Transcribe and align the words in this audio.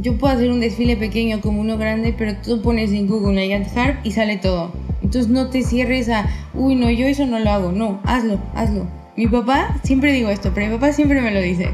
yo 0.00 0.16
puedo 0.16 0.34
hacer 0.34 0.50
un 0.50 0.60
desfile 0.60 0.96
pequeño 0.96 1.40
como 1.40 1.60
uno 1.60 1.76
grande, 1.76 2.14
pero 2.16 2.36
tú 2.36 2.62
pones 2.62 2.92
en 2.92 3.06
Google 3.06 3.34
Nayat 3.34 3.76
Harp 3.76 4.04
y 4.04 4.12
sale 4.12 4.38
todo. 4.38 4.72
Entonces 5.02 5.30
no 5.30 5.48
te 5.50 5.62
cierres 5.62 6.08
a, 6.08 6.26
uy, 6.54 6.74
no, 6.74 6.90
yo 6.90 7.06
eso 7.06 7.26
no 7.26 7.38
lo 7.38 7.50
hago. 7.50 7.72
No, 7.72 8.00
hazlo, 8.04 8.38
hazlo. 8.54 8.86
Mi 9.16 9.26
papá, 9.26 9.76
siempre 9.82 10.12
digo 10.12 10.30
esto, 10.30 10.52
pero 10.54 10.66
mi 10.66 10.74
papá 10.74 10.92
siempre 10.92 11.20
me 11.20 11.30
lo 11.30 11.40
dice. 11.40 11.70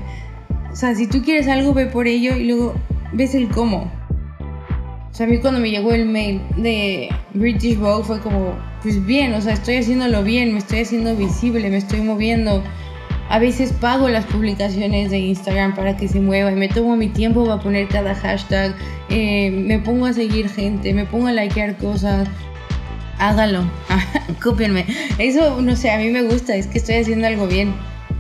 O 0.73 0.77
sea, 0.77 0.95
si 0.95 1.07
tú 1.07 1.23
quieres 1.23 1.49
algo, 1.49 1.73
ve 1.75 1.87
por 1.87 2.07
ello 2.07 2.37
y 2.37 2.45
luego 2.45 2.75
ves 3.13 3.35
el 3.35 3.49
cómo. 3.49 3.91
O 5.11 5.15
sea, 5.15 5.27
a 5.27 5.29
mí 5.29 5.39
cuando 5.39 5.61
me 5.61 5.71
llegó 5.71 5.93
el 5.93 6.07
mail 6.07 6.41
de 6.57 7.09
British 7.35 7.79
Vogue 7.79 8.05
fue 8.05 8.21
como, 8.21 8.55
pues 8.83 9.05
bien, 9.07 9.33
o 9.35 9.41
sea, 9.41 9.55
estoy 9.55 9.77
haciéndolo 9.77 10.23
bien, 10.23 10.53
me 10.53 10.59
estoy 10.59 10.81
haciendo 10.81 11.15
visible, 11.17 11.71
me 11.71 11.79
estoy 11.79 12.01
moviendo. 12.01 12.63
A 13.29 13.39
veces 13.41 13.73
pago 13.73 14.09
las 14.09 14.25
publicaciones 14.25 15.11
de 15.11 15.19
Instagram 15.19 15.75
para 15.75 15.97
que 15.97 16.07
se 16.07 16.21
mueva 16.21 16.53
y 16.53 16.55
me 16.55 16.69
tomo 16.69 16.97
mi 16.97 17.09
tiempo 17.09 17.45
para 17.45 17.61
poner 17.61 17.89
cada 17.89 18.15
hashtag, 18.15 18.75
eh, 19.09 19.51
me 19.51 19.81
pongo 19.81 20.07
a 20.07 20.13
seguir 20.13 20.49
gente, 20.49 20.95
me 20.95 21.05
pongo 21.07 21.27
a 21.27 21.33
likear 21.33 21.77
cosas. 21.77 22.29
Hágalo, 23.19 23.65
cópienme. 24.43 24.87
Eso, 25.19 25.61
no 25.61 25.75
sé, 25.75 25.91
a 25.91 25.99
mí 25.99 26.11
me 26.11 26.23
gusta, 26.23 26.55
es 26.55 26.67
que 26.69 26.79
estoy 26.79 26.97
haciendo 26.97 27.27
algo 27.27 27.47
bien. 27.47 27.75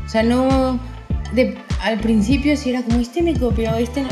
O 0.04 0.08
sea, 0.08 0.22
no... 0.22 0.78
De, 1.34 1.56
al 1.82 1.98
principio 1.98 2.56
si 2.56 2.70
era 2.70 2.82
como, 2.82 3.00
este 3.00 3.22
me 3.22 3.34
copió, 3.34 3.74
este 3.76 4.02
no. 4.02 4.08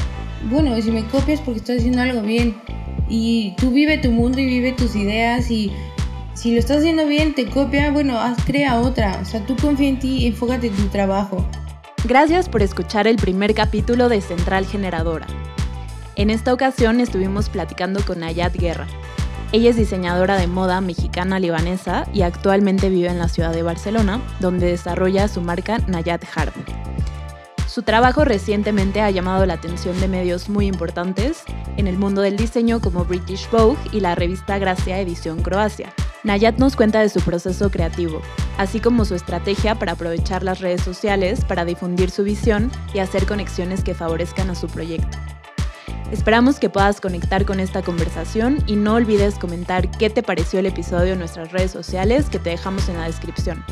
Bueno, 0.51 0.81
si 0.81 0.91
me 0.91 1.05
copias 1.05 1.41
porque 1.41 1.59
estoy 1.59 1.79
haciendo 1.79 2.03
algo 2.03 2.23
bien. 2.23 2.55
Y 3.09 3.55
tú 3.59 3.71
vive 3.71 3.99
tu 3.99 4.11
mundo 4.11 4.39
y 4.39 4.47
vive 4.47 4.73
tus 4.73 4.95
ideas 4.95 5.51
y 5.51 5.73
si 6.35 6.53
lo 6.53 6.59
estás 6.59 6.79
haciendo 6.79 7.07
bien, 7.07 7.35
te 7.35 7.47
copia, 7.47 7.91
bueno, 7.91 8.19
haz, 8.19 8.37
crea 8.45 8.81
otra. 8.81 9.19
O 9.23 9.25
sea, 9.25 9.45
tú 9.47 9.57
confía 9.57 9.89
en 9.89 9.99
ti, 9.99 10.27
enfócate 10.27 10.67
en 10.67 10.77
tu 10.77 10.87
trabajo. 10.89 11.45
Gracias 12.05 12.49
por 12.49 12.63
escuchar 12.63 13.07
el 13.07 13.17
primer 13.17 13.55
capítulo 13.55 14.09
de 14.09 14.21
Central 14.21 14.67
Generadora. 14.67 15.27
En 16.17 16.31
esta 16.31 16.53
ocasión 16.53 17.01
estuvimos 17.01 17.49
platicando 17.49 18.05
con 18.05 18.23
Ayat 18.23 18.55
Guerra. 18.55 18.87
Ella 19.53 19.71
es 19.71 19.77
diseñadora 19.77 20.37
de 20.37 20.49
moda 20.49 20.81
mexicana 20.81 21.39
libanesa 21.39 22.07
y 22.13 22.23
actualmente 22.23 22.89
vive 22.89 23.09
en 23.09 23.19
la 23.19 23.29
ciudad 23.29 23.53
de 23.53 23.63
Barcelona, 23.63 24.21
donde 24.41 24.67
desarrolla 24.67 25.29
su 25.29 25.41
marca 25.41 25.79
Nayat 25.87 26.25
Harb. 26.35 26.53
Su 27.75 27.83
trabajo 27.83 28.25
recientemente 28.25 29.01
ha 29.01 29.11
llamado 29.11 29.45
la 29.47 29.55
atención 29.55 30.01
de 30.01 30.07
medios 30.07 30.49
muy 30.49 30.69
importantes 30.69 31.43
en 31.77 31.89
el 31.89 31.99
mundo 31.99 32.23
del 32.23 32.37
diseño 32.37 32.81
como 32.81 33.05
British 33.05 33.51
Vogue 33.51 33.77
y 33.91 33.99
la 33.99 34.15
revista 34.15 34.59
Gracia 34.59 35.01
Edición 35.01 35.43
Croacia. 35.43 35.93
Nayat 36.23 36.57
nos 36.59 36.77
cuenta 36.77 37.01
de 37.01 37.09
su 37.09 37.21
proceso 37.21 37.73
creativo, 37.73 38.23
así 38.59 38.79
como 38.79 39.05
su 39.05 39.17
estrategia 39.17 39.75
para 39.75 39.95
aprovechar 39.95 40.45
las 40.45 40.61
redes 40.61 40.83
sociales 40.83 41.45
para 41.45 41.65
difundir 41.65 42.13
su 42.13 42.23
visión 42.23 42.71
y 42.95 43.01
hacer 43.01 43.27
conexiones 43.27 43.83
que 43.83 43.93
favorezcan 43.93 44.51
a 44.51 44.55
su 44.55 44.69
proyecto. 44.69 45.19
Esperamos 46.13 46.61
que 46.61 46.71
puedas 46.71 47.01
conectar 47.01 47.45
con 47.45 47.59
esta 47.59 47.83
conversación 47.83 48.63
y 48.69 48.77
no 48.77 48.95
olvides 48.95 49.35
comentar 49.35 49.91
qué 49.91 50.11
te 50.11 50.23
pareció 50.23 50.61
el 50.61 50.67
episodio 50.67 51.15
en 51.15 51.19
nuestras 51.19 51.51
redes 51.51 51.73
sociales 51.73 52.31
que 52.31 52.39
te 52.39 52.51
dejamos 52.51 52.89
en 52.89 52.99
la 52.99 53.07
descripción. 53.07 53.65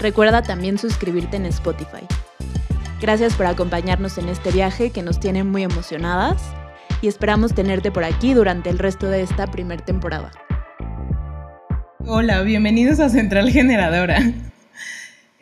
Recuerda 0.00 0.42
también 0.42 0.78
suscribirte 0.78 1.36
en 1.36 1.46
Spotify. 1.46 2.08
Gracias 3.00 3.34
por 3.34 3.44
acompañarnos 3.44 4.16
en 4.16 4.30
este 4.30 4.50
viaje 4.50 4.88
que 4.88 5.02
nos 5.02 5.20
tiene 5.20 5.44
muy 5.44 5.62
emocionadas 5.62 6.42
y 7.02 7.08
esperamos 7.08 7.54
tenerte 7.54 7.90
por 7.90 8.04
aquí 8.04 8.32
durante 8.32 8.70
el 8.70 8.78
resto 8.78 9.06
de 9.08 9.20
esta 9.20 9.46
primer 9.48 9.82
temporada. 9.82 10.30
Hola, 12.06 12.40
bienvenidos 12.40 12.98
a 13.00 13.10
Central 13.10 13.50
Generadora. 13.50 14.22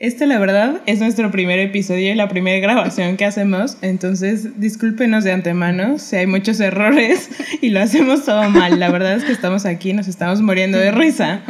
Este, 0.01 0.27
la 0.27 0.41
verdad, 0.41 0.81
es 0.87 0.99
nuestro 0.99 1.31
primer 1.31 1.61
episodio 1.61 2.11
y 2.11 2.17
la 2.17 2.29
primera 2.29 2.59
grabación 2.59 3.17
que 3.17 3.25
hacemos, 3.25 3.77
entonces 3.81 4.61
discúlpenos 4.61 5.23
de 5.23 5.31
antemano 5.31 6.01
si 6.01 6.17
hay 6.17 6.27
muchos 6.27 6.59
errores 6.59 7.31
y 7.63 7.69
lo 7.69 7.81
hacemos 7.81 8.25
todo 8.25 8.51
mal. 8.51 8.81
La 8.81 8.91
verdad 8.91 9.15
es 9.15 9.25
que 9.25 9.31
estamos 9.31 9.65
aquí, 9.65 9.93
nos 9.93 10.09
estamos 10.09 10.43
muriendo 10.43 10.77
de 10.77 10.91
risa. 10.93 11.43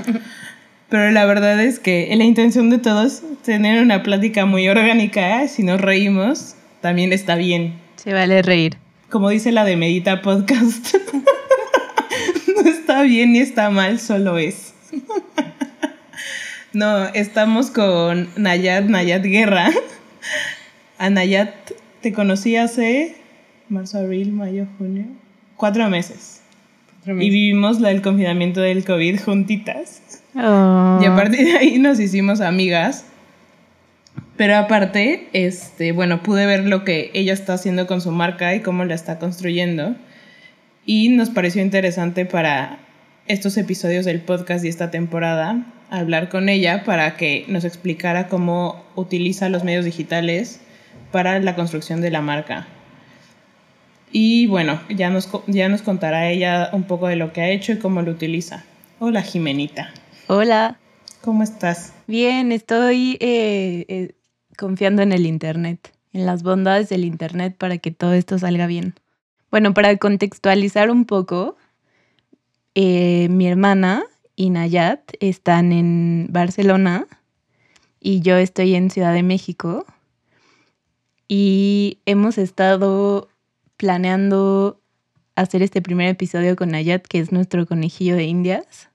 Pero 0.94 1.10
la 1.10 1.24
verdad 1.24 1.60
es 1.60 1.80
que 1.80 2.08
la 2.14 2.22
intención 2.22 2.70
de 2.70 2.78
todos 2.78 3.20
tener 3.44 3.82
una 3.82 4.04
plática 4.04 4.46
muy 4.46 4.68
orgánica. 4.68 5.48
Si 5.48 5.64
nos 5.64 5.80
reímos, 5.80 6.54
también 6.82 7.12
está 7.12 7.34
bien. 7.34 7.74
Se 7.96 8.12
vale 8.12 8.42
reír. 8.42 8.76
Como 9.10 9.28
dice 9.30 9.50
la 9.50 9.64
de 9.64 9.74
Medita 9.74 10.22
Podcast. 10.22 10.94
no 12.54 12.70
está 12.70 13.02
bien 13.02 13.32
ni 13.32 13.40
está 13.40 13.70
mal, 13.70 13.98
solo 13.98 14.38
es. 14.38 14.72
No, 16.72 17.06
estamos 17.08 17.72
con 17.72 18.28
Nayat, 18.36 18.84
Nayat 18.84 19.24
Guerra. 19.24 19.70
A 20.98 21.10
Nayat 21.10 21.72
te 22.02 22.12
conocí 22.12 22.54
hace 22.54 23.16
marzo, 23.68 23.98
abril, 23.98 24.30
mayo, 24.30 24.68
junio, 24.78 25.06
cuatro 25.56 25.90
meses. 25.90 26.42
Y 27.04 27.30
vivimos 27.30 27.80
la, 27.80 27.90
el 27.90 28.00
confinamiento 28.00 28.60
del 28.60 28.84
COVID 28.84 29.20
juntitas. 29.22 30.03
Oh. 30.36 30.98
Y 31.02 31.04
a 31.04 31.14
partir 31.14 31.46
de 31.46 31.56
ahí 31.56 31.78
nos 31.78 32.00
hicimos 32.00 32.40
amigas. 32.40 33.06
Pero 34.36 34.56
aparte, 34.56 35.28
este, 35.32 35.92
bueno, 35.92 36.22
pude 36.22 36.44
ver 36.46 36.64
lo 36.64 36.84
que 36.84 37.10
ella 37.14 37.32
está 37.32 37.54
haciendo 37.54 37.86
con 37.86 38.00
su 38.00 38.10
marca 38.10 38.54
y 38.54 38.60
cómo 38.60 38.84
la 38.84 38.94
está 38.94 39.18
construyendo. 39.18 39.94
Y 40.84 41.08
nos 41.10 41.30
pareció 41.30 41.62
interesante 41.62 42.26
para 42.26 42.78
estos 43.26 43.56
episodios 43.56 44.04
del 44.04 44.20
podcast 44.20 44.64
y 44.64 44.68
esta 44.68 44.90
temporada 44.90 45.64
hablar 45.88 46.28
con 46.28 46.48
ella 46.48 46.84
para 46.84 47.16
que 47.16 47.44
nos 47.48 47.64
explicara 47.64 48.26
cómo 48.28 48.84
utiliza 48.96 49.48
los 49.48 49.64
medios 49.64 49.84
digitales 49.84 50.60
para 51.12 51.38
la 51.38 51.54
construcción 51.54 52.00
de 52.00 52.10
la 52.10 52.20
marca. 52.20 52.66
Y 54.10 54.46
bueno, 54.46 54.80
ya 54.88 55.10
nos, 55.10 55.28
ya 55.46 55.68
nos 55.68 55.82
contará 55.82 56.28
ella 56.28 56.70
un 56.72 56.84
poco 56.84 57.08
de 57.08 57.16
lo 57.16 57.32
que 57.32 57.40
ha 57.40 57.48
hecho 57.48 57.72
y 57.72 57.78
cómo 57.78 58.02
lo 58.02 58.10
utiliza. 58.10 58.64
Hola 58.98 59.22
Jimenita. 59.22 59.92
Hola. 60.26 60.78
¿Cómo 61.20 61.42
estás? 61.42 61.92
Bien, 62.06 62.50
estoy 62.50 63.18
eh, 63.20 63.84
eh, 63.88 64.14
confiando 64.56 65.02
en 65.02 65.12
el 65.12 65.26
Internet, 65.26 65.92
en 66.14 66.24
las 66.24 66.42
bondades 66.42 66.88
del 66.88 67.04
Internet 67.04 67.56
para 67.58 67.76
que 67.76 67.90
todo 67.90 68.14
esto 68.14 68.38
salga 68.38 68.66
bien. 68.66 68.94
Bueno, 69.50 69.74
para 69.74 69.94
contextualizar 69.98 70.90
un 70.90 71.04
poco, 71.04 71.56
eh, 72.74 73.28
mi 73.28 73.46
hermana 73.46 74.02
y 74.34 74.48
Nayat 74.48 75.12
están 75.20 75.72
en 75.72 76.28
Barcelona 76.30 77.06
y 78.00 78.20
yo 78.20 78.38
estoy 78.38 78.76
en 78.76 78.90
Ciudad 78.90 79.12
de 79.12 79.22
México 79.22 79.84
y 81.28 81.98
hemos 82.06 82.38
estado 82.38 83.28
planeando 83.76 84.80
hacer 85.36 85.62
este 85.62 85.82
primer 85.82 86.08
episodio 86.08 86.56
con 86.56 86.70
Nayat, 86.70 87.06
que 87.06 87.18
es 87.18 87.30
nuestro 87.30 87.66
conejillo 87.66 88.16
de 88.16 88.24
indias. 88.24 88.88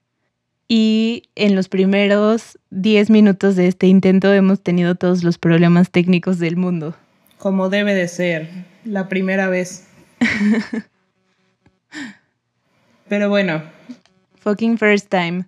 Y 0.71 1.23
en 1.33 1.55
los 1.55 1.67
primeros 1.67 2.59
10 2.69 3.09
minutos 3.09 3.55
de 3.55 3.67
este 3.67 3.87
intento 3.87 4.31
hemos 4.31 4.61
tenido 4.61 4.93
todos 4.93 5.23
los 5.23 5.39
problemas 5.39 5.89
técnicos 5.89 6.37
del 6.37 6.57
mundo. 6.57 6.95
Como 7.39 7.69
debe 7.69 7.95
de 7.95 8.07
ser, 8.07 8.49
la 8.85 9.09
primera 9.09 9.49
vez. 9.49 9.87
Pero 13.09 13.29
bueno. 13.29 13.63
Fucking 14.35 14.77
first 14.77 15.09
time. 15.09 15.45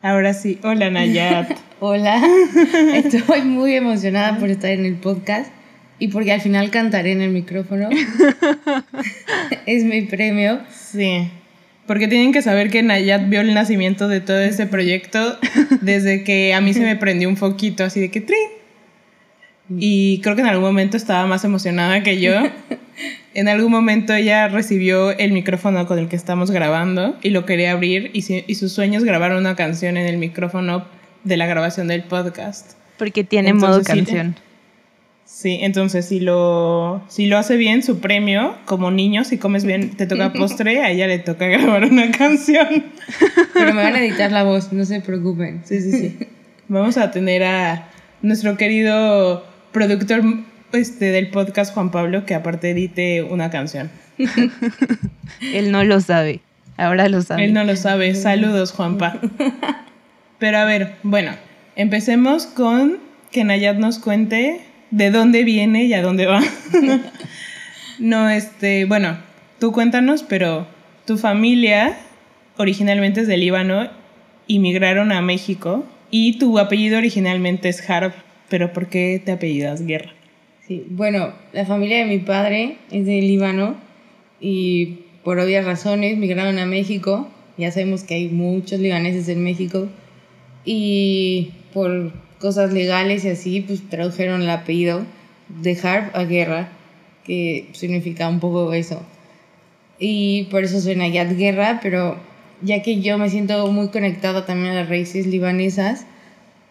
Ahora 0.00 0.32
sí, 0.32 0.60
hola 0.62 0.90
Nayat. 0.90 1.58
Hola, 1.80 2.22
estoy 2.94 3.42
muy 3.42 3.74
emocionada 3.74 4.38
por 4.38 4.48
estar 4.50 4.70
en 4.70 4.84
el 4.84 4.94
podcast 4.94 5.52
y 5.98 6.06
porque 6.08 6.30
al 6.30 6.40
final 6.40 6.70
cantaré 6.70 7.10
en 7.10 7.22
el 7.22 7.32
micrófono. 7.32 7.88
es 9.66 9.82
mi 9.82 10.02
premio. 10.02 10.60
Sí, 10.70 11.28
porque 11.92 12.08
tienen 12.08 12.32
que 12.32 12.40
saber 12.40 12.70
que 12.70 12.82
Nayat 12.82 13.28
vio 13.28 13.42
el 13.42 13.52
nacimiento 13.52 14.08
de 14.08 14.22
todo 14.22 14.38
ese 14.40 14.64
proyecto 14.66 15.38
desde 15.82 16.24
que 16.24 16.54
a 16.54 16.62
mí 16.62 16.72
se 16.72 16.80
me 16.80 16.96
prendió 16.96 17.28
un 17.28 17.36
foquito 17.36 17.84
así 17.84 18.00
de 18.00 18.10
que 18.10 18.22
¡trin! 18.22 18.38
Y 19.76 20.20
creo 20.22 20.34
que 20.34 20.40
en 20.40 20.48
algún 20.48 20.64
momento 20.64 20.96
estaba 20.96 21.26
más 21.26 21.44
emocionada 21.44 22.02
que 22.02 22.18
yo. 22.18 22.32
En 23.34 23.48
algún 23.48 23.70
momento 23.70 24.14
ella 24.14 24.48
recibió 24.48 25.10
el 25.18 25.32
micrófono 25.32 25.86
con 25.86 25.98
el 25.98 26.08
que 26.08 26.16
estamos 26.16 26.50
grabando 26.50 27.18
y 27.22 27.28
lo 27.30 27.44
quería 27.46 27.72
abrir 27.72 28.10
y, 28.14 28.22
si- 28.22 28.44
y 28.46 28.54
sus 28.56 28.72
sueños 28.72 29.04
grabaron 29.04 29.38
una 29.38 29.54
canción 29.56 29.96
en 29.98 30.06
el 30.06 30.16
micrófono 30.18 30.86
de 31.24 31.36
la 31.38 31.46
grabación 31.46 31.88
del 31.88 32.02
podcast. 32.04 32.72
Porque 32.98 33.22
tiene 33.24 33.52
modo 33.54 33.78
Entonces, 33.78 33.92
sí, 33.94 33.98
canción. 34.04 34.34
Sí, 34.36 34.42
entonces 35.44 36.06
si 36.06 36.20
lo, 36.20 37.02
si 37.08 37.26
lo 37.26 37.38
hace 37.38 37.56
bien, 37.56 37.82
su 37.82 38.00
premio, 38.00 38.56
como 38.64 38.90
niño, 38.90 39.24
si 39.24 39.38
comes 39.38 39.64
bien, 39.64 39.96
te 39.96 40.06
toca 40.06 40.32
postre, 40.38 40.80
a 40.80 40.90
ella 40.90 41.06
le 41.06 41.18
toca 41.18 41.46
grabar 41.46 41.84
una 41.84 42.10
canción. 42.10 42.84
Pero 43.54 43.74
me 43.74 43.82
van 43.82 43.94
a 43.94 44.04
editar 44.04 44.32
la 44.32 44.44
voz, 44.44 44.72
no 44.72 44.84
se 44.84 45.00
preocupen. 45.00 45.62
Sí, 45.64 45.80
sí, 45.80 45.92
sí. 45.92 46.18
Vamos 46.68 46.96
a 46.96 47.10
tener 47.10 47.42
a 47.44 47.88
nuestro 48.22 48.56
querido 48.56 49.44
productor 49.72 50.22
este, 50.72 51.06
del 51.06 51.28
podcast, 51.28 51.74
Juan 51.74 51.90
Pablo, 51.90 52.24
que 52.24 52.34
aparte 52.34 52.70
edite 52.70 53.22
una 53.22 53.50
canción. 53.50 53.90
Él 55.54 55.70
no 55.70 55.84
lo 55.84 56.00
sabe. 56.00 56.40
Ahora 56.76 57.08
lo 57.08 57.22
sabe. 57.22 57.44
Él 57.44 57.52
no 57.52 57.64
lo 57.64 57.76
sabe. 57.76 58.14
Saludos, 58.14 58.72
Juanpa. 58.72 59.18
Pero 60.38 60.58
a 60.58 60.64
ver, 60.64 60.94
bueno, 61.02 61.32
empecemos 61.76 62.46
con 62.46 62.98
que 63.30 63.44
Nayat 63.44 63.76
nos 63.76 63.98
cuente 63.98 64.60
de 64.92 65.10
dónde 65.10 65.42
viene 65.42 65.86
y 65.86 65.94
a 65.94 66.02
dónde 66.02 66.26
va. 66.26 66.40
no, 67.98 68.30
este, 68.30 68.84
bueno, 68.84 69.18
tú 69.58 69.72
cuéntanos, 69.72 70.22
pero 70.22 70.68
tu 71.06 71.18
familia 71.18 71.98
originalmente 72.58 73.22
es 73.22 73.26
de 73.26 73.38
Líbano, 73.38 73.90
inmigraron 74.46 75.10
a 75.10 75.22
México 75.22 75.84
y 76.10 76.38
tu 76.38 76.58
apellido 76.58 76.98
originalmente 76.98 77.70
es 77.70 77.88
Harb, 77.88 78.12
pero 78.48 78.72
¿por 78.72 78.88
qué 78.88 79.20
te 79.24 79.32
apellidas 79.32 79.84
Guerra? 79.86 80.12
Sí, 80.68 80.84
bueno, 80.90 81.32
la 81.52 81.64
familia 81.64 81.98
de 81.98 82.04
mi 82.04 82.18
padre 82.18 82.76
es 82.90 83.06
de 83.06 83.20
Líbano 83.22 83.76
y 84.40 84.98
por 85.24 85.38
obvias 85.38 85.64
razones 85.64 86.18
migraron 86.18 86.58
a 86.58 86.66
México. 86.66 87.28
Ya 87.56 87.70
sabemos 87.72 88.04
que 88.04 88.14
hay 88.14 88.28
muchos 88.28 88.78
libaneses 88.78 89.28
en 89.28 89.42
México 89.42 89.88
y 90.64 91.52
por 91.72 92.12
cosas 92.42 92.72
legales 92.72 93.24
y 93.24 93.28
así, 93.28 93.60
pues 93.60 93.88
tradujeron 93.88 94.42
el 94.42 94.50
apellido 94.50 95.06
de 95.48 95.78
Harb 95.80 96.10
a 96.12 96.24
Guerra, 96.24 96.68
que 97.24 97.68
significa 97.72 98.28
un 98.28 98.40
poco 98.40 98.72
eso. 98.72 99.00
Y 100.00 100.48
por 100.50 100.64
eso 100.64 100.80
soy 100.80 100.96
Nayat 100.96 101.36
Guerra, 101.36 101.78
pero 101.80 102.18
ya 102.60 102.82
que 102.82 103.00
yo 103.00 103.16
me 103.16 103.30
siento 103.30 103.70
muy 103.70 103.88
conectada 103.90 104.44
también 104.44 104.72
a 104.72 104.80
las 104.80 104.88
raíces 104.88 105.28
libanesas, 105.28 106.04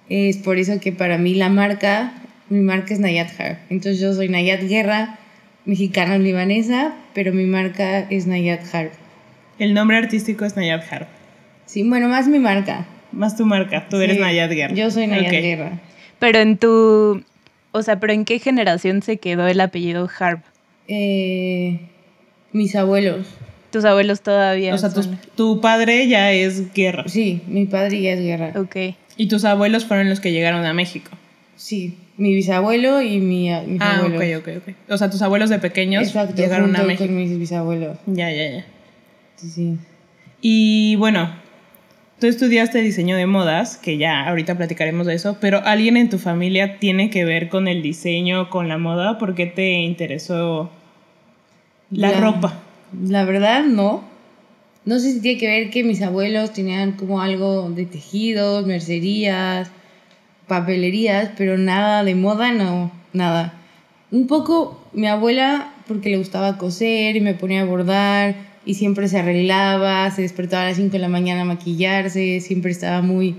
es 0.10 0.36
por 0.36 0.58
eso 0.58 0.78
que 0.82 0.92
para 0.92 1.18
mí 1.18 1.36
la 1.36 1.48
marca, 1.48 2.16
mi 2.50 2.60
marca 2.60 2.94
es 2.94 3.00
Nayat 3.00 3.40
Harb. 3.40 3.58
Entonces 3.70 4.02
yo 4.02 4.14
soy 4.14 4.28
Nayat 4.28 4.64
Guerra, 4.64 5.20
mexicana 5.64 6.18
libanesa, 6.18 6.96
pero 7.14 7.32
mi 7.32 7.46
marca 7.46 8.00
es 8.10 8.28
Nayat 8.28 8.62
Harb. 8.76 8.92
El 9.58 9.74
nombre 9.74 9.96
artístico 9.96 10.44
es 10.44 10.58
Nayat 10.58 10.84
Harb. 10.92 11.08
Sí, 11.66 11.88
bueno, 11.88 12.10
más 12.10 12.28
mi 12.28 12.40
marca. 12.40 12.86
Más 13.12 13.36
tu 13.38 13.46
marca, 13.46 13.88
tú 13.90 13.98
eres 13.98 14.16
Sí, 14.18 14.22
Nayat 14.22 14.52
Guerra. 14.52 14.74
Yo 14.74 14.90
soy 14.92 15.08
Nayat 15.08 15.28
Ok. 15.28 15.32
Guerra. 15.42 15.80
Pero 16.20 16.40
en 16.40 16.58
tu, 16.58 17.24
o 17.72 17.82
sea, 17.84 18.00
pero 18.00 18.14
¿en 18.14 18.26
qué 18.26 18.40
generación 18.40 19.02
se 19.02 19.18
quedó 19.18 19.48
el 19.48 19.60
apellido 19.60 20.10
Harb? 20.20 20.42
Eh, 20.88 21.80
mis 22.52 22.76
abuelos. 22.76 23.28
Tus 23.72 23.86
abuelos 23.86 24.22
todavía 24.22 24.74
O 24.76 24.78
sea, 24.78 24.90
son- 24.90 25.18
tu 25.36 25.62
padre 25.62 26.08
ya 26.08 26.32
es 26.34 26.74
Guerra. 26.74 27.06
Sí, 27.08 27.42
mi 27.48 27.66
padre 27.66 28.02
ya 28.02 28.12
es 28.14 28.20
Guerra. 28.22 28.52
Ok. 28.60 28.96
Y 29.18 29.28
tus 29.28 29.46
abuelos 29.46 29.86
fueron 29.86 30.10
los 30.10 30.20
que 30.20 30.32
llegaron 30.32 30.66
a 30.66 30.74
México. 30.74 31.12
Sí, 31.56 31.98
mi 32.18 32.34
bisabuelo 32.36 33.02
y 33.02 33.20
mi, 33.20 33.50
mis 33.68 33.82
Ah, 33.82 33.98
abuelos. 34.00 34.22
ok, 34.42 34.48
ok, 34.48 34.68
ok. 34.68 34.76
O 34.90 34.98
sea, 34.98 35.10
tus 35.10 35.22
abuelos 35.22 35.50
de 35.50 35.60
pequeños 35.60 36.04
Exacto, 36.08 36.36
llegaron 36.36 36.76
a 36.76 36.80
junto 36.80 36.88
México. 36.88 37.06
con 37.06 37.16
mis 37.16 37.38
bisabuelos. 37.40 37.98
Ya, 38.08 38.32
ya, 38.32 38.52
ya. 38.52 38.66
Sí, 39.38 39.50
sí. 39.50 39.78
Y 40.42 40.96
bueno, 40.98 41.30
tú 42.22 42.28
estudiaste 42.28 42.80
diseño 42.82 43.18
de 43.18 43.26
modas, 43.26 43.76
que 43.78 43.98
ya 43.98 44.30
ahorita 44.30 44.56
platicaremos 44.56 45.08
de 45.08 45.16
eso, 45.16 45.38
pero 45.42 45.60
¿alguien 45.66 45.98
en 45.98 46.08
tu 46.10 46.20
familia 46.20 46.78
tiene 46.78 47.10
que 47.10 47.26
ver 47.26 47.50
con 47.50 47.68
el 47.68 47.82
diseño, 47.82 48.50
con 48.52 48.70
la 48.70 48.78
moda? 48.78 49.18
¿Por 49.18 49.34
qué 49.36 49.48
te 49.48 49.72
interesó 49.82 50.70
la 51.90 52.12
La- 52.12 52.20
ropa? 52.22 52.60
La 53.06 53.26
verdad, 53.26 53.64
no. 53.64 54.04
No 54.86 55.00
sé 55.00 55.14
si 55.14 55.22
tiene 55.22 55.40
que 55.40 55.48
ver 55.48 55.70
que 55.72 55.84
mis 55.84 56.02
abuelos 56.02 56.54
tenían 56.54 56.92
como 56.94 57.22
algo 57.22 57.70
de 57.72 57.86
tejidos, 57.86 58.66
mercerías, 58.68 59.72
papelerías, 60.48 61.32
pero 61.38 61.58
nada 61.58 62.04
de 62.04 62.16
moda, 62.16 62.52
no, 62.52 62.92
nada. 63.14 63.54
Un 64.12 64.28
poco 64.28 64.84
mi 64.94 65.08
abuela, 65.08 65.74
porque 65.88 66.10
le 66.10 66.18
gustaba 66.18 66.58
coser 66.58 67.16
y 67.16 67.22
me 67.22 67.34
ponía 67.34 67.62
a 67.62 67.66
bordar 67.66 68.36
y 68.66 68.76
siempre 68.76 69.08
se 69.08 69.20
arreglaba, 69.20 70.10
se 70.12 70.22
despertaba 70.22 70.64
a 70.64 70.68
las 70.68 70.78
5 70.78 70.92
de 70.92 71.00
la 71.00 71.10
mañana 71.10 71.42
a 71.42 71.46
maquillarse, 71.46 72.40
siempre 72.42 72.72
estaba 72.72 73.02
muy, 73.02 73.36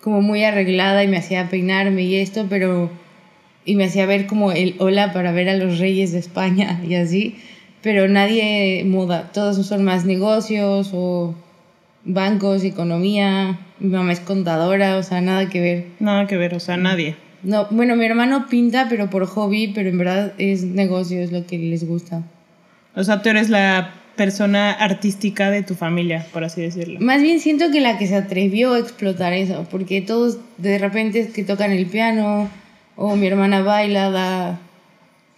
como 0.00 0.22
muy 0.22 0.44
arreglada 0.44 1.04
y 1.04 1.08
me 1.08 1.18
hacía 1.18 1.48
peinarme 1.48 2.02
y 2.02 2.16
esto, 2.16 2.46
pero 2.48 2.90
y 3.64 3.76
me 3.76 3.84
hacía 3.84 4.06
ver 4.06 4.26
como 4.26 4.50
el 4.50 4.74
hola 4.78 5.12
para 5.12 5.30
ver 5.30 5.48
a 5.48 5.56
los 5.56 5.78
reyes 5.78 6.12
de 6.12 6.18
España 6.18 6.80
y 6.88 6.94
así, 6.94 7.36
pero 7.82 8.08
nadie 8.08 8.84
moda, 8.84 9.30
todos 9.32 9.64
son 9.66 9.84
más 9.84 10.04
negocios 10.04 10.90
o 10.92 11.34
bancos, 12.04 12.64
economía, 12.64 13.58
mi 13.78 13.90
mamá 13.90 14.12
es 14.12 14.20
contadora, 14.20 14.96
o 14.96 15.02
sea, 15.02 15.20
nada 15.20 15.48
que 15.48 15.60
ver. 15.60 15.86
Nada 16.00 16.26
que 16.26 16.36
ver, 16.36 16.54
o 16.54 16.60
sea, 16.60 16.76
nadie. 16.76 17.16
No, 17.42 17.66
bueno, 17.70 17.96
mi 17.96 18.04
hermano 18.04 18.46
pinta, 18.48 18.86
pero 18.88 19.10
por 19.10 19.26
hobby, 19.26 19.72
pero 19.74 19.88
en 19.88 19.98
verdad 19.98 20.32
es 20.38 20.62
negocio, 20.62 21.20
es 21.20 21.32
lo 21.32 21.44
que 21.46 21.58
les 21.58 21.86
gusta. 21.86 22.22
O 22.94 23.02
sea, 23.02 23.22
tú 23.22 23.30
eres 23.30 23.50
la 23.50 24.01
persona 24.16 24.72
artística 24.72 25.50
de 25.50 25.62
tu 25.62 25.74
familia, 25.74 26.26
por 26.32 26.44
así 26.44 26.60
decirlo. 26.60 27.00
Más 27.00 27.22
bien 27.22 27.40
siento 27.40 27.70
que 27.70 27.80
la 27.80 27.98
que 27.98 28.06
se 28.06 28.16
atrevió 28.16 28.74
a 28.74 28.78
explotar 28.78 29.32
eso, 29.32 29.66
porque 29.70 30.00
todos 30.00 30.38
de 30.58 30.78
repente 30.78 31.20
es 31.20 31.32
que 31.32 31.44
tocan 31.44 31.72
el 31.72 31.86
piano, 31.86 32.48
o 32.96 33.16
mi 33.16 33.26
hermana 33.26 33.62
baila, 33.62 34.10
da 34.10 34.60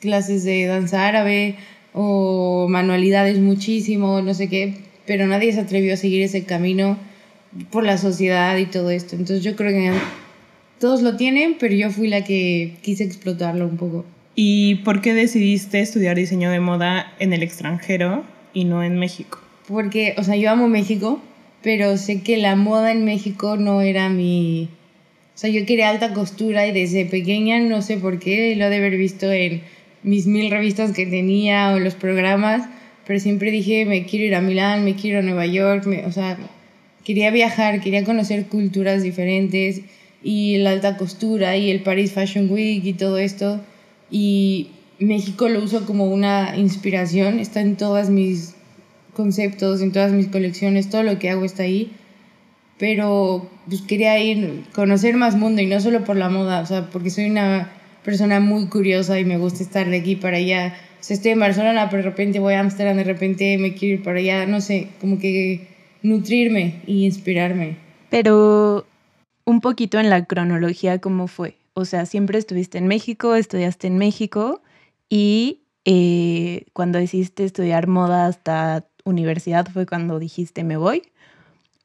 clases 0.01 0.45
de 0.45 0.67
danza 0.67 1.07
árabe, 1.07 1.57
o 1.93 2.67
manualidades 2.69 3.39
muchísimo, 3.39 4.21
no 4.21 4.35
sé 4.35 4.49
qué, 4.49 4.75
pero 5.07 5.27
nadie 5.27 5.53
se 5.53 5.61
atrevió 5.61 5.95
a 5.95 5.97
seguir 5.97 6.23
ese 6.23 6.45
camino 6.45 6.99
por 7.71 7.85
la 7.85 7.99
sociedad 7.99 8.57
y 8.57 8.67
todo 8.67 8.91
esto. 8.91 9.15
Entonces 9.15 9.45
yo 9.45 9.55
creo 9.55 9.71
que 9.71 9.93
todos 10.81 11.03
lo 11.03 11.17
tienen, 11.17 11.57
pero 11.59 11.75
yo 11.75 11.91
fui 11.91 12.09
la 12.09 12.25
que 12.25 12.77
quise 12.83 13.05
explotarlo 13.05 13.67
un 13.67 13.77
poco. 13.77 14.05
¿Y 14.35 14.77
por 14.77 15.01
qué 15.01 15.15
decidiste 15.15 15.81
estudiar 15.81 16.17
diseño 16.17 16.51
de 16.51 16.59
moda 16.59 17.13
en 17.21 17.33
el 17.33 17.45
extranjero 17.45 18.25
y 18.55 18.65
no 18.65 18.83
en 18.83 18.99
México? 18.99 19.39
Porque, 19.69 20.15
o 20.17 20.23
sea, 20.25 20.37
yo 20.37 20.51
amo 20.51 20.69
México, 20.69 21.21
pero 21.63 21.97
sé 21.99 22.23
que 22.23 22.37
la 22.39 22.57
moda 22.57 22.93
en 22.93 23.05
México 23.05 23.57
no 23.57 23.83
era 23.83 24.09
mi... 24.09 24.69
O 25.35 25.39
sea, 25.39 25.51
yo 25.51 25.67
quería 25.67 25.91
alta 25.91 26.15
costura 26.15 26.67
y 26.67 26.73
desde 26.73 27.05
pequeña, 27.07 27.59
no 27.59 27.83
sé 27.83 27.97
por 27.97 28.19
qué, 28.21 28.55
lo 28.57 28.71
de 28.71 28.77
haber 28.77 28.97
visto 28.97 29.31
en 29.33 29.63
mis 30.05 30.27
mil 30.27 30.51
revistas 30.51 30.93
que 30.93 31.07
tenía 31.07 31.73
o 31.73 31.81
los 31.81 31.95
programas, 31.95 32.69
pero 33.07 33.19
siempre 33.19 33.51
dije, 33.51 33.85
me 33.85 34.05
quiero 34.07 34.27
ir 34.27 34.35
a 34.37 34.41
Milán, 34.41 34.85
me 34.85 34.95
quiero 34.95 35.19
a 35.19 35.23
Nueva 35.23 35.47
York, 35.47 35.87
me- 35.87 36.05
o 36.07 36.13
sea, 36.13 36.39
quería 37.05 37.31
viajar, 37.31 37.81
quería 37.81 38.05
conocer 38.05 38.47
culturas 38.47 39.03
diferentes 39.03 39.81
y 40.23 40.59
la 40.59 40.71
alta 40.71 40.97
costura 40.97 41.57
y 41.57 41.71
el 41.71 41.81
Paris 41.81 42.13
Fashion 42.13 42.49
Week 42.51 42.85
y 42.85 42.93
todo 42.93 43.19
esto. 43.19 43.61
Y 44.11 44.69
México 44.99 45.49
lo 45.49 45.63
uso 45.63 45.87
como 45.87 46.07
una 46.07 46.57
inspiración, 46.57 47.39
está 47.39 47.61
en 47.61 47.77
todas 47.77 48.11
mis 48.11 48.55
conceptos, 49.15 49.81
en 49.81 49.93
todas 49.93 50.13
mis 50.13 50.29
colecciones, 50.29 50.91
todo 50.91 51.03
lo 51.03 51.19
que 51.19 51.31
hago 51.31 51.45
está 51.45 51.65
ahí. 51.65 51.93
Pero 52.79 53.49
pues 53.69 53.83
quería 53.83 54.19
ir, 54.19 54.65
conocer 54.75 55.17
más 55.17 55.37
mundo 55.37 55.63
y 55.63 55.67
no 55.67 55.81
solo 55.81 56.05
por 56.05 56.17
la 56.17 56.29
moda, 56.29 56.61
o 56.61 56.67
sea, 56.67 56.91
porque 56.91 57.11
soy 57.11 57.31
una 57.31 57.71
persona 58.05 58.41
muy 58.41 58.67
curiosa 58.67 59.19
y 59.19 59.25
me 59.25 59.39
gusta 59.39 59.63
estar 59.63 59.89
de 59.89 59.99
aquí 59.99 60.17
para 60.17 60.39
allá. 60.39 60.75
Estoy 61.09 61.33
en 61.33 61.41
Barcelona, 61.41 61.89
pero 61.91 62.03
de 62.03 62.11
repente 62.11 62.41
voy 62.41 62.55
a 62.55 62.61
Ámsterdam, 62.61 62.97
de 62.97 63.05
repente 63.05 63.59
me 63.59 63.75
quiero 63.75 63.97
ir 63.97 64.03
para 64.03 64.19
allá, 64.19 64.47
no 64.47 64.61
sé, 64.61 64.89
como 65.01 65.19
que 65.19 65.69
nutrirme 66.03 66.81
y 66.87 67.05
inspirarme. 67.05 67.77
Pero 68.11 68.87
un 69.45 69.61
poquito 69.61 69.99
en 70.01 70.11
la 70.11 70.25
cronología, 70.25 70.99
¿cómo 70.99 71.27
fue? 71.27 71.57
O 71.75 71.85
sea, 71.85 72.07
siempre 72.07 72.39
estuviste 72.39 72.79
en 72.79 72.87
México, 72.87 73.35
estudiaste 73.35 73.87
en 73.87 73.99
México 73.99 74.63
y 75.17 75.61
eh, 75.85 76.65
cuando 76.73 76.99
decidiste 76.99 77.45
estudiar 77.45 77.87
moda 77.87 78.27
hasta 78.27 78.89
universidad 79.05 79.69
fue 79.73 79.87
cuando 79.87 80.19
dijiste 80.19 80.65
me 80.65 80.77
voy. 80.77 81.03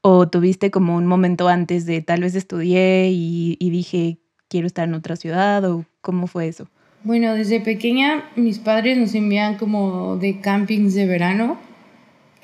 ¿O 0.02 0.28
tuviste 0.28 0.72
como 0.72 0.96
un 0.96 1.06
momento 1.06 1.48
antes 1.48 1.86
de 1.86 2.02
tal 2.02 2.22
vez 2.22 2.34
estudié 2.34 3.12
y, 3.12 3.56
y 3.60 3.70
dije 3.70 4.18
quiero 4.48 4.66
estar 4.66 4.88
en 4.88 4.96
otra 4.96 5.16
ciudad? 5.16 5.64
¿O 5.66 5.86
cómo 6.02 6.26
fue 6.26 6.48
eso? 6.48 6.70
Bueno, 7.04 7.36
desde 7.36 7.62
pequeña 7.62 8.24
mis 8.36 8.58
padres 8.58 8.98
nos 8.98 9.14
envían 9.14 9.58
como 9.58 10.18
de 10.18 10.42
campings 10.42 10.96
de 10.96 11.06
verano. 11.06 11.60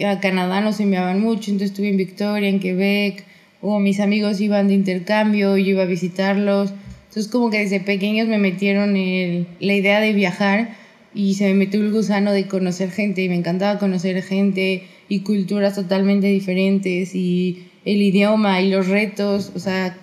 A 0.06 0.20
Canadá 0.20 0.62
nos 0.62 0.80
enviaban 0.80 1.20
mucho, 1.20 1.50
entonces 1.50 1.72
estuve 1.72 1.90
en 1.90 1.98
Victoria, 1.98 2.48
en 2.48 2.60
Quebec, 2.60 3.26
o 3.60 3.80
mis 3.80 4.00
amigos 4.00 4.40
iban 4.40 4.68
de 4.68 4.76
intercambio 4.76 5.58
yo 5.58 5.72
iba 5.72 5.82
a 5.82 5.88
visitarlos. 5.88 6.76
Entonces 7.16 7.32
como 7.32 7.50
que 7.50 7.60
desde 7.60 7.80
pequeños 7.80 8.28
me 8.28 8.38
metieron 8.38 8.98
el, 8.98 9.48
la 9.62 9.74
idea 9.74 10.02
de 10.02 10.12
viajar 10.12 10.76
y 11.14 11.36
se 11.36 11.46
me 11.46 11.54
metió 11.54 11.80
el 11.80 11.94
gusano 11.94 12.34
de 12.34 12.46
conocer 12.46 12.92
gente 12.92 13.24
y 13.24 13.30
me 13.30 13.36
encantaba 13.36 13.80
conocer 13.80 14.22
gente 14.22 14.84
y 15.08 15.22
culturas 15.22 15.76
totalmente 15.76 16.28
diferentes 16.28 17.16
y 17.16 17.68
el 17.86 18.02
idioma 18.02 18.60
y 18.60 18.70
los 18.70 18.90
retos, 18.90 19.54
o 19.56 19.60
sea, 19.60 19.98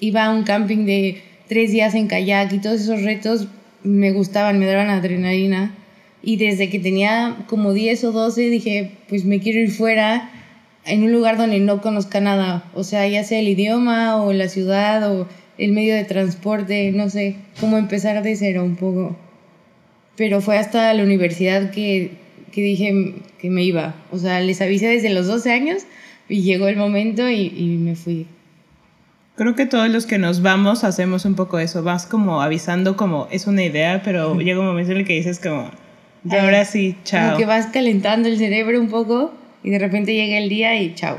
iba 0.00 0.24
a 0.24 0.30
un 0.30 0.44
camping 0.44 0.86
de 0.86 1.20
tres 1.46 1.72
días 1.72 1.94
en 1.94 2.06
kayak 2.06 2.50
y 2.54 2.58
todos 2.60 2.80
esos 2.80 3.02
retos 3.02 3.48
me 3.82 4.12
gustaban, 4.12 4.58
me 4.58 4.64
daban 4.64 4.88
adrenalina. 4.88 5.74
Y 6.22 6.38
desde 6.38 6.70
que 6.70 6.78
tenía 6.78 7.36
como 7.48 7.74
10 7.74 8.02
o 8.04 8.12
12 8.12 8.48
dije, 8.48 8.92
pues 9.10 9.26
me 9.26 9.40
quiero 9.40 9.60
ir 9.60 9.72
fuera 9.72 10.30
en 10.86 11.02
un 11.02 11.12
lugar 11.12 11.36
donde 11.36 11.60
no 11.60 11.82
conozca 11.82 12.20
nada, 12.20 12.64
o 12.72 12.82
sea, 12.82 13.06
ya 13.06 13.24
sea 13.24 13.40
el 13.40 13.48
idioma 13.48 14.22
o 14.22 14.32
la 14.32 14.48
ciudad 14.48 15.12
o 15.12 15.28
el 15.58 15.72
medio 15.72 15.94
de 15.94 16.04
transporte, 16.04 16.92
no 16.92 17.08
sé, 17.10 17.36
cómo 17.60 17.78
empezar 17.78 18.22
de 18.22 18.36
cero 18.36 18.64
un 18.64 18.76
poco. 18.76 19.16
Pero 20.16 20.40
fue 20.40 20.58
hasta 20.58 20.92
la 20.94 21.02
universidad 21.02 21.70
que, 21.70 22.12
que 22.52 22.62
dije 22.62 23.14
que 23.38 23.50
me 23.50 23.62
iba, 23.62 23.94
o 24.10 24.18
sea, 24.18 24.40
les 24.40 24.60
avisé 24.60 24.88
desde 24.88 25.10
los 25.10 25.26
12 25.26 25.52
años 25.52 25.82
y 26.28 26.42
llegó 26.42 26.68
el 26.68 26.76
momento 26.76 27.28
y, 27.28 27.52
y 27.56 27.76
me 27.78 27.94
fui. 27.96 28.26
Creo 29.36 29.54
que 29.54 29.66
todos 29.66 29.90
los 29.90 30.06
que 30.06 30.16
nos 30.18 30.40
vamos 30.40 30.82
hacemos 30.82 31.26
un 31.26 31.34
poco 31.34 31.58
eso. 31.58 31.82
Vas 31.82 32.06
como 32.06 32.40
avisando 32.40 32.96
como 32.96 33.28
es 33.30 33.46
una 33.46 33.62
idea, 33.62 34.00
pero 34.02 34.34
llega 34.40 34.58
un 34.60 34.66
momento 34.66 34.92
en 34.92 34.98
el 34.98 35.04
que 35.04 35.12
dices 35.12 35.38
como, 35.38 35.70
Y 36.24 36.34
ahora 36.34 36.64
sí, 36.64 36.92
Como 36.92 37.04
chao. 37.04 37.36
que 37.36 37.44
vas 37.44 37.66
calentando 37.66 38.28
el 38.28 38.38
cerebro 38.38 38.80
un 38.80 38.88
poco 38.88 39.34
y 39.62 39.70
de 39.70 39.78
repente 39.78 40.14
llega 40.14 40.38
el 40.38 40.48
día 40.48 40.80
y 40.80 40.94
chao. 40.94 41.18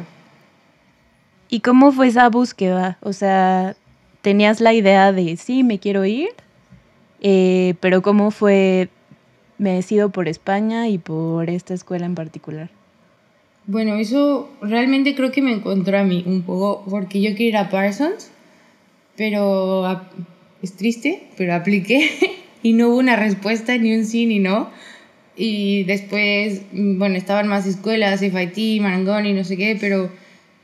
¿Y 1.50 1.60
cómo 1.60 1.92
fue 1.92 2.08
esa 2.08 2.28
búsqueda? 2.30 2.98
O 3.02 3.14
sea, 3.14 3.76
¿tenías 4.28 4.60
la 4.60 4.74
idea 4.74 5.14
de 5.14 5.38
sí, 5.38 5.64
me 5.64 5.80
quiero 5.80 6.04
ir? 6.04 6.28
Eh, 7.22 7.76
pero 7.80 8.02
¿cómo 8.02 8.30
fue? 8.30 8.90
Me 9.58 9.72
decido 9.72 10.10
por 10.10 10.28
España 10.28 10.90
y 10.90 10.98
por 10.98 11.50
esta 11.50 11.74
escuela 11.74 12.06
en 12.06 12.14
particular. 12.14 12.70
Bueno, 13.68 13.96
eso 13.96 14.50
realmente 14.62 15.16
creo 15.16 15.32
que 15.32 15.42
me 15.42 15.54
encontró 15.54 15.98
a 15.98 16.04
mí 16.04 16.26
un 16.28 16.42
poco 16.42 16.84
porque 16.90 17.22
yo 17.22 17.30
quería 17.32 17.48
ir 17.48 17.56
a 17.58 17.70
Parsons, 17.70 18.30
pero 19.16 19.86
ap- 19.86 20.12
es 20.62 20.74
triste, 20.76 21.30
pero 21.38 21.56
apliqué 21.56 22.10
y 22.64 22.74
no 22.74 22.90
hubo 22.90 22.98
una 22.98 23.16
respuesta, 23.16 23.78
ni 23.78 23.96
un 23.96 24.04
sí 24.04 24.26
ni 24.26 24.40
no. 24.40 24.70
Y 25.38 25.86
después, 25.86 26.64
mm, 26.74 27.00
bueno, 27.00 27.16
estaban 27.16 27.48
más 27.48 27.66
escuelas, 27.66 28.22
FIT, 28.22 28.82
Marangoni, 28.82 29.32
no 29.32 29.46
sé 29.46 29.56
qué, 29.56 29.78
pero 29.80 30.10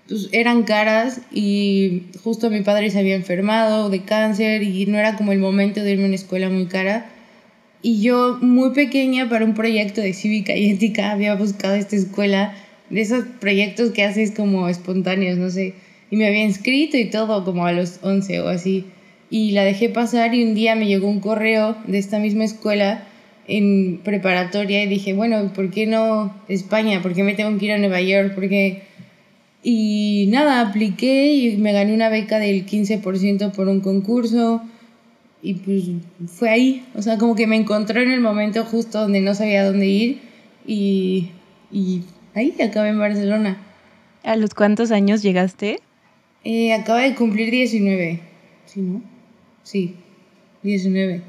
pues, 0.08 0.30
eran 0.32 0.64
caras 0.64 1.22
y 1.32 2.04
justo 2.24 2.50
mi 2.50 2.62
padre 2.62 2.90
se 2.90 3.00
había 3.00 3.16
enfermado 3.16 3.90
de 3.90 4.04
cáncer 4.04 4.64
y 4.64 4.86
no 4.86 4.98
era 4.98 5.16
como 5.16 5.32
el 5.32 5.40
momento 5.40 5.82
de 5.82 5.92
irme 5.92 6.04
a 6.04 6.08
una 6.08 6.16
escuela 6.16 6.50
muy 6.50 6.66
cara. 6.66 7.10
Y 7.82 8.02
yo, 8.02 8.38
muy 8.42 8.72
pequeña, 8.72 9.30
para 9.30 9.44
un 9.44 9.54
proyecto 9.54 10.02
de 10.02 10.14
cívica 10.14 10.56
y 10.56 10.70
ética, 10.70 11.12
había 11.12 11.36
buscado 11.36 11.76
esta 11.76 11.98
escuela, 11.98 12.56
de 12.90 13.02
esos 13.02 13.26
proyectos 13.42 13.92
que 13.92 14.04
haces 14.04 14.32
como 14.32 14.70
espontáneos, 14.70 15.38
no 15.38 15.50
sé. 15.50 15.74
Y 16.10 16.16
me 16.16 16.28
había 16.28 16.44
inscrito 16.44 16.98
y 16.98 17.10
todo, 17.10 17.44
como 17.44 17.66
a 17.66 17.74
los 17.74 18.00
11 18.02 18.40
o 18.42 18.48
así. 18.48 18.86
Y 19.30 19.52
la 19.52 19.64
dejé 19.66 19.90
pasar 19.90 20.34
y 20.34 20.44
un 20.44 20.54
día 20.54 20.76
me 20.76 20.86
llegó 20.86 21.10
un 21.10 21.20
correo 21.20 21.76
de 21.88 21.98
esta 21.98 22.20
misma 22.20 22.46
escuela 22.46 23.04
en 23.48 24.00
preparatoria 24.04 24.84
y 24.84 24.88
dije, 24.88 25.14
bueno, 25.14 25.52
¿por 25.54 25.70
qué 25.70 25.86
no 25.86 26.34
España? 26.48 27.02
¿Por 27.02 27.14
qué 27.14 27.24
me 27.24 27.34
tengo 27.34 27.58
que 27.58 27.66
ir 27.66 27.72
a 27.74 27.78
Nueva 27.78 28.00
York? 28.02 28.36
¿Por 28.36 28.48
qué? 28.48 28.84
Y 29.64 30.28
nada, 30.30 30.62
apliqué 30.62 31.34
y 31.34 31.58
me 31.58 31.72
gané 31.72 31.94
una 31.94 32.10
beca 32.10 32.38
del 32.38 32.66
15% 32.66 33.52
por 33.52 33.70
un 33.70 33.80
concurso. 33.80 34.62
Y 35.42 35.56
pues 35.56 35.84
fue 36.28 36.50
ahí, 36.50 36.86
o 36.96 37.02
sea, 37.02 37.18
como 37.18 37.36
que 37.36 37.48
me 37.48 37.56
encontró 37.56 38.02
en 38.02 38.12
el 38.12 38.22
momento 38.22 38.64
justo 38.66 39.02
donde 39.02 39.22
no 39.22 39.36
sabía 39.36 39.66
dónde 39.66 39.88
ir 39.88 40.22
y, 40.66 41.32
y 41.72 42.04
ahí 42.34 42.54
acabé 42.62 42.90
en 42.90 43.00
Barcelona. 43.00 43.58
¿A 44.24 44.36
los 44.38 44.54
cuántos 44.54 44.92
años 44.92 45.22
llegaste? 45.22 45.82
Eh, 46.46 46.74
acaba 46.74 47.02
de 47.02 47.16
cumplir 47.16 47.52
19, 47.52 48.22
¿sí, 48.66 48.82
no? 48.82 49.02
Sí, 49.64 49.96
19, 50.62 51.22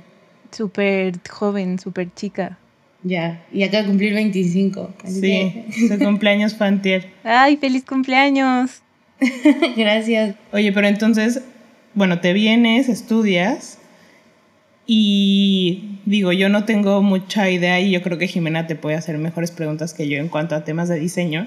Súper 0.50 1.14
joven, 1.28 1.78
súper 1.80 2.12
chica. 2.14 2.58
Ya. 3.04 3.44
Y 3.52 3.62
acaba 3.62 3.82
de 3.82 3.88
cumplir 3.88 4.14
25. 4.14 4.94
Así 5.04 5.20
Sí, 5.20 5.88
su 5.88 5.98
cumpleaños 5.98 6.54
fue 6.58 6.66
antier. 6.66 7.06
¡Ay, 7.22 7.56
feliz 7.56 7.84
cumpleaños! 7.84 8.82
gracias. 9.76 10.34
Oye, 10.52 10.72
pero 10.72 10.88
entonces, 10.88 11.42
bueno, 11.94 12.20
te 12.20 12.32
vienes, 12.32 12.88
estudias 12.88 13.78
y 14.86 15.98
digo, 16.04 16.32
yo 16.32 16.48
no 16.48 16.64
tengo 16.64 17.00
mucha 17.02 17.48
idea 17.50 17.80
y 17.80 17.90
yo 17.90 18.02
creo 18.02 18.18
que 18.18 18.26
Jimena 18.26 18.66
te 18.66 18.76
puede 18.76 18.96
hacer 18.96 19.16
mejores 19.18 19.50
preguntas 19.50 19.94
que 19.94 20.08
yo 20.08 20.18
en 20.18 20.28
cuanto 20.28 20.54
a 20.54 20.64
temas 20.64 20.88
de 20.88 20.98
diseño. 20.98 21.46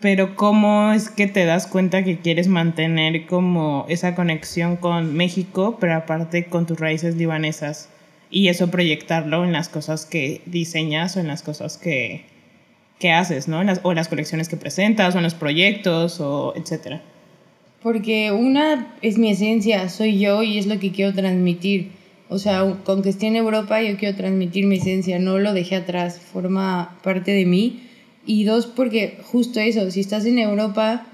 Pero 0.00 0.36
¿cómo 0.36 0.92
es 0.92 1.08
que 1.08 1.26
te 1.26 1.44
das 1.46 1.66
cuenta 1.66 2.04
que 2.04 2.18
quieres 2.18 2.48
mantener 2.48 3.26
como 3.26 3.86
esa 3.88 4.14
conexión 4.14 4.76
con 4.76 5.14
México, 5.14 5.78
pero 5.80 5.94
aparte 5.94 6.46
con 6.46 6.66
tus 6.66 6.78
raíces 6.78 7.16
libanesas? 7.16 7.88
Y 8.34 8.48
eso 8.48 8.68
proyectarlo 8.68 9.44
en 9.44 9.52
las 9.52 9.68
cosas 9.68 10.06
que 10.06 10.40
diseñas 10.46 11.16
o 11.16 11.20
en 11.20 11.28
las 11.28 11.42
cosas 11.42 11.78
que, 11.78 12.22
que 12.98 13.12
haces, 13.12 13.46
¿no? 13.46 13.62
Las- 13.62 13.78
o 13.84 13.92
en 13.92 13.96
las 13.96 14.08
colecciones 14.08 14.48
que 14.48 14.56
presentas 14.56 15.14
o 15.14 15.18
en 15.18 15.24
los 15.24 15.34
proyectos 15.34 16.20
o 16.20 16.52
etcétera. 16.56 17.00
Porque 17.80 18.32
una 18.32 18.96
es 19.02 19.18
mi 19.18 19.30
esencia, 19.30 19.88
soy 19.88 20.18
yo 20.18 20.42
y 20.42 20.58
es 20.58 20.66
lo 20.66 20.80
que 20.80 20.90
quiero 20.90 21.12
transmitir. 21.14 21.90
O 22.28 22.38
sea, 22.38 22.78
con 22.82 23.02
que 23.02 23.10
esté 23.10 23.28
en 23.28 23.36
Europa 23.36 23.80
yo 23.82 23.96
quiero 23.98 24.16
transmitir 24.16 24.66
mi 24.66 24.78
esencia, 24.78 25.20
no 25.20 25.38
lo 25.38 25.52
dejé 25.52 25.76
atrás, 25.76 26.18
forma 26.18 26.98
parte 27.04 27.30
de 27.30 27.46
mí. 27.46 27.82
Y 28.26 28.42
dos, 28.44 28.66
porque 28.66 29.18
justo 29.22 29.60
eso, 29.60 29.88
si 29.92 30.00
estás 30.00 30.24
en 30.24 30.40
Europa 30.40 31.06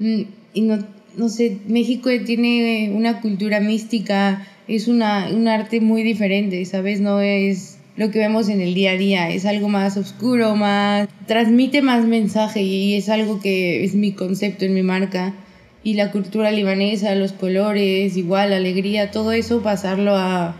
mm, 0.00 0.22
y 0.52 0.60
no, 0.62 0.84
no 1.16 1.28
sé, 1.30 1.56
México 1.66 2.10
tiene 2.26 2.90
una 2.92 3.22
cultura 3.22 3.60
mística, 3.60 4.46
es 4.68 4.86
una, 4.86 5.28
un 5.32 5.48
arte 5.48 5.80
muy 5.80 6.02
diferente, 6.02 6.64
¿sabes? 6.66 7.00
No 7.00 7.20
es 7.20 7.78
lo 7.96 8.10
que 8.10 8.20
vemos 8.20 8.48
en 8.48 8.60
el 8.60 8.74
día 8.74 8.92
a 8.92 8.96
día, 8.96 9.30
es 9.30 9.44
algo 9.44 9.68
más 9.68 9.96
oscuro, 9.96 10.54
más... 10.54 11.08
transmite 11.26 11.82
más 11.82 12.04
mensaje 12.04 12.62
y 12.62 12.94
es 12.94 13.08
algo 13.08 13.40
que 13.40 13.82
es 13.82 13.94
mi 13.94 14.12
concepto 14.12 14.64
en 14.64 14.74
mi 14.74 14.82
marca 14.82 15.34
y 15.82 15.94
la 15.94 16.12
cultura 16.12 16.52
libanesa, 16.52 17.14
los 17.14 17.32
colores, 17.32 18.16
igual, 18.16 18.52
alegría, 18.52 19.10
todo 19.10 19.32
eso 19.32 19.62
pasarlo 19.62 20.14
a, 20.14 20.54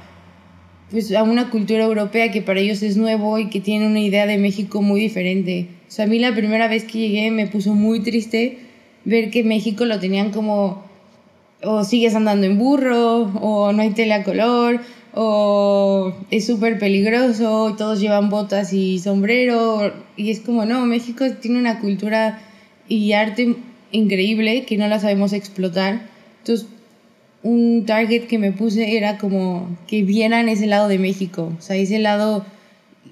pues, 0.91 1.15
a 1.15 1.23
una 1.23 1.51
cultura 1.51 1.85
europea 1.85 2.33
que 2.33 2.43
para 2.43 2.61
ellos 2.61 2.83
es 2.83 2.97
nuevo 2.97 3.39
y 3.39 3.51
que 3.51 3.61
tiene 3.61 3.87
una 3.87 4.01
idea 4.01 4.27
de 4.27 4.39
México 4.39 4.83
muy 4.83 5.01
diferente. 5.01 5.69
O 5.87 5.91
sea, 5.91 6.07
a 6.07 6.09
mí 6.09 6.19
la 6.19 6.35
primera 6.35 6.67
vez 6.67 6.85
que 6.85 6.99
llegué 6.99 7.31
me 7.31 7.47
puso 7.47 7.75
muy 7.75 8.01
triste 8.01 8.59
ver 9.05 9.31
que 9.31 9.45
México 9.45 9.85
lo 9.85 10.01
tenían 10.01 10.31
como 10.31 10.88
o 11.63 11.85
sigues 11.85 12.15
andando 12.15 12.47
en 12.47 12.59
burro, 12.59 13.23
o 13.41 13.73
no 13.73 13.83
hay 13.83 13.91
tele 13.91 14.15
a 14.15 14.25
color, 14.25 14.81
o 15.15 16.13
es 16.31 16.47
súper 16.47 16.79
peligroso, 16.79 17.75
todos 17.77 18.01
llevan 18.01 18.31
botas 18.31 18.73
y 18.73 18.99
sombrero, 18.99 19.93
y 20.17 20.31
es 20.31 20.41
como, 20.41 20.65
no, 20.65 20.85
México 20.87 21.25
tiene 21.41 21.59
una 21.59 21.81
cultura 21.81 22.41
y 22.89 23.13
arte 23.13 23.57
increíble 23.91 24.65
que 24.65 24.77
no 24.77 24.87
la 24.89 25.01
sabemos 25.01 25.33
explotar. 25.33 26.03
Entonces, 26.41 26.67
un 27.43 27.85
target 27.87 28.27
que 28.27 28.39
me 28.39 28.53
puse 28.53 28.97
era 28.97 29.19
como 29.19 29.77
que 29.87 30.03
vieran 30.03 30.49
ese 30.49 30.67
lado 30.67 30.89
de 30.89 30.99
México, 30.99 31.53
o 31.59 31.63
sea, 31.63 31.77
ese 31.77 31.99
lado, 31.99 32.45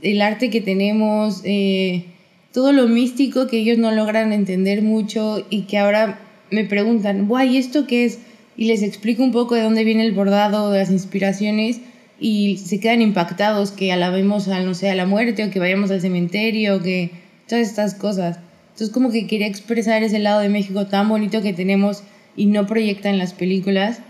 el 0.03 0.23
arte 0.23 0.50
que 0.50 0.61
tenemos, 0.61 1.43
eh, 1.45 2.05
todo 2.53 2.73
lo 2.73 2.88
místico 2.88 3.47
que 3.47 3.59
ellos 3.59 3.79
no 3.79 3.93
logran 3.93 4.33
entender 4.33 4.83
mucho 4.83 5.47
y 5.50 5.62
que 5.62 5.79
ahora 5.79 6.21
me 6.50 6.65
preguntan, 6.65 7.29
guay, 7.29 7.57
¿esto 7.57 7.87
qué 7.87 8.05
es? 8.05 8.21
Y 8.56 8.66
les 8.66 8.82
explico 8.82 9.22
un 9.22 9.32
poco 9.32 9.54
de 9.54 9.62
dónde 9.62 9.84
viene 9.84 10.04
el 10.04 10.12
bordado, 10.12 10.70
de 10.70 10.78
las 10.78 10.90
inspiraciones 10.90 11.80
y 12.18 12.56
se 12.58 12.80
quedan 12.80 13.02
impactados 13.02 13.70
que 13.70 13.92
alabemos 13.92 14.48
a, 14.48 14.60
no 14.60 14.75
sé, 14.75 14.90
a 14.90 14.94
la 14.94 15.06
muerte 15.06 15.44
o 15.44 15.50
que 15.50 15.58
vayamos 15.58 15.90
al 15.90 16.00
cementerio, 16.00 16.82
que 16.82 17.10
todas 17.46 17.68
estas 17.68 17.94
cosas. 17.94 18.38
Entonces 18.70 18.90
como 18.90 19.10
que 19.10 19.26
quería 19.26 19.46
expresar 19.46 20.02
ese 20.02 20.18
lado 20.18 20.40
de 20.40 20.48
México 20.48 20.86
tan 20.86 21.08
bonito 21.08 21.42
que 21.42 21.52
tenemos 21.52 22.02
y 22.36 22.46
no 22.46 22.66
proyecta 22.66 23.10
en 23.10 23.18
las 23.18 23.32
películas 23.32 24.00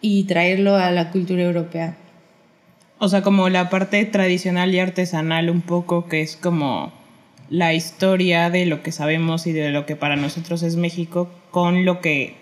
y 0.00 0.24
traerlo 0.24 0.76
a 0.76 0.90
la 0.90 1.10
cultura 1.10 1.42
europea. 1.42 1.96
O 2.98 3.08
sea, 3.08 3.22
como 3.22 3.48
la 3.48 3.68
parte 3.68 4.04
tradicional 4.06 4.74
y 4.74 4.78
artesanal 4.78 5.50
un 5.50 5.60
poco, 5.60 6.08
que 6.08 6.22
es 6.22 6.36
como 6.36 6.92
la 7.50 7.74
historia 7.74 8.50
de 8.50 8.66
lo 8.66 8.82
que 8.82 8.90
sabemos 8.90 9.46
y 9.46 9.52
de 9.52 9.70
lo 9.70 9.86
que 9.86 9.96
para 9.96 10.16
nosotros 10.16 10.62
es 10.62 10.76
México, 10.76 11.28
con 11.50 11.84
lo 11.84 12.00
que 12.00 12.34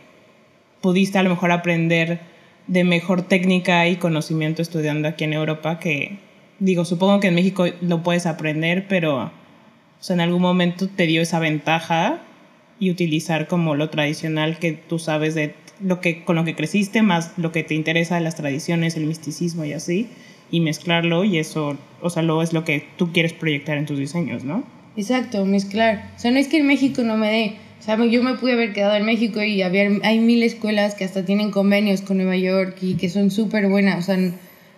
pudiste 0.85 1.17
a 1.17 1.23
lo 1.23 1.31
mejor 1.31 1.51
aprender 1.51 2.21
de 2.67 2.85
mejor 2.85 3.23
técnica 3.23 3.89
y 3.89 3.97
conocimiento 3.97 4.61
estudiando 4.61 5.09
aquí 5.09 5.25
en 5.25 5.33
Europa, 5.33 5.79
que 5.79 6.19
digo, 6.59 6.85
supongo 6.85 7.21
que 7.21 7.29
en 7.29 7.35
México 7.35 7.65
lo 7.81 8.03
puedes 8.03 8.27
aprender, 8.27 8.85
pero 8.87 9.23
o 9.25 9.31
sea, 10.01 10.13
en 10.13 10.21
algún 10.21 10.43
momento 10.43 10.87
te 10.87 11.07
dio 11.07 11.23
esa 11.23 11.39
ventaja 11.39 12.21
y 12.79 12.91
utilizar 12.91 13.49
como 13.49 13.77
lo 13.77 13.89
tradicional 13.89 14.59
que 14.59 14.73
tú 14.73 14.99
sabes 14.99 15.35
de 15.35 15.55
lo 15.81 16.03
que 16.03 16.23
con 16.23 16.37
lo 16.37 16.45
que 16.45 16.55
creciste 16.55 17.01
más 17.01 17.33
lo 17.39 17.51
que 17.51 17.65
te 17.65 17.73
interesa 17.73 18.17
de 18.17 18.21
las 18.21 18.35
tradiciones, 18.35 18.95
el 18.99 19.07
misticismo 19.07 19.65
y 19.65 19.73
así 19.73 20.09
y 20.51 20.61
mezclarlo 20.61 21.25
y 21.25 21.39
eso, 21.39 21.79
o 22.03 22.11
sea, 22.11 22.23
lo 22.23 22.43
es 22.43 22.53
lo 22.53 22.65
que 22.65 22.87
tú 22.99 23.11
quieres 23.11 23.33
proyectar 23.33 23.79
en 23.79 23.87
tus 23.87 23.99
diseños, 23.99 24.45
¿no? 24.45 24.65
Exacto, 24.99 25.47
mezclar. 25.47 26.11
O 26.15 26.19
sea, 26.19 26.31
no 26.31 26.37
es 26.37 26.49
que 26.49 26.59
en 26.59 26.67
México 26.67 27.01
no 27.05 27.17
me 27.17 27.31
dé. 27.31 27.57
O 27.85 27.87
sea, 27.87 28.03
yo 28.07 28.23
me 28.23 28.33
pude 28.37 28.55
haber 28.55 28.73
quedado 28.73 28.95
en 28.95 29.05
México 29.05 29.43
y 29.43 29.61
había, 29.61 29.87
hay 30.05 30.19
mil 30.19 30.43
escuelas 30.43 30.95
que 30.95 31.05
hasta 31.05 31.27
tienen 31.27 31.51
convenios 31.51 32.01
con 32.01 32.17
Nueva 32.17 32.35
York 32.35 32.79
y 32.81 32.95
que 32.95 33.11
son 33.11 33.31
súper 33.31 33.69
buenas. 33.69 33.99
O 33.99 34.03
sea, 34.03 34.17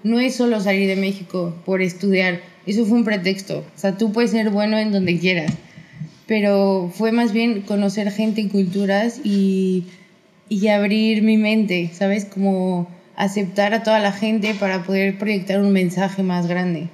no 0.02 0.18
es 0.18 0.34
solo 0.34 0.58
salir 0.60 0.88
de 0.88 0.96
México 0.96 1.54
por 1.64 1.82
estudiar. 1.82 2.40
Eso 2.66 2.84
fue 2.84 2.98
un 2.98 3.04
pretexto. 3.04 3.58
O 3.58 3.78
sea, 3.78 3.96
tú 3.96 4.10
puedes 4.10 4.32
ser 4.32 4.50
bueno 4.50 4.76
en 4.76 4.90
donde 4.90 5.20
quieras. 5.20 5.52
Pero 6.26 6.90
fue 6.92 7.12
más 7.12 7.32
bien 7.32 7.60
conocer 7.60 8.10
gente 8.10 8.40
y 8.40 8.48
culturas 8.48 9.20
y, 9.22 9.84
y 10.48 10.66
abrir 10.66 11.22
mi 11.22 11.36
mente, 11.36 11.92
¿sabes? 11.92 12.24
Como 12.24 12.90
aceptar 13.14 13.72
a 13.72 13.84
toda 13.84 14.00
la 14.00 14.10
gente 14.10 14.52
para 14.58 14.82
poder 14.82 15.16
proyectar 15.16 15.60
un 15.60 15.70
mensaje 15.70 16.24
más 16.24 16.48
grande. 16.48 16.88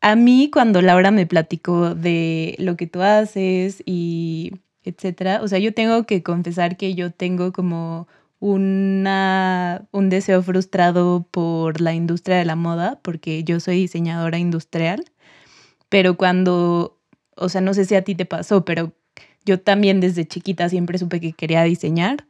A 0.00 0.14
mí 0.14 0.48
cuando 0.52 0.80
Laura 0.80 1.10
me 1.10 1.26
platicó 1.26 1.96
de 1.96 2.54
lo 2.60 2.76
que 2.76 2.86
tú 2.86 3.02
haces 3.02 3.82
y 3.84 4.52
etcétera, 4.88 5.40
o 5.42 5.48
sea, 5.48 5.58
yo 5.58 5.74
tengo 5.74 6.04
que 6.04 6.22
confesar 6.22 6.76
que 6.76 6.94
yo 6.94 7.12
tengo 7.12 7.52
como 7.52 8.08
una, 8.40 9.86
un 9.92 10.08
deseo 10.08 10.42
frustrado 10.42 11.26
por 11.30 11.80
la 11.80 11.94
industria 11.94 12.36
de 12.36 12.44
la 12.44 12.56
moda, 12.56 13.00
porque 13.02 13.44
yo 13.44 13.60
soy 13.60 13.76
diseñadora 13.76 14.38
industrial, 14.38 15.04
pero 15.88 16.16
cuando, 16.16 16.98
o 17.36 17.48
sea, 17.48 17.60
no 17.60 17.74
sé 17.74 17.84
si 17.84 17.94
a 17.94 18.02
ti 18.02 18.14
te 18.14 18.26
pasó, 18.26 18.64
pero 18.64 18.92
yo 19.44 19.60
también 19.60 20.00
desde 20.00 20.26
chiquita 20.26 20.68
siempre 20.68 20.98
supe 20.98 21.20
que 21.20 21.32
quería 21.32 21.62
diseñar 21.62 22.26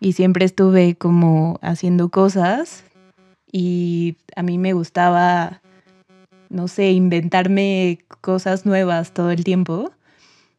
y 0.00 0.14
siempre 0.14 0.44
estuve 0.44 0.96
como 0.96 1.58
haciendo 1.62 2.08
cosas 2.08 2.84
y 3.52 4.16
a 4.34 4.42
mí 4.42 4.58
me 4.58 4.72
gustaba, 4.72 5.60
no 6.48 6.68
sé, 6.68 6.90
inventarme 6.92 7.98
cosas 8.20 8.64
nuevas 8.64 9.12
todo 9.12 9.30
el 9.30 9.44
tiempo. 9.44 9.92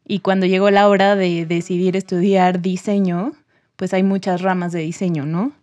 Y 0.05 0.19
cuando 0.19 0.45
llegó 0.45 0.69
la 0.69 0.87
hora 0.89 1.15
de 1.15 1.45
decidir 1.45 1.95
estudiar 1.95 2.61
diseño, 2.61 3.33
pues 3.75 3.93
hay 3.93 4.03
muchas 4.03 4.41
ramas 4.41 4.71
de 4.71 4.81
diseño, 4.81 5.25
¿no? 5.25 5.53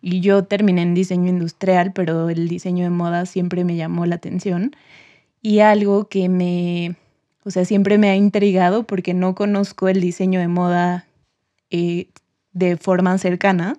Y 0.00 0.20
yo 0.20 0.44
terminé 0.44 0.82
en 0.82 0.94
diseño 0.94 1.28
industrial, 1.28 1.92
pero 1.92 2.28
el 2.28 2.48
diseño 2.48 2.84
de 2.84 2.90
moda 2.90 3.26
siempre 3.26 3.64
me 3.64 3.76
llamó 3.76 4.06
la 4.06 4.16
atención. 4.16 4.74
Y 5.42 5.60
algo 5.60 6.08
que 6.08 6.28
me, 6.28 6.96
o 7.44 7.50
sea, 7.50 7.64
siempre 7.64 7.98
me 7.98 8.10
ha 8.10 8.16
intrigado 8.16 8.84
porque 8.84 9.14
no 9.14 9.34
conozco 9.34 9.88
el 9.88 10.00
diseño 10.00 10.40
de 10.40 10.48
moda 10.48 11.06
eh, 11.70 12.08
de 12.52 12.76
forma 12.76 13.16
cercana, 13.18 13.78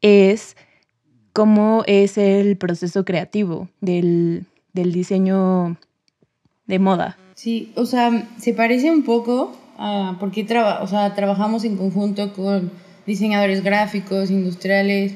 es 0.00 0.56
cómo 1.32 1.84
es 1.86 2.18
el 2.18 2.56
proceso 2.56 3.04
creativo 3.04 3.68
del, 3.80 4.46
del 4.72 4.92
diseño 4.92 5.76
de 6.66 6.78
moda. 6.78 7.16
Sí, 7.38 7.70
o 7.76 7.86
sea, 7.86 8.28
se 8.36 8.52
parece 8.52 8.90
un 8.90 9.04
poco 9.04 9.56
a 9.78 10.16
porque 10.18 10.42
o 10.42 10.86
sea, 10.88 11.14
trabajamos 11.14 11.62
en 11.62 11.76
conjunto 11.76 12.32
con 12.32 12.72
diseñadores 13.06 13.62
gráficos, 13.62 14.32
industriales. 14.32 15.12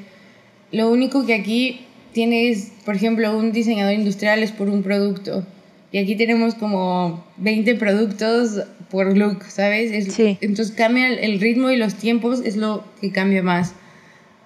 Lo 0.70 0.88
único 0.88 1.26
que 1.26 1.34
aquí 1.34 1.80
tienes, 2.12 2.74
por 2.84 2.94
ejemplo, 2.94 3.36
un 3.36 3.50
diseñador 3.50 3.94
industrial 3.94 4.44
es 4.44 4.52
por 4.52 4.68
un 4.68 4.84
producto. 4.84 5.44
Y 5.90 5.98
aquí 5.98 6.14
tenemos 6.14 6.54
como 6.54 7.24
20 7.38 7.74
productos 7.74 8.66
por 8.88 9.18
look, 9.18 9.42
¿sabes? 9.48 10.14
sí. 10.14 10.38
Entonces 10.40 10.76
cambia 10.76 11.08
el 11.08 11.40
ritmo 11.40 11.70
y 11.70 11.76
los 11.76 11.96
tiempos 11.96 12.40
es 12.44 12.56
lo 12.56 12.84
que 13.00 13.10
cambia 13.10 13.42
más. 13.42 13.74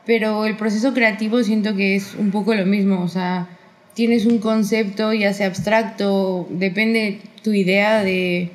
Pero 0.06 0.46
el 0.46 0.56
proceso 0.56 0.94
creativo 0.94 1.42
siento 1.42 1.76
que 1.76 1.94
es 1.94 2.14
un 2.14 2.30
poco 2.30 2.54
lo 2.54 2.64
mismo. 2.64 3.02
O 3.02 3.08
sea, 3.08 3.50
tienes 3.96 4.26
un 4.26 4.38
concepto, 4.38 5.14
ya 5.14 5.32
sea 5.32 5.46
abstracto, 5.46 6.46
depende 6.50 7.18
tu 7.42 7.54
idea 7.54 8.04
de, 8.04 8.50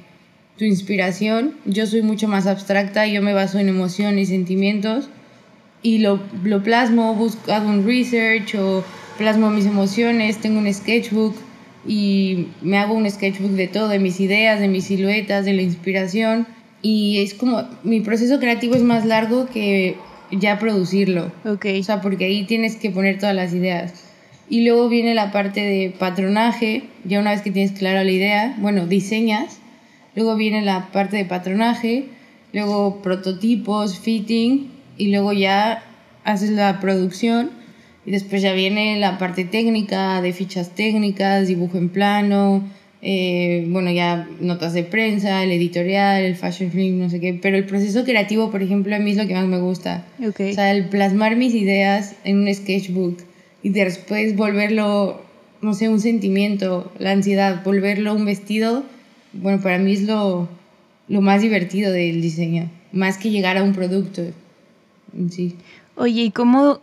tu 0.62 0.66
inspiración. 0.66 1.56
Yo 1.66 1.88
soy 1.88 2.04
mucho 2.04 2.28
más 2.28 2.46
abstracta, 2.46 3.08
yo 3.08 3.24
me 3.24 3.34
baso 3.34 3.58
en 3.58 3.68
emociones, 3.68 4.30
sentimientos 4.30 5.10
y 5.82 5.98
lo, 5.98 6.20
lo 6.44 6.62
plasmo, 6.62 7.16
busco, 7.16 7.52
hago 7.52 7.68
un 7.68 7.84
research 7.88 8.54
o 8.54 8.84
plasmo 9.18 9.50
mis 9.50 9.66
emociones, 9.66 10.38
tengo 10.38 10.60
un 10.60 10.72
sketchbook 10.72 11.36
y 11.88 12.50
me 12.62 12.78
hago 12.78 12.94
un 12.94 13.10
sketchbook 13.10 13.54
de 13.54 13.68
todo, 13.68 13.88
de 13.88 13.98
mis 13.98 14.20
ideas, 14.20 14.60
de 14.60 14.68
mis 14.68 14.86
siluetas, 14.86 15.46
de 15.46 15.54
la 15.54 15.64
inspiración 15.64 16.46
y 16.84 17.24
es 17.24 17.34
como 17.34 17.68
mi 17.84 18.02
proceso 18.02 18.40
creativo 18.40 18.76
es 18.76 18.84
más 18.84 19.04
largo 19.04 19.48
que 19.48 19.96
ya 20.30 20.60
producirlo. 20.60 21.32
Ok. 21.44 21.66
O 21.80 21.84
sea, 21.84 22.02
porque 22.02 22.26
ahí 22.26 22.46
tienes 22.46 22.76
que 22.76 22.92
poner 22.92 23.18
todas 23.18 23.36
las 23.36 23.52
ideas. 23.56 24.11
Y 24.52 24.66
luego 24.66 24.90
viene 24.90 25.16
la 25.16 25.32
parte 25.32 25.62
de 25.62 25.90
patronaje, 25.98 26.84
ya 27.06 27.20
una 27.22 27.32
vez 27.32 27.42
que 27.42 27.52
tienes 27.52 27.72
clara 27.72 28.04
la 28.04 28.12
idea, 28.12 28.56
bueno, 28.60 28.86
diseñas 28.86 29.62
luego 30.16 30.36
viene 30.36 30.62
la 30.62 30.92
parte 30.92 31.18
de 31.18 31.26
patronaje, 31.26 32.06
luego 32.54 33.02
prototipos, 33.02 33.98
fitting 34.00 34.70
y 34.98 35.12
luego 35.12 35.32
ya 35.34 35.84
haces 36.26 36.50
la 36.50 36.82
producción 36.82 37.52
y 38.06 38.12
después 38.12 38.42
ya 38.42 38.54
viene 38.54 39.00
la 39.00 39.18
parte 39.18 39.46
técnica 39.46 40.22
de 40.22 40.34
fichas 40.34 40.76
técnicas, 40.76 41.48
dibujo 41.48 41.78
en 41.78 41.88
plano, 41.88 42.64
eh, 43.02 43.66
bueno, 43.70 43.90
ya 43.90 44.28
notas 44.42 44.74
de 44.74 44.84
prensa, 44.84 45.44
el 45.44 45.52
editorial, 45.52 46.24
el 46.24 46.36
fashion 46.36 46.72
film, 46.72 47.00
no 47.00 47.10
sé 47.10 47.20
qué, 47.20 47.40
pero 47.42 47.56
el 47.56 47.66
proceso 47.66 48.04
creativo, 48.04 48.52
por 48.52 48.62
ejemplo, 48.62 48.94
a 48.96 49.00
mí 49.00 49.12
es 49.12 49.18
lo 49.18 49.28
que 49.28 49.34
más 49.34 49.48
me 49.48 49.60
gusta. 49.60 50.06
Okay. 50.30 50.52
O 50.52 50.54
sea, 50.54 50.72
el 50.72 50.90
plasmar 50.90 51.38
mis 51.38 51.54
ideas 51.54 52.16
en 52.26 52.40
un 52.40 52.54
sketchbook 52.54 53.31
y 53.64 53.70
después 53.70 54.36
volverlo, 54.36 55.22
no 55.62 55.74
sé, 55.74 55.90
un 55.90 56.00
sentimiento, 56.00 56.92
la 56.98 57.12
ansiedad, 57.12 57.64
volverlo 57.64 58.14
un 58.14 58.26
vestido 58.26 58.84
bueno, 59.34 59.62
para 59.62 59.78
mí 59.78 59.94
es 59.94 60.04
lo, 60.04 60.50
lo 61.08 61.22
más 61.22 61.42
divertido 61.42 61.92
del 61.92 62.22
diseño, 62.22 62.70
más 62.92 63.18
que 63.18 63.30
llegar 63.30 63.58
a 63.58 63.64
un 63.64 63.74
producto 63.74 64.22
sí. 65.30 65.56
Oye, 65.96 66.24
¿y 66.24 66.32
cómo, 66.32 66.80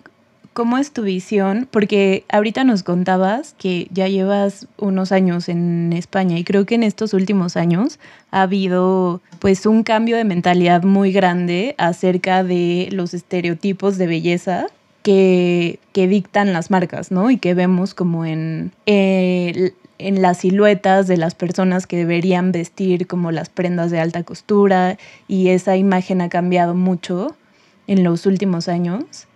cómo 0.53 0.79
es 0.79 0.93
tu 0.93 1.03
visión? 1.03 1.69
Porque 1.71 2.25
ahorita 2.29 2.65
nos 2.65 2.83
contabas 2.83 3.55
que 3.59 3.89
ya 3.91 4.09
llevas 4.09 4.67
unos 4.79 5.13
años 5.13 5.49
en 5.49 5.93
España 5.93 6.39
y 6.39 6.45
creo 6.45 6.67
que 6.67 6.75
en 6.75 6.83
estos 6.83 7.15
últimos 7.15 7.57
años 7.57 7.99
ha 8.31 8.43
habido 8.43 9.21
pues 9.41 9.67
un 9.67 9.83
cambio 9.83 10.17
de 10.17 10.25
mentalidad 10.25 10.83
muy 10.83 11.13
grande 11.13 11.75
acerca 11.79 12.45
de 12.45 12.89
los 12.93 13.15
estereotipos 13.15 13.99
de 13.99 14.07
belleza 14.07 14.67
que, 15.09 15.79
que, 15.95 16.07
dictan 16.07 16.53
las 16.53 16.71
marcas, 16.71 17.11
¿no? 17.11 17.31
Y 17.31 17.39
que 17.39 17.55
vemos 17.55 17.95
como 17.95 18.27
en 18.27 18.73
eh, 18.85 19.73
en 19.99 20.23
las 20.23 20.39
siluetas 20.39 21.07
de 21.07 21.17
las 21.17 21.35
personas 21.35 21.87
que 21.87 21.97
deberían 21.97 22.53
vestir 22.53 23.07
como 23.07 23.33
las 23.33 23.49
prendas 23.49 23.91
de 23.91 24.01
alta 24.01 24.23
costura 24.23 24.99
y 25.27 25.49
esa 25.49 25.77
imagen 25.77 26.21
ha 26.21 26.29
cambiado 26.29 26.75
mucho 26.75 27.37
en 27.87 28.05
los 28.05 28.27
últimos 28.27 28.69
años. 28.69 29.27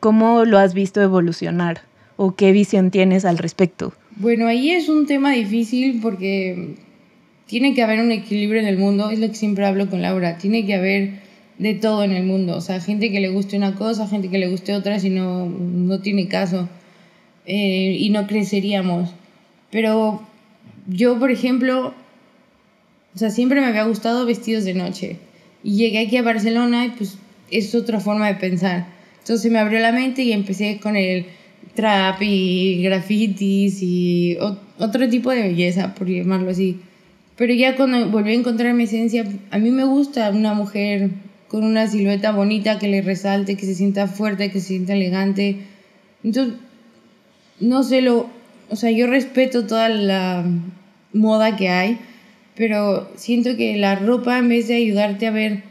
¿Cómo 0.00 0.44
lo 0.44 0.58
has 0.58 0.74
visto 0.74 1.00
evolucionar 1.00 1.80
o 2.16 2.36
qué 2.36 2.52
visión 2.52 2.90
tienes 2.90 3.24
al 3.24 3.38
respecto? 3.38 3.92
Bueno, 4.16 4.46
ahí 4.46 4.70
es 4.70 4.88
un 4.88 5.06
tema 5.06 5.32
difícil 5.32 6.00
porque 6.00 6.76
tiene 7.46 7.74
que 7.74 7.82
haber 7.82 8.00
un 8.00 8.12
equilibrio 8.12 8.60
en 8.60 8.68
el 8.68 8.78
mundo, 8.78 9.10
es 9.10 9.18
lo 9.18 9.28
que 9.28 9.34
siempre 9.34 9.64
hablo 9.64 9.88
con 9.88 10.02
Laura, 10.02 10.38
tiene 10.38 10.66
que 10.66 10.74
haber 10.74 11.27
de 11.58 11.74
todo 11.74 12.04
en 12.04 12.12
el 12.12 12.24
mundo, 12.24 12.56
o 12.56 12.60
sea, 12.60 12.80
gente 12.80 13.10
que 13.10 13.20
le 13.20 13.30
guste 13.30 13.56
una 13.56 13.74
cosa, 13.74 14.06
gente 14.06 14.28
que 14.28 14.38
le 14.38 14.48
guste 14.48 14.74
otra, 14.74 15.00
si 15.00 15.10
no, 15.10 15.46
no 15.46 16.00
tiene 16.00 16.28
caso 16.28 16.68
eh, 17.46 17.96
y 17.98 18.10
no 18.10 18.26
creceríamos. 18.26 19.10
Pero 19.70 20.22
yo, 20.86 21.18
por 21.18 21.30
ejemplo, 21.30 21.94
o 23.14 23.18
sea, 23.18 23.30
siempre 23.30 23.60
me 23.60 23.66
había 23.66 23.84
gustado 23.84 24.24
vestidos 24.24 24.64
de 24.64 24.74
noche. 24.74 25.16
Y 25.64 25.76
llegué 25.76 25.98
aquí 25.98 26.16
a 26.16 26.22
Barcelona 26.22 26.86
y 26.86 26.90
pues 26.90 27.18
es 27.50 27.74
otra 27.74 27.98
forma 27.98 28.28
de 28.28 28.34
pensar. 28.34 28.86
Entonces 29.18 29.50
me 29.50 29.58
abrió 29.58 29.80
la 29.80 29.92
mente 29.92 30.22
y 30.22 30.32
empecé 30.32 30.78
con 30.80 30.94
el 30.96 31.26
trap 31.74 32.22
y 32.22 32.82
grafitis 32.82 33.82
y 33.82 34.38
otro 34.78 35.08
tipo 35.08 35.30
de 35.30 35.42
belleza, 35.42 35.94
por 35.94 36.08
llamarlo 36.08 36.50
así. 36.50 36.80
Pero 37.36 37.54
ya 37.54 37.76
cuando 37.76 38.08
volví 38.10 38.30
a 38.30 38.34
encontrar 38.34 38.74
mi 38.74 38.84
esencia, 38.84 39.24
a 39.50 39.58
mí 39.58 39.70
me 39.70 39.84
gusta 39.84 40.30
una 40.30 40.54
mujer 40.54 41.10
con 41.48 41.64
una 41.64 41.88
silueta 41.88 42.32
bonita 42.32 42.78
que 42.78 42.88
le 42.88 43.02
resalte, 43.02 43.56
que 43.56 43.66
se 43.66 43.74
sienta 43.74 44.06
fuerte, 44.06 44.50
que 44.50 44.60
se 44.60 44.68
sienta 44.68 44.92
elegante. 44.92 45.56
Entonces, 46.22 46.54
no 47.60 47.82
sé, 47.82 48.02
lo, 48.02 48.28
o 48.68 48.76
sea, 48.76 48.90
yo 48.90 49.06
respeto 49.06 49.66
toda 49.66 49.88
la 49.88 50.44
moda 51.12 51.56
que 51.56 51.68
hay, 51.70 51.98
pero 52.54 53.10
siento 53.16 53.56
que 53.56 53.76
la 53.76 53.94
ropa 53.94 54.38
en 54.38 54.48
vez 54.48 54.68
de 54.68 54.76
ayudarte 54.76 55.26
a 55.26 55.30
ver, 55.30 55.62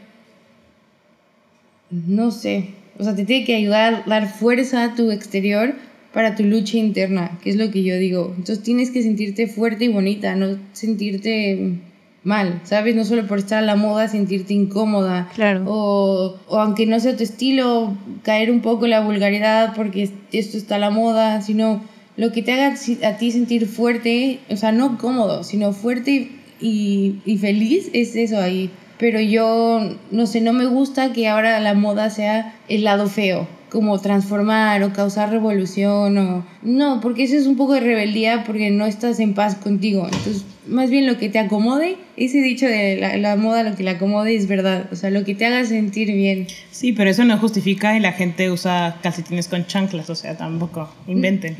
no 1.90 2.30
sé, 2.30 2.70
o 2.98 3.04
sea, 3.04 3.14
te 3.14 3.24
tiene 3.24 3.44
que 3.44 3.54
ayudar 3.54 4.02
a 4.04 4.08
dar 4.08 4.28
fuerza 4.28 4.84
a 4.84 4.94
tu 4.94 5.10
exterior 5.10 5.74
para 6.12 6.34
tu 6.34 6.42
lucha 6.42 6.76
interna, 6.78 7.38
que 7.42 7.50
es 7.50 7.56
lo 7.56 7.70
que 7.70 7.84
yo 7.84 7.96
digo. 7.96 8.34
Entonces 8.36 8.62
tienes 8.64 8.90
que 8.90 9.02
sentirte 9.02 9.46
fuerte 9.46 9.84
y 9.84 9.88
bonita, 9.88 10.34
no 10.34 10.58
sentirte 10.72 11.78
mal, 12.24 12.60
¿sabes? 12.64 12.94
No 12.94 13.04
solo 13.04 13.26
por 13.26 13.38
estar 13.38 13.58
a 13.58 13.66
la 13.66 13.76
moda, 13.76 14.08
sentirte 14.08 14.54
incómoda. 14.54 15.28
Claro. 15.34 15.64
O, 15.66 16.36
o 16.48 16.58
aunque 16.58 16.86
no 16.86 17.00
sea 17.00 17.16
tu 17.16 17.22
estilo, 17.22 17.94
caer 18.22 18.50
un 18.50 18.60
poco 18.60 18.84
en 18.84 18.90
la 18.90 19.00
vulgaridad 19.00 19.74
porque 19.74 20.10
esto 20.32 20.56
está 20.56 20.76
a 20.76 20.78
la 20.78 20.90
moda, 20.90 21.40
sino 21.42 21.82
lo 22.18 22.32
que 22.32 22.42
te 22.42 22.52
haga 22.52 22.74
a 23.04 23.16
ti 23.16 23.30
sentir 23.30 23.66
fuerte, 23.66 24.40
o 24.50 24.56
sea, 24.56 24.72
no 24.72 24.98
cómodo, 24.98 25.44
sino 25.44 25.72
fuerte 25.72 26.32
y, 26.60 27.14
y, 27.24 27.38
feliz, 27.38 27.90
es 27.92 28.16
eso 28.16 28.40
ahí. 28.40 28.70
Pero 28.98 29.20
yo, 29.20 29.96
no 30.10 30.26
sé, 30.26 30.40
no 30.40 30.52
me 30.52 30.66
gusta 30.66 31.12
que 31.12 31.28
ahora 31.28 31.60
la 31.60 31.74
moda 31.74 32.10
sea 32.10 32.56
el 32.68 32.82
lado 32.82 33.06
feo, 33.06 33.46
como 33.70 34.00
transformar 34.00 34.82
o 34.82 34.92
causar 34.92 35.30
revolución 35.30 36.18
o... 36.18 36.46
No, 36.62 37.00
porque 37.00 37.24
eso 37.24 37.36
es 37.36 37.46
un 37.46 37.56
poco 37.56 37.74
de 37.74 37.80
rebeldía 37.80 38.44
porque 38.44 38.70
no 38.70 38.86
estás 38.86 39.20
en 39.20 39.34
paz 39.34 39.54
contigo. 39.56 40.04
Entonces, 40.04 40.44
más 40.66 40.90
bien 40.90 41.06
lo 41.06 41.18
que 41.18 41.28
te 41.28 41.38
acomode, 41.38 41.96
ese 42.16 42.40
dicho 42.40 42.66
de 42.66 42.96
la, 42.96 43.16
la, 43.16 43.36
moda, 43.36 43.62
lo 43.62 43.76
que 43.76 43.82
le 43.82 43.90
acomode 43.90 44.34
es 44.34 44.48
verdad, 44.48 44.88
o 44.92 44.96
sea, 44.96 45.10
lo 45.10 45.24
que 45.24 45.34
te 45.34 45.46
haga 45.46 45.64
sentir 45.64 46.12
bien. 46.12 46.46
Sí, 46.70 46.92
pero 46.92 47.10
eso 47.10 47.24
no 47.24 47.38
justifica 47.38 47.96
y 47.96 48.00
la 48.00 48.12
gente 48.12 48.50
usa 48.50 48.98
calcetines 49.02 49.48
con 49.48 49.66
chanclas, 49.66 50.10
o 50.10 50.14
sea, 50.14 50.36
tampoco 50.36 50.92
inventen. 51.06 51.56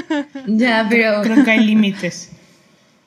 ya, 0.46 0.86
pero... 0.88 1.22
Creo 1.22 1.44
que 1.44 1.50
hay 1.50 1.64
límites. 1.64 2.30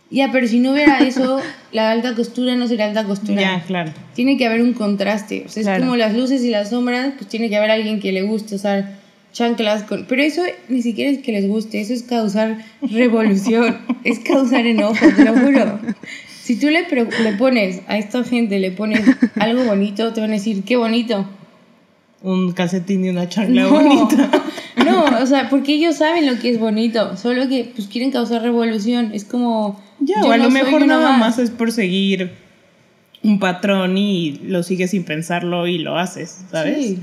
Ya, 0.09 0.29
pero 0.31 0.47
si 0.47 0.59
no 0.59 0.71
hubiera 0.71 0.99
eso, 0.99 1.39
la 1.71 1.91
alta 1.91 2.15
costura 2.15 2.55
no 2.55 2.67
sería 2.67 2.85
alta 2.85 3.03
costura. 3.03 3.41
Ya, 3.41 3.63
claro. 3.65 3.91
Tiene 4.15 4.37
que 4.37 4.45
haber 4.45 4.61
un 4.61 4.73
contraste. 4.73 5.43
O 5.45 5.49
sea, 5.49 5.63
Claro. 5.63 5.77
es 5.79 5.83
como 5.85 5.95
las 5.97 6.15
luces 6.15 6.43
y 6.43 6.49
las 6.49 6.69
sombras, 6.69 7.13
pues 7.17 7.29
tiene 7.29 7.49
que 7.49 7.57
haber 7.57 7.71
alguien 7.71 7.99
que 7.99 8.11
le 8.11 8.21
guste 8.21 8.55
usar 8.55 8.95
chanclas 9.33 9.83
con... 9.83 10.05
Pero 10.07 10.21
eso 10.23 10.41
ni 10.69 10.81
siquiera 10.81 11.11
es 11.11 11.19
que 11.19 11.31
les 11.33 11.47
guste, 11.47 11.81
eso 11.81 11.93
es 11.93 12.03
causar 12.03 12.57
revolución, 12.81 13.77
es 14.03 14.19
causar 14.19 14.65
enojo, 14.65 14.95
te 15.15 15.25
lo 15.25 15.33
juro. 15.37 15.79
Si 16.41 16.57
tú 16.57 16.67
le, 16.67 16.85
le 17.23 17.33
pones 17.37 17.81
a 17.87 17.97
esta 17.97 18.23
gente, 18.23 18.57
le 18.59 18.71
pones 18.71 19.01
algo 19.35 19.65
bonito, 19.65 20.13
te 20.13 20.21
van 20.21 20.29
a 20.29 20.33
decir, 20.35 20.63
qué 20.63 20.77
bonito. 20.77 21.27
Un 22.23 22.53
calcetín 22.53 23.05
y 23.05 23.09
una 23.09 23.27
chancla 23.29 23.63
No, 23.63 23.69
bonita. 23.69 24.31
no, 24.85 25.03
o 25.21 25.25
sea, 25.25 25.49
porque 25.49 25.73
ellos 25.73 25.97
saben 25.97 26.25
lo 26.25 26.39
que 26.39 26.49
es 26.49 26.59
bonito, 26.59 27.15
solo 27.17 27.47
que 27.49 27.69
pues 27.75 27.87
quieren 27.89 28.11
causar 28.11 28.41
revolución. 28.41 29.11
Es 29.13 29.25
como... 29.25 29.85
Ya, 29.99 30.23
o 30.23 30.31
a 30.31 30.37
lo 30.37 30.43
no 30.43 30.51
soy 30.51 30.63
mejor 30.63 30.85
nada 30.85 31.17
más 31.17 31.39
es 31.39 31.49
por 31.49 31.71
seguir 31.71 32.31
un 33.23 33.39
patrón 33.39 33.97
y 33.97 34.39
lo 34.43 34.63
sigues 34.63 34.91
sin 34.91 35.03
pensarlo 35.03 35.67
y 35.67 35.79
lo 35.79 35.97
haces, 35.97 36.45
¿sabes? 36.51 36.77
Sí. 36.77 36.99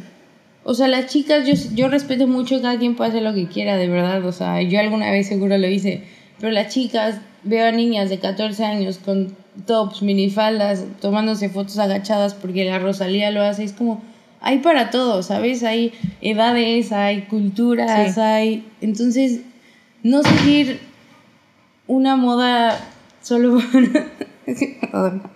O 0.62 0.72
sea, 0.72 0.88
las 0.88 1.06
chicas, 1.06 1.46
yo, 1.46 1.54
yo 1.74 1.88
respeto 1.88 2.26
mucho, 2.26 2.62
cada 2.62 2.78
quien 2.78 2.94
puede 2.96 3.10
hacer 3.10 3.22
lo 3.22 3.34
que 3.34 3.46
quiera, 3.46 3.76
de 3.76 3.88
verdad. 3.88 4.24
O 4.24 4.32
sea, 4.32 4.62
yo 4.62 4.80
alguna 4.80 5.10
vez 5.10 5.28
seguro 5.28 5.58
lo 5.58 5.68
hice. 5.68 6.02
Pero 6.40 6.52
las 6.52 6.72
chicas, 6.72 7.20
veo 7.42 7.66
a 7.66 7.72
niñas 7.72 8.08
de 8.08 8.18
14 8.18 8.64
años 8.64 8.98
con 8.98 9.36
tops, 9.66 10.02
minifaldas, 10.02 10.84
tomándose 11.00 11.50
fotos 11.50 11.78
agachadas 11.78 12.32
porque 12.34 12.64
la 12.64 12.78
Rosalía 12.78 13.30
lo 13.30 13.42
hace. 13.42 13.64
Es 13.64 13.74
como, 13.74 14.02
hay 14.40 14.58
para 14.58 14.90
todo, 14.90 15.22
¿sabes? 15.22 15.62
Hay 15.62 15.92
edades, 16.22 16.92
hay 16.92 17.22
culturas, 17.22 18.14
Sí. 18.14 18.20
hay... 18.20 18.64
Entonces, 18.80 19.40
no 20.02 20.22
seguir 20.22 20.80
una 21.86 22.16
moda 22.16 22.78
solo 23.22 23.58
por... 24.92 25.34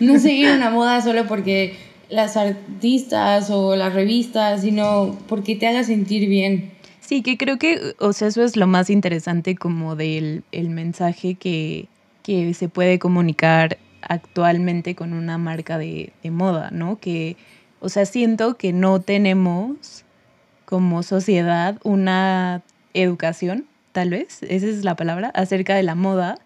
No 0.00 0.18
seguir 0.18 0.50
una 0.50 0.70
moda 0.70 1.02
solo 1.02 1.26
porque 1.26 1.76
las 2.08 2.36
artistas 2.36 3.50
o 3.50 3.76
las 3.76 3.92
revistas, 3.92 4.62
sino 4.62 5.16
porque 5.28 5.56
te 5.56 5.66
haga 5.66 5.84
sentir 5.84 6.28
bien. 6.28 6.70
Sí, 7.00 7.22
que 7.22 7.36
creo 7.36 7.58
que, 7.58 7.94
o 7.98 8.12
sea, 8.12 8.28
eso 8.28 8.42
es 8.42 8.56
lo 8.56 8.66
más 8.66 8.90
interesante 8.90 9.56
como 9.56 9.96
del 9.96 10.44
el 10.52 10.70
mensaje 10.70 11.34
que, 11.34 11.88
que 12.22 12.52
se 12.54 12.68
puede 12.68 12.98
comunicar 12.98 13.78
actualmente 14.02 14.94
con 14.94 15.12
una 15.12 15.38
marca 15.38 15.78
de, 15.78 16.12
de 16.22 16.30
moda, 16.30 16.70
¿no? 16.70 16.98
Que, 16.98 17.36
o 17.80 17.88
sea, 17.88 18.06
siento 18.06 18.56
que 18.56 18.72
no 18.72 19.00
tenemos 19.00 20.04
como 20.64 21.02
sociedad 21.02 21.78
una 21.82 22.62
educación, 22.92 23.66
tal 23.92 24.10
vez, 24.10 24.42
esa 24.42 24.66
es 24.66 24.84
la 24.84 24.96
palabra, 24.96 25.30
acerca 25.34 25.74
de 25.74 25.82
la 25.82 25.94
moda. 25.94 26.38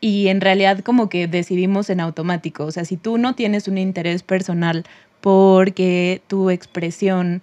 Y 0.00 0.28
en 0.28 0.40
realidad 0.40 0.80
como 0.80 1.08
que 1.08 1.26
decidimos 1.26 1.90
en 1.90 2.00
automático. 2.00 2.64
O 2.64 2.70
sea, 2.70 2.84
si 2.84 2.96
tú 2.96 3.18
no 3.18 3.34
tienes 3.34 3.66
un 3.66 3.78
interés 3.78 4.22
personal 4.22 4.84
porque 5.20 6.22
tu 6.28 6.50
expresión 6.50 7.42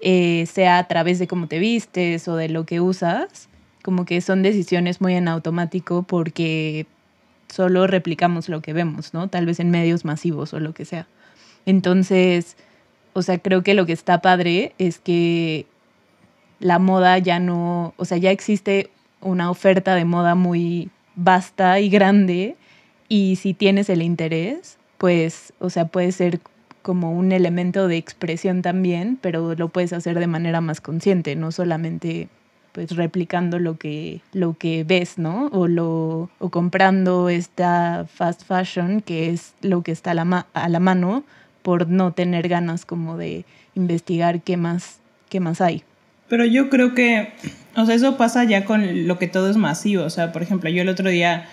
eh, 0.00 0.46
sea 0.46 0.78
a 0.78 0.88
través 0.88 1.18
de 1.18 1.28
cómo 1.28 1.46
te 1.46 1.60
vistes 1.60 2.26
o 2.26 2.36
de 2.36 2.48
lo 2.48 2.66
que 2.66 2.80
usas, 2.80 3.48
como 3.82 4.04
que 4.04 4.20
son 4.20 4.42
decisiones 4.42 5.00
muy 5.00 5.14
en 5.14 5.28
automático 5.28 6.02
porque 6.02 6.86
solo 7.48 7.86
replicamos 7.86 8.48
lo 8.48 8.62
que 8.62 8.72
vemos, 8.72 9.14
¿no? 9.14 9.28
Tal 9.28 9.46
vez 9.46 9.60
en 9.60 9.70
medios 9.70 10.04
masivos 10.04 10.52
o 10.54 10.60
lo 10.60 10.74
que 10.74 10.84
sea. 10.84 11.06
Entonces, 11.66 12.56
o 13.12 13.22
sea, 13.22 13.38
creo 13.38 13.62
que 13.62 13.74
lo 13.74 13.86
que 13.86 13.92
está 13.92 14.20
padre 14.20 14.74
es 14.78 14.98
que 14.98 15.66
la 16.62 16.78
moda 16.78 17.18
ya 17.18 17.38
no, 17.40 17.94
o 17.98 18.04
sea, 18.06 18.18
ya 18.18 18.30
existe 18.30 18.90
una 19.20 19.50
oferta 19.50 19.94
de 19.94 20.04
moda 20.06 20.34
muy 20.34 20.90
vasta 21.16 21.80
y 21.80 21.90
grande 21.90 22.56
y 23.08 23.36
si 23.36 23.54
tienes 23.54 23.90
el 23.90 24.02
interés, 24.02 24.78
pues, 24.98 25.52
o 25.58 25.70
sea, 25.70 25.86
puede 25.86 26.12
ser 26.12 26.40
como 26.82 27.12
un 27.12 27.32
elemento 27.32 27.88
de 27.88 27.96
expresión 27.96 28.62
también, 28.62 29.18
pero 29.20 29.54
lo 29.54 29.68
puedes 29.68 29.92
hacer 29.92 30.18
de 30.18 30.26
manera 30.26 30.60
más 30.60 30.80
consciente, 30.80 31.36
no 31.36 31.52
solamente 31.52 32.28
pues 32.72 32.96
replicando 32.96 33.58
lo 33.58 33.76
que, 33.76 34.22
lo 34.32 34.54
que 34.54 34.82
ves, 34.84 35.18
¿no? 35.18 35.48
O, 35.52 35.68
lo, 35.68 36.30
o 36.38 36.48
comprando 36.50 37.28
esta 37.28 38.06
fast 38.10 38.44
fashion, 38.44 39.02
que 39.02 39.28
es 39.30 39.52
lo 39.60 39.82
que 39.82 39.92
está 39.92 40.12
a 40.12 40.14
la, 40.14 40.24
ma- 40.24 40.46
a 40.54 40.68
la 40.70 40.80
mano, 40.80 41.22
por 41.62 41.88
no 41.88 42.12
tener 42.12 42.48
ganas 42.48 42.86
como 42.86 43.18
de 43.18 43.44
investigar 43.74 44.40
qué 44.40 44.56
más, 44.56 45.00
qué 45.28 45.38
más 45.40 45.60
hay. 45.60 45.84
Pero 46.32 46.46
yo 46.46 46.70
creo 46.70 46.94
que, 46.94 47.34
o 47.76 47.84
sea, 47.84 47.94
eso 47.94 48.16
pasa 48.16 48.42
ya 48.44 48.64
con 48.64 49.06
lo 49.06 49.18
que 49.18 49.28
todo 49.28 49.50
es 49.50 49.58
masivo. 49.58 50.04
O 50.04 50.08
sea, 50.08 50.32
por 50.32 50.42
ejemplo, 50.42 50.70
yo 50.70 50.80
el 50.80 50.88
otro 50.88 51.10
día, 51.10 51.44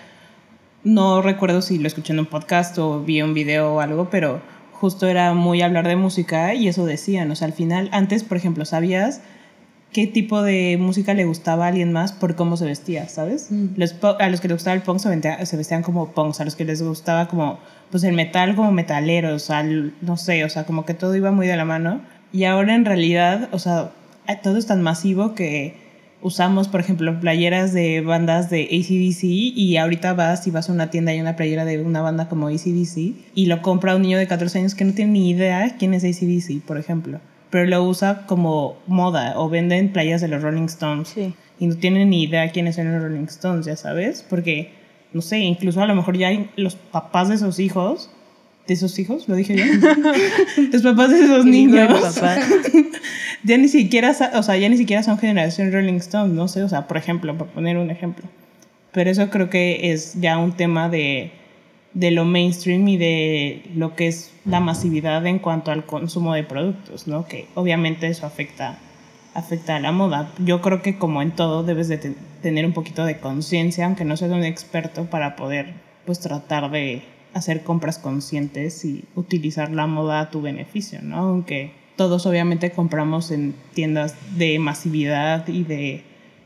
no 0.84 1.20
recuerdo 1.20 1.60
si 1.60 1.78
lo 1.78 1.86
escuché 1.86 2.14
en 2.14 2.20
un 2.20 2.24
podcast 2.24 2.78
o 2.78 3.02
vi 3.02 3.20
un 3.20 3.34
video 3.34 3.74
o 3.74 3.80
algo, 3.80 4.08
pero 4.08 4.40
justo 4.72 5.06
era 5.06 5.34
muy 5.34 5.60
hablar 5.60 5.86
de 5.86 5.96
música 5.96 6.54
y 6.54 6.66
eso 6.66 6.86
decían. 6.86 7.30
O 7.30 7.36
sea, 7.36 7.46
al 7.46 7.52
final, 7.52 7.90
antes, 7.92 8.24
por 8.24 8.38
ejemplo, 8.38 8.64
sabías 8.64 9.20
qué 9.92 10.06
tipo 10.06 10.40
de 10.40 10.78
música 10.80 11.12
le 11.12 11.26
gustaba 11.26 11.66
a 11.66 11.68
alguien 11.68 11.92
más 11.92 12.12
por 12.12 12.34
cómo 12.34 12.56
se 12.56 12.64
vestía, 12.64 13.06
¿sabes? 13.06 13.48
Mm. 13.50 13.66
Los 13.76 13.96
a 14.02 14.30
los 14.30 14.40
que 14.40 14.48
les 14.48 14.56
gustaba 14.56 14.74
el 14.76 14.80
punk 14.80 14.98
se, 15.00 15.10
vestia- 15.10 15.44
se 15.44 15.58
vestían 15.58 15.82
como 15.82 16.12
punks, 16.12 16.40
a 16.40 16.46
los 16.46 16.56
que 16.56 16.64
les 16.64 16.80
gustaba 16.82 17.28
como, 17.28 17.58
pues 17.90 18.02
el 18.04 18.14
metal 18.14 18.56
como 18.56 18.72
metaleros, 18.72 19.50
al, 19.50 19.92
no 20.00 20.16
sé, 20.16 20.42
o 20.42 20.48
sea, 20.48 20.64
como 20.64 20.86
que 20.86 20.94
todo 20.94 21.14
iba 21.16 21.32
muy 21.32 21.46
de 21.46 21.58
la 21.58 21.66
mano. 21.66 22.00
Y 22.32 22.44
ahora 22.44 22.74
en 22.74 22.86
realidad, 22.86 23.50
o 23.52 23.58
sea, 23.58 23.90
todo 24.42 24.56
es 24.56 24.66
tan 24.66 24.82
masivo 24.82 25.34
que 25.34 25.74
usamos, 26.22 26.68
por 26.68 26.80
ejemplo, 26.80 27.18
playeras 27.18 27.72
de 27.72 28.00
bandas 28.02 28.50
de 28.50 28.64
ACDC 28.64 29.24
y 29.24 29.76
ahorita 29.76 30.12
vas 30.14 30.46
y 30.46 30.50
vas 30.50 30.68
a 30.68 30.72
una 30.72 30.90
tienda 30.90 31.12
y 31.12 31.16
hay 31.16 31.20
una 31.20 31.36
playera 31.36 31.64
de 31.64 31.82
una 31.82 32.02
banda 32.02 32.28
como 32.28 32.48
ACDC 32.48 33.14
y 33.34 33.46
lo 33.46 33.62
compra 33.62 33.96
un 33.96 34.02
niño 34.02 34.18
de 34.18 34.26
14 34.26 34.58
años 34.58 34.74
que 34.74 34.84
no 34.84 34.92
tiene 34.92 35.12
ni 35.12 35.30
idea 35.30 35.76
quién 35.78 35.94
es 35.94 36.04
ACDC, 36.04 36.62
por 36.66 36.76
ejemplo. 36.78 37.20
Pero 37.50 37.66
lo 37.66 37.82
usa 37.84 38.26
como 38.26 38.76
moda 38.86 39.34
o 39.36 39.48
venden 39.48 39.92
playas 39.92 40.20
de 40.20 40.28
los 40.28 40.42
Rolling 40.42 40.66
Stones 40.66 41.08
Sí. 41.08 41.34
y 41.58 41.66
no 41.66 41.76
tienen 41.76 42.10
ni 42.10 42.22
idea 42.22 42.52
quiénes 42.52 42.76
son 42.76 42.92
los 42.92 43.02
Rolling 43.02 43.24
Stones, 43.24 43.66
ya 43.66 43.76
sabes, 43.76 44.24
porque, 44.28 44.70
no 45.12 45.20
sé, 45.22 45.38
incluso 45.38 45.82
a 45.82 45.86
lo 45.86 45.94
mejor 45.94 46.16
ya 46.16 46.30
los 46.56 46.76
papás 46.76 47.28
de 47.28 47.34
esos 47.36 47.58
hijos, 47.58 48.10
de 48.66 48.74
esos 48.74 48.98
hijos, 48.98 49.28
lo 49.28 49.34
dije 49.34 49.56
yo, 49.56 49.64
los 50.72 50.82
papás 50.82 51.10
de 51.10 51.24
esos 51.24 51.44
niños, 51.44 51.88
papá. 52.14 52.36
ya 53.44 53.56
ni 53.58 53.68
siquiera, 53.68 54.14
o 54.34 54.42
sea, 54.42 54.56
ya 54.56 54.68
ni 54.68 54.76
siquiera 54.76 55.02
son 55.02 55.18
generación 55.18 55.72
Rolling 55.72 55.94
Stones, 55.94 56.32
no 56.34 56.46
sé, 56.48 56.62
o 56.62 56.68
sea, 56.68 56.86
por 56.86 56.96
ejemplo, 56.96 57.36
por 57.36 57.48
poner 57.48 57.76
un 57.78 57.90
ejemplo. 57.90 58.24
Pero 58.92 59.10
eso 59.10 59.30
creo 59.30 59.50
que 59.50 59.92
es 59.92 60.20
ya 60.20 60.38
un 60.38 60.52
tema 60.52 60.88
de, 60.88 61.30
de 61.94 62.10
lo 62.10 62.24
mainstream 62.24 62.86
y 62.88 62.96
de 62.96 63.62
lo 63.74 63.94
que 63.96 64.08
es 64.08 64.32
la 64.44 64.60
masividad 64.60 65.26
en 65.26 65.38
cuanto 65.38 65.70
al 65.70 65.86
consumo 65.86 66.34
de 66.34 66.42
productos, 66.44 67.06
¿no? 67.06 67.24
Que 67.26 67.46
obviamente 67.54 68.08
eso 68.08 68.26
afecta, 68.26 68.78
afecta 69.34 69.76
a 69.76 69.80
la 69.80 69.92
moda. 69.92 70.32
Yo 70.44 70.60
creo 70.60 70.82
que 70.82 70.98
como 70.98 71.22
en 71.22 71.30
todo 71.32 71.62
debes 71.62 71.88
de 71.88 71.98
ten- 71.98 72.16
tener 72.42 72.66
un 72.66 72.72
poquito 72.72 73.04
de 73.04 73.18
conciencia, 73.18 73.86
aunque 73.86 74.04
no 74.04 74.16
seas 74.16 74.32
un 74.32 74.44
experto, 74.44 75.04
para 75.06 75.36
poder 75.36 75.72
pues 76.04 76.18
tratar 76.20 76.70
de 76.72 77.02
hacer 77.34 77.62
compras 77.62 77.98
conscientes 77.98 78.84
y 78.84 79.04
utilizar 79.14 79.70
la 79.70 79.86
moda 79.86 80.20
a 80.20 80.30
tu 80.30 80.42
beneficio, 80.42 81.00
¿no? 81.02 81.18
Aunque 81.18 81.72
todos 81.96 82.26
obviamente 82.26 82.70
compramos 82.70 83.30
en 83.30 83.54
tiendas 83.74 84.16
de 84.36 84.58
masividad 84.58 85.46
y 85.48 85.64
de 85.64 86.02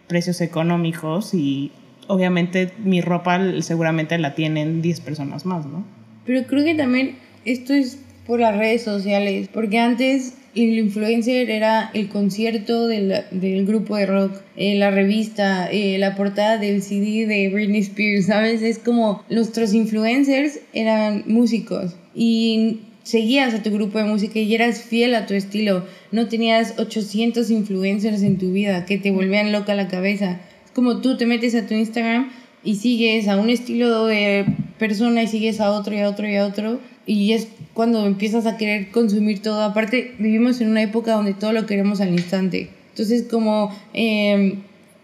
precios 0.09 0.41
económicos 0.41 1.35
y 1.35 1.73
obviamente 2.09 2.73
mi 2.79 3.01
ropa 3.01 3.41
seguramente 3.61 4.19
la 4.19 4.35
tienen 4.35 4.83
10 4.83 5.01
personas 5.01 5.47
más, 5.47 5.67
¿no? 5.67 5.85
Pero 6.27 6.47
creo 6.47 6.65
que 6.65 6.75
también 6.75 7.17
esto 7.45 7.73
es 7.73 7.99
por 8.27 8.41
las 8.41 8.57
redes 8.57 8.83
sociales, 8.83 9.49
porque 9.53 9.79
antes 9.79 10.37
el 10.55 10.79
influencer 10.79 11.51
era 11.51 11.91
el 11.95 12.09
concierto 12.09 12.87
del, 12.87 13.25
del 13.31 13.67
grupo 13.67 13.97
de 13.97 14.07
rock, 14.07 14.33
eh, 14.57 14.77
la 14.77 14.91
revista, 14.91 15.69
eh, 15.71 15.99
la 15.99 16.15
portada 16.15 16.59
del 16.59 16.83
CD 16.83 17.27
de 17.27 17.49
Britney 17.49 17.81
Spears, 17.81 18.27
¿sabes? 18.27 18.63
Es 18.63 18.79
como 18.79 19.23
nuestros 19.29 19.75
influencers 19.75 20.61
eran 20.73 21.25
músicos 21.27 21.97
y 22.15 22.81
seguías 23.03 23.55
a 23.55 23.63
tu 23.63 23.71
grupo 23.71 23.99
de 23.99 24.05
música 24.05 24.39
y 24.39 24.55
eras 24.55 24.83
fiel 24.83 25.15
a 25.15 25.27
tu 25.27 25.35
estilo, 25.35 25.85
no 26.11 26.29
tenías 26.29 26.75
800 26.79 27.51
influencers 27.51 28.23
en 28.23 28.39
tu 28.39 28.53
vida 28.53 28.87
que 28.87 28.99
te 28.99 29.11
volvían 29.11 29.53
loca 29.53 29.75
la 29.75 29.89
cabeza. 29.89 30.41
Es 30.65 30.71
como 30.73 31.01
tú 31.01 31.17
te 31.17 31.27
metes 31.27 31.55
a 31.55 31.67
tu 31.67 31.75
Instagram 31.75 32.31
y 32.65 32.77
sigues 32.77 33.29
a 33.29 33.37
un 33.37 33.51
estilo 33.51 34.07
de 34.07 34.47
persona 34.79 35.23
y 35.23 35.29
sigues 35.29 35.61
a 35.61 35.71
otro 35.71 35.95
y 35.95 35.99
a 35.99 36.09
otro 36.09 36.29
y 36.29 36.37
a 36.37 36.47
otro 36.47 36.81
y 37.07 37.33
es 37.33 37.49
cuando 37.75 38.07
empiezas 38.07 38.47
a 38.47 38.57
querer 38.57 38.91
consumir 38.91 39.43
todo. 39.43 39.63
Aparte, 39.63 40.15
vivimos 40.19 40.61
en 40.61 40.71
una 40.71 40.83
época 40.83 41.13
donde 41.13 41.35
todo 41.35 41.53
lo 41.53 41.67
queremos 41.67 42.01
al 42.01 42.13
instante. 42.13 42.71
Entonces, 42.91 43.25
como 43.25 43.75
eh, 43.93 44.59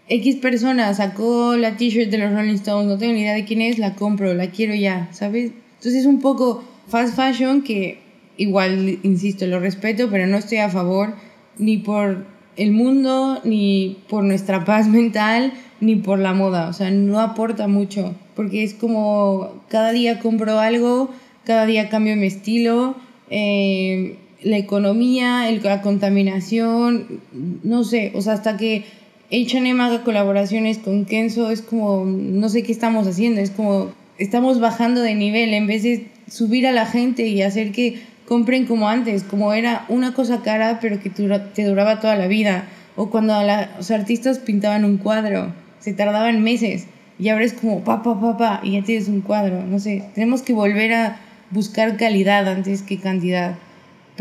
X 0.07 0.37
persona 0.37 0.93
sacó 0.93 1.55
la 1.55 1.77
t-shirt 1.77 2.09
de 2.09 2.17
los 2.17 2.33
Rolling 2.33 2.55
Stones, 2.55 2.87
no 2.87 2.97
tengo 2.97 3.13
ni 3.13 3.21
idea 3.21 3.33
de 3.33 3.45
quién 3.45 3.61
es, 3.61 3.77
la 3.77 3.95
compro, 3.95 4.33
la 4.33 4.49
quiero 4.49 4.73
ya, 4.75 5.09
¿sabes? 5.11 5.51
Entonces 5.77 6.01
es 6.01 6.05
un 6.05 6.19
poco 6.19 6.63
fast 6.87 7.15
fashion 7.15 7.61
que 7.61 7.99
igual, 8.37 8.99
insisto, 9.03 9.45
lo 9.45 9.59
respeto, 9.59 10.09
pero 10.09 10.27
no 10.27 10.37
estoy 10.37 10.57
a 10.59 10.69
favor 10.69 11.13
ni 11.57 11.77
por 11.77 12.25
el 12.57 12.71
mundo, 12.71 13.39
ni 13.43 13.99
por 14.09 14.23
nuestra 14.23 14.65
paz 14.65 14.87
mental, 14.87 15.53
ni 15.79 15.95
por 15.95 16.19
la 16.19 16.33
moda. 16.33 16.69
O 16.69 16.73
sea, 16.73 16.91
no 16.91 17.19
aporta 17.19 17.67
mucho. 17.67 18.15
porque 18.35 18.63
es 18.63 18.73
como 18.73 19.63
cada 19.69 19.91
día 19.91 20.19
compro 20.19 20.59
algo, 20.59 21.09
cada 21.45 21.65
día 21.65 21.89
cambio 21.89 22.15
mi 22.15 22.27
estilo, 22.27 22.95
eh, 23.29 24.17
la 24.43 24.57
economía, 24.57 25.49
el, 25.49 25.61
la 25.63 25.81
contaminación, 25.81 27.21
no 27.63 27.83
sé, 27.83 28.11
o 28.15 28.21
sea, 28.21 28.33
hasta 28.33 28.57
que 28.57 28.83
H&M 29.31 29.81
haga 29.81 30.03
colaboraciones 30.03 30.77
con 30.77 31.05
Kenzo 31.05 31.51
es 31.51 31.61
como, 31.61 32.05
no 32.05 32.49
sé 32.49 32.63
qué 32.63 32.71
estamos 32.71 33.07
haciendo, 33.07 33.39
es 33.39 33.51
como, 33.51 33.91
estamos 34.17 34.59
bajando 34.59 35.01
de 35.01 35.15
nivel 35.15 35.53
en 35.53 35.67
vez 35.67 35.83
de 35.83 36.07
subir 36.27 36.67
a 36.67 36.71
la 36.71 36.85
gente 36.85 37.27
y 37.27 37.41
hacer 37.41 37.71
que 37.71 38.01
compren 38.27 38.65
como 38.65 38.89
antes, 38.89 39.23
como 39.23 39.53
era 39.53 39.85
una 39.89 40.13
cosa 40.13 40.41
cara 40.41 40.79
pero 40.81 40.99
que 41.01 41.09
te 41.09 41.63
duraba 41.65 41.99
toda 41.99 42.15
la 42.15 42.27
vida, 42.27 42.65
o 42.95 43.09
cuando 43.09 43.33
los 43.77 43.91
artistas 43.91 44.39
pintaban 44.39 44.85
un 44.85 44.97
cuadro, 44.97 45.53
se 45.79 45.93
tardaban 45.93 46.43
meses 46.43 46.87
y 47.19 47.29
ahora 47.29 47.45
es 47.45 47.53
como 47.53 47.83
pa, 47.83 48.03
pa, 48.03 48.19
pa, 48.19 48.37
pa, 48.37 48.61
y 48.63 48.73
ya 48.73 48.83
tienes 48.83 49.07
un 49.07 49.21
cuadro, 49.21 49.63
no 49.63 49.79
sé, 49.79 50.03
tenemos 50.15 50.41
que 50.41 50.53
volver 50.53 50.93
a 50.93 51.19
buscar 51.51 51.97
calidad 51.97 52.47
antes 52.47 52.81
que 52.81 52.99
cantidad 52.99 53.57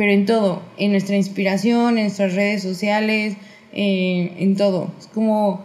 pero 0.00 0.12
en 0.12 0.24
todo, 0.24 0.62
en 0.78 0.92
nuestra 0.92 1.16
inspiración, 1.16 1.98
en 1.98 2.04
nuestras 2.04 2.34
redes 2.34 2.62
sociales, 2.62 3.36
eh, 3.72 4.32
en 4.38 4.56
todo. 4.56 4.90
Es 4.98 5.06
como, 5.08 5.64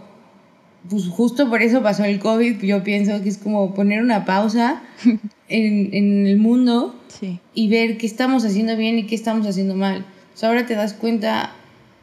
pues 0.90 1.08
justo 1.08 1.50
por 1.50 1.62
eso 1.62 1.82
pasó 1.82 2.04
el 2.04 2.20
COVID, 2.20 2.62
yo 2.62 2.84
pienso 2.84 3.22
que 3.24 3.30
es 3.30 3.38
como 3.38 3.74
poner 3.74 4.02
una 4.02 4.26
pausa 4.26 4.84
en, 5.48 5.94
en 5.94 6.28
el 6.28 6.38
mundo 6.38 7.00
y 7.54 7.70
ver 7.70 7.98
qué 7.98 8.06
estamos 8.06 8.44
haciendo 8.44 8.76
bien 8.76 9.00
y 9.00 9.04
qué 9.06 9.16
estamos 9.16 9.48
haciendo 9.48 9.76
mal. 9.76 10.06
O 10.34 10.38
sea, 10.38 10.50
ahora 10.50 10.66
te 10.66 10.76
das 10.76 10.94
cuenta 10.94 11.56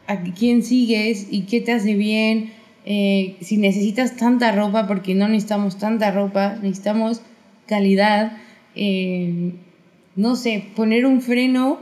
a 0.07 0.21
quién 0.23 0.63
sigues 0.63 1.27
y 1.29 1.41
qué 1.41 1.61
te 1.61 1.73
hace 1.73 1.93
bien, 1.93 2.51
eh, 2.85 3.37
si 3.41 3.57
necesitas 3.57 4.17
tanta 4.17 4.51
ropa, 4.51 4.87
porque 4.87 5.13
no 5.13 5.27
necesitamos 5.27 5.77
tanta 5.77 6.09
ropa, 6.09 6.57
necesitamos 6.61 7.21
calidad, 7.67 8.37
eh, 8.75 9.53
no 10.15 10.35
sé, 10.35 10.65
poner 10.75 11.05
un 11.05 11.21
freno 11.21 11.79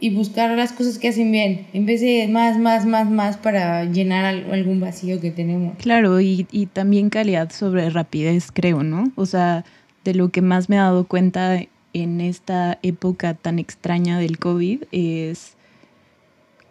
y 0.00 0.10
buscar 0.10 0.50
las 0.56 0.72
cosas 0.72 0.98
que 0.98 1.08
hacen 1.08 1.30
bien, 1.30 1.66
en 1.72 1.86
vez 1.86 2.00
de 2.00 2.26
más, 2.28 2.58
más, 2.58 2.86
más, 2.86 3.08
más 3.08 3.36
para 3.36 3.84
llenar 3.84 4.24
algún 4.24 4.80
vacío 4.80 5.20
que 5.20 5.30
tenemos. 5.30 5.76
Claro, 5.78 6.20
y, 6.20 6.46
y 6.50 6.66
también 6.66 7.08
calidad 7.08 7.52
sobre 7.52 7.88
rapidez, 7.88 8.50
creo, 8.52 8.82
¿no? 8.82 9.12
O 9.14 9.26
sea, 9.26 9.64
de 10.04 10.14
lo 10.14 10.30
que 10.30 10.42
más 10.42 10.68
me 10.68 10.74
he 10.76 10.80
dado 10.80 11.06
cuenta 11.06 11.62
en 11.92 12.20
esta 12.20 12.78
época 12.82 13.34
tan 13.34 13.58
extraña 13.58 14.18
del 14.18 14.38
COVID 14.38 14.84
es 14.90 15.56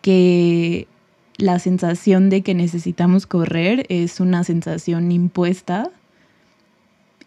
que 0.02 0.88
la 1.38 1.60
sensación 1.60 2.30
de 2.30 2.42
que 2.42 2.54
necesitamos 2.54 3.28
correr 3.28 3.86
es 3.90 4.20
una 4.20 4.44
sensación 4.44 5.12
impuesta 5.12 5.90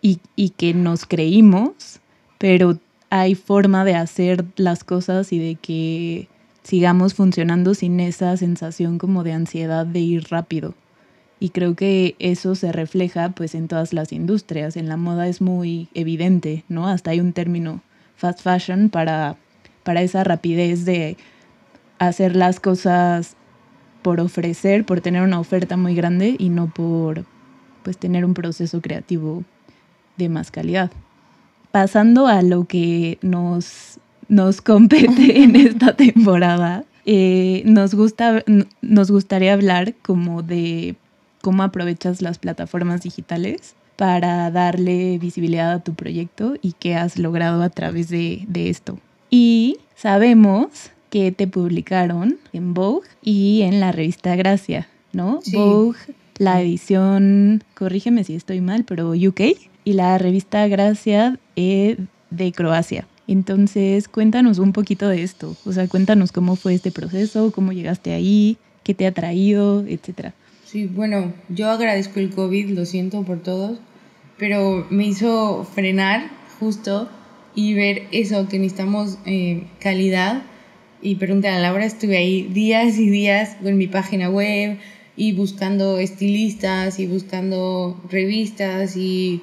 y, 0.03 0.19
y 0.37 0.51
que 0.51 0.75
nos 0.75 1.07
creímos, 1.07 2.01
pero 2.45 2.79
hay 3.09 3.35
forma 3.37 3.87
de 3.87 3.95
hacer 3.95 4.45
las 4.57 4.85
cosas 4.85 5.33
y 5.33 5.39
de 5.39 5.55
que 5.55 6.29
sigamos 6.63 7.15
funcionando 7.15 7.73
sin 7.73 8.01
esa 8.01 8.37
sensación 8.37 8.99
como 8.99 9.25
de 9.25 9.33
ansiedad 9.33 9.87
de 9.87 10.01
ir 10.01 10.27
rápido. 10.29 10.75
Y 11.41 11.49
creo 11.49 11.75
que 11.75 12.17
eso 12.19 12.55
se 12.55 12.71
refleja 12.71 13.31
pues 13.31 13.55
en 13.55 13.67
todas 13.67 13.95
las 13.95 14.13
industrias. 14.13 14.77
En 14.77 14.91
la 14.91 14.99
moda 14.99 15.27
es 15.27 15.41
muy 15.41 15.89
evidente, 15.95 16.65
¿no? 16.69 16.87
Hasta 16.87 17.13
hay 17.13 17.21
un 17.21 17.33
término 17.33 17.81
fast 18.15 18.43
fashion 18.43 18.91
para, 18.91 19.39
para 19.83 20.03
esa 20.03 20.23
rapidez 20.23 20.85
de 20.85 21.17
hacer 21.99 22.37
las 22.37 22.61
cosas 22.61 23.37
por 24.03 24.21
ofrecer, 24.21 24.85
por 24.85 25.01
tener 25.01 25.23
una 25.23 25.41
oferta 25.41 25.79
muy 25.79 25.95
grande 25.95 26.37
y 26.39 26.51
no 26.51 26.67
por 26.67 27.25
pues 27.83 27.97
tener 27.97 28.23
un 28.27 28.35
proceso 28.35 28.83
creativo 28.83 29.45
de 30.19 30.29
más 30.29 30.51
calidad 30.51 30.91
pasando 31.75 32.29
a 32.29 32.41
lo 32.43 32.67
que 32.67 33.19
nos, 33.21 33.99
nos 34.29 34.61
compete 34.61 35.43
en 35.43 35.57
esta 35.57 35.97
temporada, 35.97 36.85
eh, 37.05 37.63
nos, 37.67 37.97
gusta, 37.97 38.45
nos 38.81 39.11
gustaría 39.11 39.55
hablar 39.55 39.93
como 39.95 40.45
de 40.45 40.95
cómo 41.43 41.65
aprovechas 41.65 42.23
las 42.23 42.39
plataformas 42.39 43.03
digitales 43.03 43.75
para 43.97 44.53
darle 44.53 45.19
visibilidad 45.19 45.73
a 45.73 45.83
tu 45.83 45.95
proyecto 45.95 46.55
y 46.63 46.75
qué 46.79 46.95
has 46.95 47.19
logrado 47.19 47.61
a 47.61 47.71
través 47.71 48.09
de, 48.09 48.47
esto. 48.55 49.01
Y 49.29 49.79
sabemos 49.97 50.93
que 51.11 51.33
te 51.33 51.49
publicaron 51.49 52.37
en 52.53 52.73
Vogue 52.73 53.09
y 53.21 53.63
en 53.63 53.81
la 53.81 53.91
revista 53.91 54.37
Gracia, 54.37 54.87
¿no? 55.13 55.41
Vogue, 55.53 55.99
la 56.39 56.63
edición, 56.63 57.65
corrígeme 57.75 58.23
si 58.23 58.37
estoy 58.37 58.61
mal, 58.61 58.85
pero 58.85 59.11
UK 59.11 59.41
y 59.83 59.95
la 59.95 60.17
revista 60.19 60.69
Gracia 60.69 61.41
eh, 61.57 61.97
de 62.31 62.53
Croacia. 62.53 63.07
Entonces, 63.27 64.09
cuéntanos 64.09 64.59
un 64.59 64.73
poquito 64.73 65.09
de 65.09 65.23
esto. 65.23 65.57
O 65.65 65.73
sea, 65.73 65.89
cuéntanos 65.89 66.33
cómo 66.33 66.57
fue 66.57 66.75
este 66.75 66.91
proceso, 66.91 67.53
cómo 67.53 67.73
llegaste 67.73 68.13
ahí, 68.13 68.59
qué 68.83 68.95
te 68.95 69.07
ha 69.07 69.13
traído, 69.13 69.85
etcétera. 69.87 70.35
Sí, 70.65 70.87
bueno, 70.87 71.33
yo 71.49 71.71
agradezco 71.71 72.21
el 72.21 72.31
COVID, 72.31 72.71
lo 72.71 72.85
siento 72.85 73.23
por 73.23 73.43
todos, 73.43 73.79
pero 74.39 74.87
me 74.91 75.07
hizo 75.07 75.65
frenar 75.65 76.31
justo 76.59 77.09
y 77.55 77.75
ver 77.75 78.03
eso, 78.11 78.49
que 78.49 78.59
necesitamos 78.59 79.19
eh, 79.25 79.69
calidad. 79.79 80.43
Y 81.01 81.17
pregunté 81.17 81.49
a 81.49 81.59
Laura, 81.59 81.85
estuve 81.85 82.17
ahí 82.17 82.43
días 82.43 82.99
y 82.99 83.09
días 83.09 83.57
con 83.63 83.77
mi 83.77 83.87
página 83.87 84.29
web 84.29 84.79
y 85.17 85.33
buscando 85.33 85.99
estilistas 85.99 86.99
y 86.99 87.07
buscando 87.07 88.01
revistas 88.11 88.97
y 88.97 89.41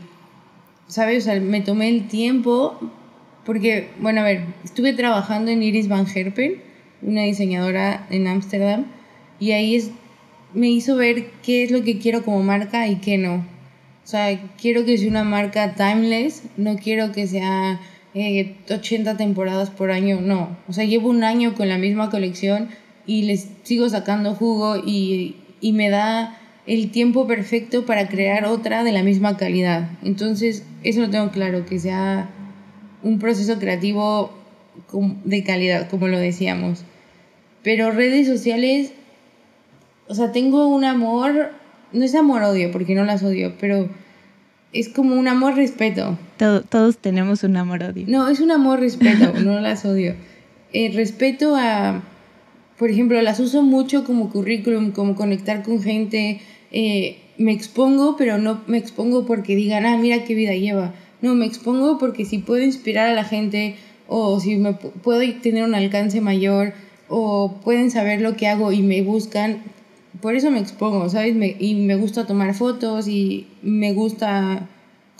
¿sabes? 0.91 1.23
O 1.23 1.31
sea, 1.31 1.39
me 1.39 1.61
tomé 1.61 1.87
el 1.87 2.07
tiempo 2.07 2.77
porque, 3.45 3.89
bueno, 3.99 4.21
a 4.21 4.23
ver, 4.25 4.43
estuve 4.63 4.93
trabajando 4.93 5.49
en 5.49 5.63
Iris 5.63 5.87
Van 5.87 6.05
Herpen, 6.05 6.61
una 7.01 7.23
diseñadora 7.23 8.05
en 8.09 8.27
Ámsterdam, 8.27 8.85
y 9.39 9.51
ahí 9.53 9.75
es, 9.75 9.91
me 10.53 10.69
hizo 10.69 10.97
ver 10.97 11.31
qué 11.43 11.63
es 11.63 11.71
lo 11.71 11.81
que 11.83 11.97
quiero 11.97 12.23
como 12.23 12.43
marca 12.43 12.87
y 12.87 12.97
qué 12.97 13.17
no. 13.17 13.35
O 14.03 14.07
sea, 14.07 14.37
quiero 14.61 14.83
que 14.83 14.97
sea 14.97 15.09
una 15.09 15.23
marca 15.23 15.75
timeless, 15.75 16.43
no 16.57 16.75
quiero 16.75 17.13
que 17.13 17.25
sea 17.25 17.79
80 18.13 19.11
eh, 19.11 19.15
temporadas 19.15 19.69
por 19.69 19.91
año, 19.91 20.19
no. 20.19 20.57
O 20.67 20.73
sea, 20.73 20.83
llevo 20.83 21.09
un 21.09 21.23
año 21.23 21.55
con 21.55 21.69
la 21.69 21.77
misma 21.77 22.09
colección 22.09 22.67
y 23.07 23.23
les 23.23 23.47
sigo 23.63 23.87
sacando 23.87 24.35
jugo 24.35 24.75
y, 24.75 25.37
y 25.61 25.71
me 25.71 25.89
da 25.89 26.37
el 26.67 26.91
tiempo 26.91 27.27
perfecto 27.27 27.85
para 27.85 28.07
crear 28.07 28.45
otra 28.45 28.83
de 28.83 28.91
la 28.91 29.03
misma 29.03 29.37
calidad. 29.37 29.89
Entonces, 30.03 30.63
eso 30.83 31.01
lo 31.01 31.09
tengo 31.09 31.31
claro, 31.31 31.65
que 31.65 31.79
sea 31.79 32.29
un 33.03 33.19
proceso 33.19 33.59
creativo 33.59 34.31
de 35.25 35.43
calidad, 35.43 35.89
como 35.89 36.07
lo 36.07 36.17
decíamos. 36.17 36.83
Pero 37.63 37.91
redes 37.91 38.27
sociales, 38.27 38.93
o 40.07 40.15
sea, 40.15 40.31
tengo 40.31 40.67
un 40.67 40.85
amor, 40.85 41.51
no 41.91 42.03
es 42.03 42.15
amor-odio, 42.15 42.71
porque 42.71 42.95
no 42.95 43.03
las 43.03 43.23
odio, 43.23 43.53
pero 43.59 43.89
es 44.73 44.89
como 44.89 45.15
un 45.15 45.27
amor-respeto. 45.27 46.17
todos 46.69 46.97
tenemos 46.97 47.43
un 47.43 47.57
amor-odio. 47.57 48.05
No, 48.07 48.29
es 48.29 48.39
un 48.39 48.51
amor-respeto, 48.51 49.33
no 49.39 49.59
las 49.59 49.85
odio. 49.85 50.15
Eh, 50.73 50.91
respeto 50.93 51.55
a, 51.55 52.01
por 52.77 52.89
ejemplo, 52.89 53.21
las 53.21 53.39
uso 53.39 53.61
mucho 53.61 54.03
como 54.03 54.29
currículum, 54.29 54.91
como 54.91 55.15
conectar 55.15 55.63
con 55.63 55.81
gente, 55.81 56.39
eh, 56.71 57.17
me 57.37 57.51
expongo, 57.51 58.15
pero 58.17 58.37
no 58.37 58.61
me 58.67 58.77
expongo 58.77 59.25
porque 59.25 59.55
digan, 59.55 59.85
ah, 59.85 59.97
mira 59.97 60.23
qué 60.23 60.35
vida 60.35 60.53
lleva. 60.53 60.93
No, 61.21 61.35
me 61.35 61.45
expongo 61.45 61.97
porque 61.97 62.25
si 62.25 62.39
puedo 62.39 62.63
inspirar 62.63 63.07
a 63.07 63.13
la 63.13 63.23
gente 63.23 63.75
o 64.07 64.39
si 64.39 64.57
me 64.57 64.73
puedo 64.73 65.21
tener 65.41 65.63
un 65.63 65.75
alcance 65.75 66.21
mayor 66.21 66.73
o 67.07 67.59
pueden 67.63 67.91
saber 67.91 68.21
lo 68.21 68.35
que 68.35 68.47
hago 68.47 68.71
y 68.71 68.81
me 68.81 69.01
buscan, 69.01 69.59
por 70.21 70.35
eso 70.35 70.51
me 70.51 70.59
expongo, 70.59 71.09
¿sabes? 71.09 71.35
y 71.59 71.75
me 71.75 71.95
gusta 71.95 72.25
tomar 72.25 72.53
fotos 72.53 73.07
y 73.07 73.47
me 73.61 73.93
gusta 73.93 74.67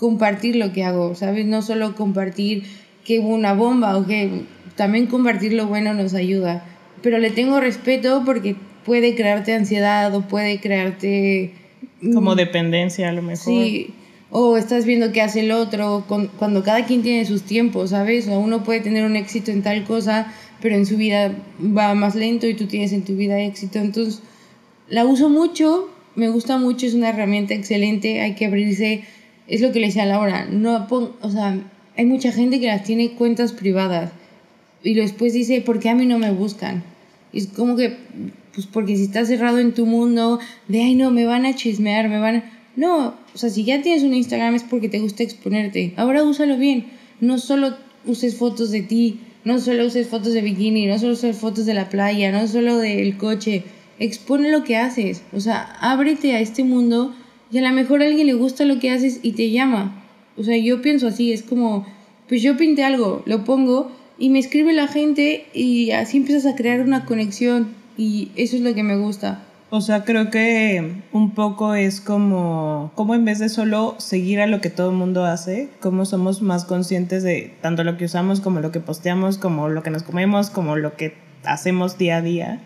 compartir 0.02 0.56
lo 0.56 0.74
que 0.74 0.84
hago, 0.84 1.14
¿sabes? 1.14 1.46
No 1.46 1.62
solo 1.62 1.96
compartir 1.96 2.64
que 3.06 3.20
hubo 3.20 3.30
una 3.30 3.54
bomba 3.54 3.98
o 3.98 4.06
que 4.08 4.44
también 4.76 5.06
compartir 5.06 5.54
lo 5.54 5.68
bueno 5.68 5.94
nos 5.94 6.16
ayuda. 6.16 6.66
Pero 7.04 7.20
le 7.20 7.30
tengo 7.30 7.60
respeto 7.60 8.24
porque 8.26 8.56
puede 8.86 9.15
crearte 9.15 9.54
ansiedad 9.54 10.13
o 10.15 10.22
puede 10.22 10.60
crearte... 10.60 11.54
Como 12.13 12.34
mm, 12.34 12.36
dependencia 12.36 13.10
a 13.10 13.12
lo 13.12 13.22
mejor. 13.22 13.54
Sí, 13.54 13.94
o 14.30 14.58
estás 14.58 14.86
viendo 14.86 15.12
qué 15.12 15.22
hace 15.22 15.41
el 15.41 15.52
otro, 15.52 16.06
cuando 16.38 16.63
cada 16.63 16.86
quien 16.86 17.04
tiene 17.04 17.26
sus 17.26 17.44
tiempos, 17.44 17.91
¿sabes? 17.91 18.28
O 18.28 18.39
uno 18.39 18.63
puede 18.63 18.80
tener 18.80 19.06
un 19.06 19.15
éxito 19.15 19.52
en 19.52 19.62
tal 19.62 19.84
cosa, 19.84 20.34
pero 20.62 20.76
en 20.76 20.86
su 20.86 20.98
vida 20.98 21.36
va 21.60 21.94
más 21.94 22.15
lento 22.15 22.48
y 22.48 22.54
tú 22.54 22.65
tienes 22.65 22.94
en 22.94 23.04
tu 23.04 23.15
vida 23.15 23.39
éxito. 23.39 23.80
Entonces, 23.80 24.22
la 24.89 25.06
uso 25.06 25.30
mucho, 25.30 25.89
me 26.15 26.30
gusta 26.30 26.58
mucho, 26.58 26.86
es 26.86 26.94
una 26.94 27.10
herramienta 27.10 27.54
excelente, 27.54 28.22
hay 28.22 28.36
que 28.36 28.46
abrirse, 28.46 29.04
es 29.48 29.62
lo 29.62 29.72
que 29.72 29.80
le 29.80 29.88
decía 29.88 30.06
Laura, 30.06 30.46
no 30.50 30.88
o 30.89 31.30
sea, 31.30 31.60
hay 31.98 32.06
mucha 32.06 32.32
gente 32.32 32.60
que 32.60 32.67
las 32.67 32.84
tiene 32.84 33.12
cuentas 33.12 33.52
privadas 33.52 34.12
y 34.82 34.94
después 34.94 35.34
dice, 35.34 35.62
¿por 35.62 35.80
qué 35.80 35.89
a 35.89 35.96
mí 35.96 36.06
no 36.06 36.17
me 36.17 36.32
buscan? 36.32 36.84
es 37.34 37.48
como 37.48 37.76
que 37.76 37.98
pues 38.54 38.68
porque 38.68 38.96
si 38.98 39.04
estás 39.04 39.28
cerrado 39.28 39.60
en 39.60 39.74
tu 39.74 39.86
mundo, 39.86 40.40
de 40.68 40.82
ay 40.82 40.96
no, 40.96 41.12
me 41.12 41.26
van 41.26 41.46
a 41.46 41.56
chismear, 41.56 42.10
me 42.10 42.20
van 42.20 42.44
No, 42.76 43.16
o 43.34 43.38
sea, 43.38 43.50
si 43.50 43.64
ya 43.64 43.82
tienes 43.82 44.04
un 44.04 44.14
Instagram 44.14 44.56
es 44.56 44.64
porque 44.64 44.90
te 44.90 45.00
gusta 45.00 45.24
exponerte. 45.24 45.94
Ahora 45.98 46.24
úsalo 46.24 46.58
bien. 46.58 46.86
No 47.20 47.38
solo 47.38 47.76
uses 48.06 48.36
fotos 48.36 48.72
de 48.72 48.82
ti, 48.82 49.20
no 49.44 49.60
solo 49.60 49.86
uses 49.86 50.08
fotos 50.08 50.34
de 50.34 50.42
bikini, 50.42 50.88
no 50.88 50.98
solo 51.00 51.14
uses 51.14 51.38
fotos 51.38 51.66
de 51.66 51.74
la 51.74 51.90
playa, 51.90 52.32
no 52.32 52.48
solo 52.48 52.78
del 52.78 53.18
coche. 53.18 53.64
Expone 54.00 54.52
lo 54.52 54.64
que 54.64 54.78
haces. 54.78 55.24
O 55.32 55.40
sea, 55.40 55.78
ábrete 55.80 56.34
a 56.36 56.40
este 56.40 56.64
mundo 56.64 57.14
y 57.52 57.58
a 57.58 57.62
lo 57.62 57.72
mejor 57.72 58.02
a 58.02 58.08
alguien 58.08 58.28
le 58.28 58.34
gusta 58.34 58.66
lo 58.66 58.80
que 58.80 58.90
haces 58.90 59.20
y 59.22 59.34
te 59.34 59.52
llama. 59.52 60.04
O 60.38 60.44
sea, 60.44 60.58
yo 60.58 60.82
pienso 60.82 61.08
así, 61.08 61.32
es 61.32 61.44
como, 61.44 61.86
pues 62.28 62.42
yo 62.42 62.58
pinté 62.58 62.84
algo, 62.84 63.22
lo 63.26 63.44
pongo 63.44 63.92
y 64.18 64.30
me 64.30 64.40
escribe 64.40 64.74
la 64.74 64.88
gente 64.88 65.46
y 65.54 65.92
así 65.92 66.18
empiezas 66.18 66.52
a 66.52 66.56
crear 66.56 66.82
una 66.82 67.06
conexión 67.06 67.81
y 68.02 68.32
eso 68.36 68.56
es 68.56 68.64
lo 68.64 68.74
que 68.74 68.82
me 68.82 68.98
gusta. 68.98 69.44
O 69.70 69.80
sea, 69.80 70.04
creo 70.04 70.32
que 70.32 71.04
un 71.14 71.36
poco 71.36 71.76
es 71.76 72.02
como, 72.02 72.92
como 72.96 73.14
en 73.14 73.24
vez 73.24 73.38
de 73.38 73.48
solo 73.48 73.94
seguir 74.00 74.42
a 74.42 74.48
lo 74.48 74.60
que 74.60 74.72
todo 74.72 74.90
el 74.90 74.98
mundo 74.98 75.24
hace, 75.24 75.70
como 75.80 76.06
somos 76.06 76.42
más 76.42 76.66
conscientes 76.66 77.22
de 77.22 77.56
tanto 77.62 77.84
lo 77.84 77.98
que 77.98 78.06
usamos 78.06 78.42
como 78.42 78.60
lo 78.60 78.72
que 78.72 78.80
posteamos, 78.80 79.38
como 79.38 79.70
lo 79.70 79.84
que 79.84 79.92
nos 79.92 80.02
comemos, 80.02 80.50
como 80.50 80.78
lo 80.78 80.96
que 80.98 81.16
hacemos 81.46 82.00
día 82.00 82.18
a 82.18 82.22
día, 82.24 82.60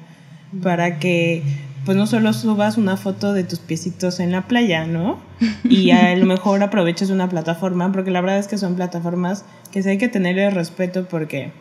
para 0.64 0.98
que 0.98 1.44
pues 1.84 1.98
no 1.98 2.08
solo 2.08 2.32
subas 2.32 2.78
una 2.78 2.96
foto 2.96 3.34
de 3.34 3.44
tus 3.44 3.60
piecitos 3.60 4.22
en 4.22 4.32
la 4.32 4.48
playa, 4.48 4.88
¿no? 4.88 5.20
Y 5.66 5.92
a 5.92 6.16
lo 6.16 6.26
mejor 6.34 6.64
aproveches 6.64 7.10
una 7.10 7.28
plataforma, 7.28 7.92
porque 7.92 8.10
la 8.10 8.22
verdad 8.22 8.40
es 8.40 8.48
que 8.48 8.58
son 8.58 8.76
plataformas 8.76 9.44
que 9.72 9.84
sí 9.84 9.90
hay 9.90 9.98
que 9.98 10.08
tenerle 10.08 10.50
respeto 10.50 11.10
porque 11.10 11.52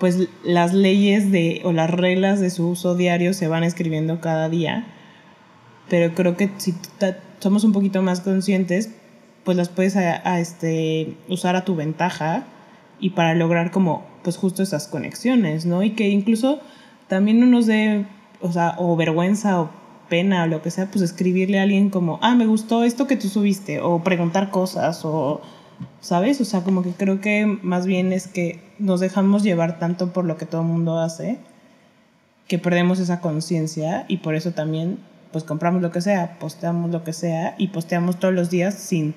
pues 0.00 0.28
las 0.42 0.72
leyes 0.72 1.30
de, 1.30 1.60
o 1.62 1.72
las 1.72 1.90
reglas 1.90 2.40
de 2.40 2.48
su 2.48 2.70
uso 2.70 2.96
diario 2.96 3.34
se 3.34 3.48
van 3.48 3.62
escribiendo 3.64 4.22
cada 4.22 4.48
día, 4.48 4.86
pero 5.90 6.14
creo 6.14 6.38
que 6.38 6.50
si 6.56 6.74
somos 7.38 7.64
un 7.64 7.72
poquito 7.72 8.00
más 8.00 8.22
conscientes, 8.22 8.90
pues 9.44 9.58
las 9.58 9.68
puedes 9.68 9.96
a, 9.96 10.40
este, 10.40 11.16
usar 11.28 11.54
a 11.54 11.66
tu 11.66 11.76
ventaja 11.76 12.44
y 12.98 13.10
para 13.10 13.34
lograr 13.34 13.70
como, 13.70 14.06
pues 14.24 14.38
justo 14.38 14.62
esas 14.62 14.88
conexiones, 14.88 15.66
¿no? 15.66 15.82
Y 15.82 15.90
que 15.90 16.08
incluso 16.08 16.60
también 17.06 17.38
no 17.38 17.46
nos 17.46 17.66
dé, 17.66 18.06
o 18.40 18.50
sea, 18.52 18.76
o 18.78 18.96
vergüenza 18.96 19.60
o 19.60 19.70
pena 20.08 20.44
o 20.44 20.46
lo 20.46 20.62
que 20.62 20.70
sea, 20.70 20.90
pues 20.90 21.02
escribirle 21.02 21.58
a 21.58 21.64
alguien 21.64 21.90
como, 21.90 22.18
ah, 22.22 22.34
me 22.34 22.46
gustó 22.46 22.84
esto 22.84 23.06
que 23.06 23.16
tú 23.16 23.28
subiste, 23.28 23.80
o 23.80 24.02
preguntar 24.02 24.50
cosas, 24.50 25.04
o 25.04 25.42
¿sabes? 26.00 26.40
O 26.40 26.44
sea, 26.44 26.62
como 26.62 26.82
que 26.82 26.90
creo 26.90 27.20
que 27.20 27.46
más 27.46 27.86
bien 27.86 28.12
es 28.12 28.26
que 28.26 28.60
nos 28.78 29.00
dejamos 29.00 29.42
llevar 29.42 29.78
tanto 29.78 30.12
por 30.12 30.24
lo 30.24 30.36
que 30.36 30.46
todo 30.46 30.62
el 30.62 30.68
mundo 30.68 30.98
hace 30.98 31.38
que 32.48 32.58
perdemos 32.58 32.98
esa 32.98 33.20
conciencia 33.20 34.06
y 34.08 34.18
por 34.18 34.34
eso 34.34 34.50
también 34.50 34.98
pues 35.30 35.44
compramos 35.44 35.82
lo 35.82 35.92
que 35.92 36.00
sea, 36.00 36.36
posteamos 36.40 36.90
lo 36.90 37.04
que 37.04 37.12
sea 37.12 37.54
y 37.58 37.68
posteamos 37.68 38.18
todos 38.18 38.34
los 38.34 38.50
días 38.50 38.74
sin 38.74 39.14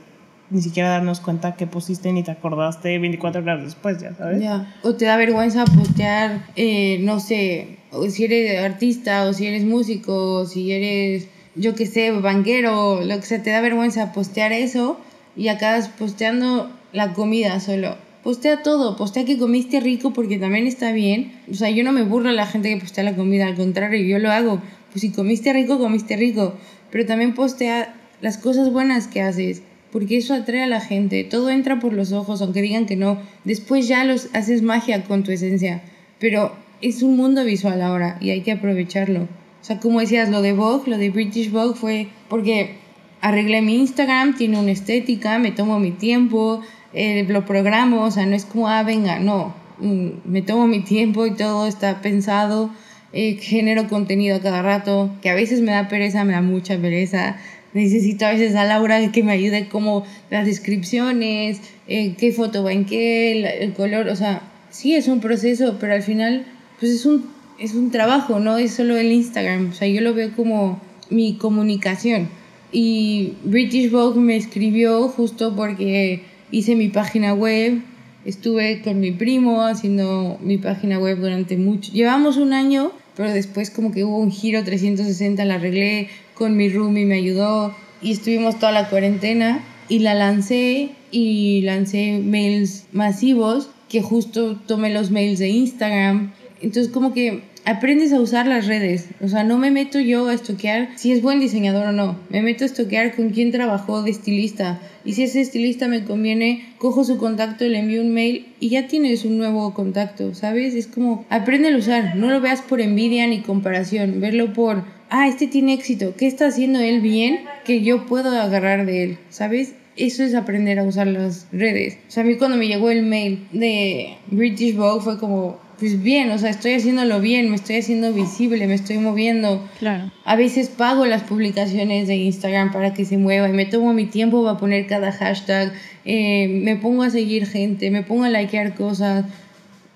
ni 0.51 0.61
siquiera 0.61 0.89
darnos 0.89 1.19
cuenta 1.19 1.55
que 1.55 1.65
pusiste 1.65 2.13
ni 2.13 2.21
te 2.21 2.29
acordaste 2.29 2.99
24 2.99 3.41
horas 3.41 3.63
después, 3.63 3.99
ya 3.99 4.13
sabes. 4.13 4.39
Ya, 4.39 4.75
o 4.83 4.93
te 4.93 5.05
da 5.05 5.17
vergüenza 5.17 5.65
postear, 5.65 6.45
eh, 6.55 6.99
no 6.99 7.19
sé, 7.19 7.79
si 8.09 8.25
eres 8.25 8.63
artista 8.63 9.23
o 9.23 9.33
si 9.33 9.47
eres 9.47 9.63
músico 9.63 10.41
o 10.41 10.45
si 10.45 10.71
eres, 10.71 11.27
yo 11.55 11.73
qué 11.73 11.87
sé, 11.87 12.11
banquero, 12.11 13.01
lo 13.01 13.15
que 13.15 13.23
sea, 13.23 13.41
te 13.41 13.49
da 13.49 13.61
vergüenza 13.61 14.13
postear 14.13 14.51
eso 14.51 14.99
y 15.35 15.47
acabas 15.47 15.89
posteando 15.89 16.71
la 16.91 17.13
comida 17.13 17.59
solo. 17.59 17.97
Postea 18.23 18.63
todo, 18.63 18.95
postea 18.95 19.25
que 19.25 19.37
comiste 19.37 19.81
rico 19.81 20.13
porque 20.13 20.37
también 20.37 20.65
está 20.65 20.91
bien. 20.93 21.33
O 21.51 21.55
sea, 21.55 21.69
yo 21.69 21.83
no 21.83 21.91
me 21.91 22.03
burlo 22.03 22.29
a 22.29 22.33
la 22.33 22.45
gente 22.45 22.73
que 22.73 22.79
postea 22.79 23.03
la 23.03 23.15
comida, 23.15 23.47
al 23.47 23.55
contrario, 23.55 24.01
yo 24.01 24.19
lo 24.19 24.31
hago. 24.31 24.61
Pues 24.91 25.01
si 25.01 25.11
comiste 25.11 25.51
rico, 25.51 25.77
comiste 25.77 26.15
rico. 26.15 26.53
Pero 26.89 27.05
también 27.05 27.33
postea 27.33 27.93
las 28.21 28.37
cosas 28.37 28.71
buenas 28.71 29.07
que 29.07 29.21
haces, 29.21 29.63
porque 29.91 30.17
eso 30.17 30.33
atrae 30.33 30.63
a 30.63 30.67
la 30.67 30.79
gente. 30.79 31.25
Todo 31.25 31.49
entra 31.49 31.79
por 31.79 31.91
los 31.91 32.13
ojos, 32.13 32.41
aunque 32.41 32.61
digan 32.61 32.85
que 32.85 32.95
no. 32.95 33.17
Después 33.43 33.87
ya 33.89 34.05
los 34.05 34.29
haces 34.33 34.61
magia 34.61 35.03
con 35.03 35.23
tu 35.23 35.31
esencia. 35.31 35.81
Pero 36.19 36.55
es 36.81 37.03
un 37.03 37.17
mundo 37.17 37.43
visual 37.43 37.81
ahora 37.81 38.17
y 38.21 38.29
hay 38.29 38.41
que 38.41 38.53
aprovecharlo. 38.53 39.23
O 39.23 39.65
sea, 39.65 39.79
como 39.79 39.99
decías, 39.99 40.29
lo 40.29 40.41
de 40.41 40.53
Vogue, 40.53 40.89
lo 40.89 40.97
de 40.97 41.09
British 41.09 41.51
Vogue 41.51 41.75
fue 41.75 42.07
porque 42.29 42.75
arreglé 43.23 43.61
mi 43.61 43.77
Instagram, 43.77 44.35
tiene 44.35 44.59
una 44.59 44.71
estética, 44.71 45.39
me 45.39 45.51
tomo 45.51 45.79
mi 45.79 45.91
tiempo, 45.91 46.61
eh, 46.93 47.25
lo 47.29 47.45
programo, 47.45 48.03
o 48.03 48.11
sea, 48.11 48.25
no 48.25 48.35
es 48.35 48.43
como, 48.43 48.67
ah, 48.67 48.83
venga, 48.83 49.17
no, 49.17 49.55
mm, 49.79 50.09
me 50.25 50.41
tomo 50.41 50.67
mi 50.67 50.81
tiempo 50.81 51.25
y 51.25 51.31
todo 51.31 51.65
está 51.65 52.01
pensado, 52.01 52.69
eh, 53.13 53.37
genero 53.39 53.87
contenido 53.87 54.35
a 54.35 54.41
cada 54.41 54.61
rato, 54.61 55.09
que 55.21 55.29
a 55.29 55.35
veces 55.35 55.61
me 55.61 55.71
da 55.71 55.87
pereza, 55.87 56.25
me 56.25 56.33
da 56.33 56.41
mucha 56.41 56.77
pereza, 56.77 57.37
necesito 57.73 58.25
a 58.25 58.31
veces 58.31 58.55
a 58.55 58.65
Laura 58.65 59.09
que 59.13 59.23
me 59.23 59.31
ayude 59.31 59.69
como 59.69 60.03
las 60.29 60.45
descripciones, 60.45 61.61
eh, 61.87 62.15
qué 62.17 62.33
foto 62.33 62.61
va 62.61 62.73
en 62.73 62.83
qué, 62.83 63.61
el, 63.61 63.71
color, 63.71 64.09
o 64.09 64.17
sea, 64.17 64.41
sí 64.69 64.95
es 64.95 65.07
un 65.07 65.21
proceso, 65.21 65.77
pero 65.79 65.93
al 65.93 66.03
final, 66.03 66.45
pues 66.77 66.91
es 66.91 67.05
un, 67.05 67.25
es 67.57 67.73
un 67.73 67.89
trabajo, 67.89 68.41
no 68.41 68.57
es 68.57 68.73
solo 68.73 68.97
el 68.97 69.13
Instagram, 69.13 69.69
o 69.69 69.73
sea, 69.73 69.87
yo 69.87 70.01
lo 70.01 70.13
veo 70.13 70.35
como 70.35 70.81
mi 71.09 71.37
comunicación 71.37 72.27
y 72.73 73.33
British 73.43 73.91
Vogue 73.91 74.19
me 74.19 74.35
escribió 74.35 75.07
justo 75.07 75.55
porque 75.55 76.21
hice 76.51 76.75
mi 76.75 76.89
página 76.89 77.33
web, 77.33 77.81
estuve 78.25 78.81
con 78.81 78.99
mi 78.99 79.11
primo 79.11 79.63
haciendo 79.63 80.39
mi 80.41 80.57
página 80.57 80.99
web 80.99 81.19
durante 81.19 81.55
mucho. 81.55 81.91
Llevamos 81.93 82.37
un 82.37 82.51
año, 82.51 82.91
pero 83.15 83.31
después 83.31 83.69
como 83.69 83.91
que 83.91 84.03
hubo 84.03 84.17
un 84.17 84.31
giro 84.31 84.63
360, 84.63 85.45
la 85.45 85.55
arreglé 85.55 86.09
con 86.33 86.57
mi 86.57 86.69
roomie, 86.69 87.05
me 87.05 87.15
ayudó 87.15 87.75
y 88.01 88.11
estuvimos 88.11 88.59
toda 88.59 88.71
la 88.71 88.89
cuarentena 88.89 89.63
y 89.87 89.99
la 89.99 90.15
lancé 90.15 90.89
y 91.11 91.61
lancé 91.61 92.19
mails 92.23 92.87
masivos 92.91 93.69
que 93.87 94.01
justo 94.01 94.55
tomé 94.65 94.91
los 94.91 95.11
mails 95.11 95.37
de 95.37 95.49
Instagram. 95.49 96.33
Entonces 96.63 96.91
como 96.91 97.13
que 97.13 97.43
aprendes 97.65 98.13
a 98.13 98.19
usar 98.19 98.47
las 98.47 98.67
redes. 98.67 99.09
O 99.21 99.27
sea, 99.27 99.43
no 99.43 99.57
me 99.57 99.71
meto 99.71 99.99
yo 99.99 100.27
a 100.27 100.33
estoquear 100.33 100.89
si 100.95 101.11
es 101.11 101.21
buen 101.21 101.39
diseñador 101.39 101.87
o 101.87 101.91
no. 101.91 102.17
Me 102.29 102.41
meto 102.41 102.63
a 102.63 102.67
estoquear 102.67 103.15
con 103.15 103.29
quién 103.29 103.51
trabajó 103.51 104.01
de 104.01 104.11
estilista. 104.11 104.81
Y 105.05 105.13
si 105.13 105.23
ese 105.23 105.41
estilista 105.41 105.87
me 105.87 106.05
conviene, 106.05 106.73
cojo 106.77 107.03
su 107.03 107.17
contacto, 107.17 107.65
le 107.65 107.79
envío 107.79 108.01
un 108.01 108.13
mail 108.13 108.47
y 108.59 108.69
ya 108.69 108.87
tienes 108.87 109.25
un 109.25 109.37
nuevo 109.37 109.73
contacto, 109.73 110.33
¿sabes? 110.33 110.73
Es 110.73 110.87
como, 110.87 111.25
aprende 111.29 111.73
a 111.73 111.77
usar. 111.77 112.15
No 112.15 112.29
lo 112.29 112.41
veas 112.41 112.61
por 112.61 112.81
envidia 112.81 113.27
ni 113.27 113.41
comparación. 113.41 114.19
Verlo 114.21 114.53
por, 114.53 114.83
ah, 115.09 115.27
este 115.27 115.47
tiene 115.47 115.73
éxito. 115.73 116.15
¿Qué 116.17 116.27
está 116.27 116.47
haciendo 116.47 116.79
él 116.79 117.01
bien 117.01 117.41
que 117.65 117.81
yo 117.81 118.05
puedo 118.05 118.29
agarrar 118.29 118.85
de 118.85 119.03
él? 119.03 119.17
¿Sabes? 119.29 119.75
Eso 119.95 120.23
es 120.23 120.33
aprender 120.33 120.79
a 120.79 120.83
usar 120.83 121.05
las 121.05 121.47
redes. 121.51 121.99
O 122.07 122.11
sea, 122.11 122.23
a 122.23 122.25
mí 122.25 122.35
cuando 122.37 122.57
me 122.57 122.67
llegó 122.67 122.89
el 122.89 123.03
mail 123.03 123.47
de 123.51 124.15
British 124.31 124.75
Vogue 124.75 125.03
fue 125.03 125.19
como, 125.19 125.59
pues 125.83 126.01
bien, 126.01 126.31
o 126.31 126.37
sea, 126.37 126.49
estoy 126.49 126.75
haciéndolo 126.75 127.19
bien, 127.19 127.49
me 127.49 127.57
estoy 127.57 127.75
haciendo 127.75 128.13
visible, 128.13 128.67
me 128.67 128.73
estoy 128.73 128.99
moviendo. 128.99 129.67
Claro. 129.79 130.13
A 130.23 130.37
veces 130.37 130.69
pago 130.69 131.05
las 131.05 131.23
publicaciones 131.23 132.07
de 132.07 132.15
Instagram 132.15 132.71
para 132.71 132.93
que 132.93 133.03
se 133.03 133.17
mueva 133.17 133.49
y 133.49 133.51
me 133.51 133.65
tomo 133.65 133.93
mi 133.93 134.05
tiempo 134.05 134.45
para 134.45 134.57
poner 134.57 134.87
cada 134.87 135.11
hashtag, 135.11 135.73
eh, 136.05 136.47
me 136.47 136.77
pongo 136.77 137.03
a 137.03 137.09
seguir 137.09 137.47
gente, 137.47 137.91
me 137.91 138.01
pongo 138.01 138.23
a 138.23 138.29
likear 138.29 138.75
cosas. 138.75 139.25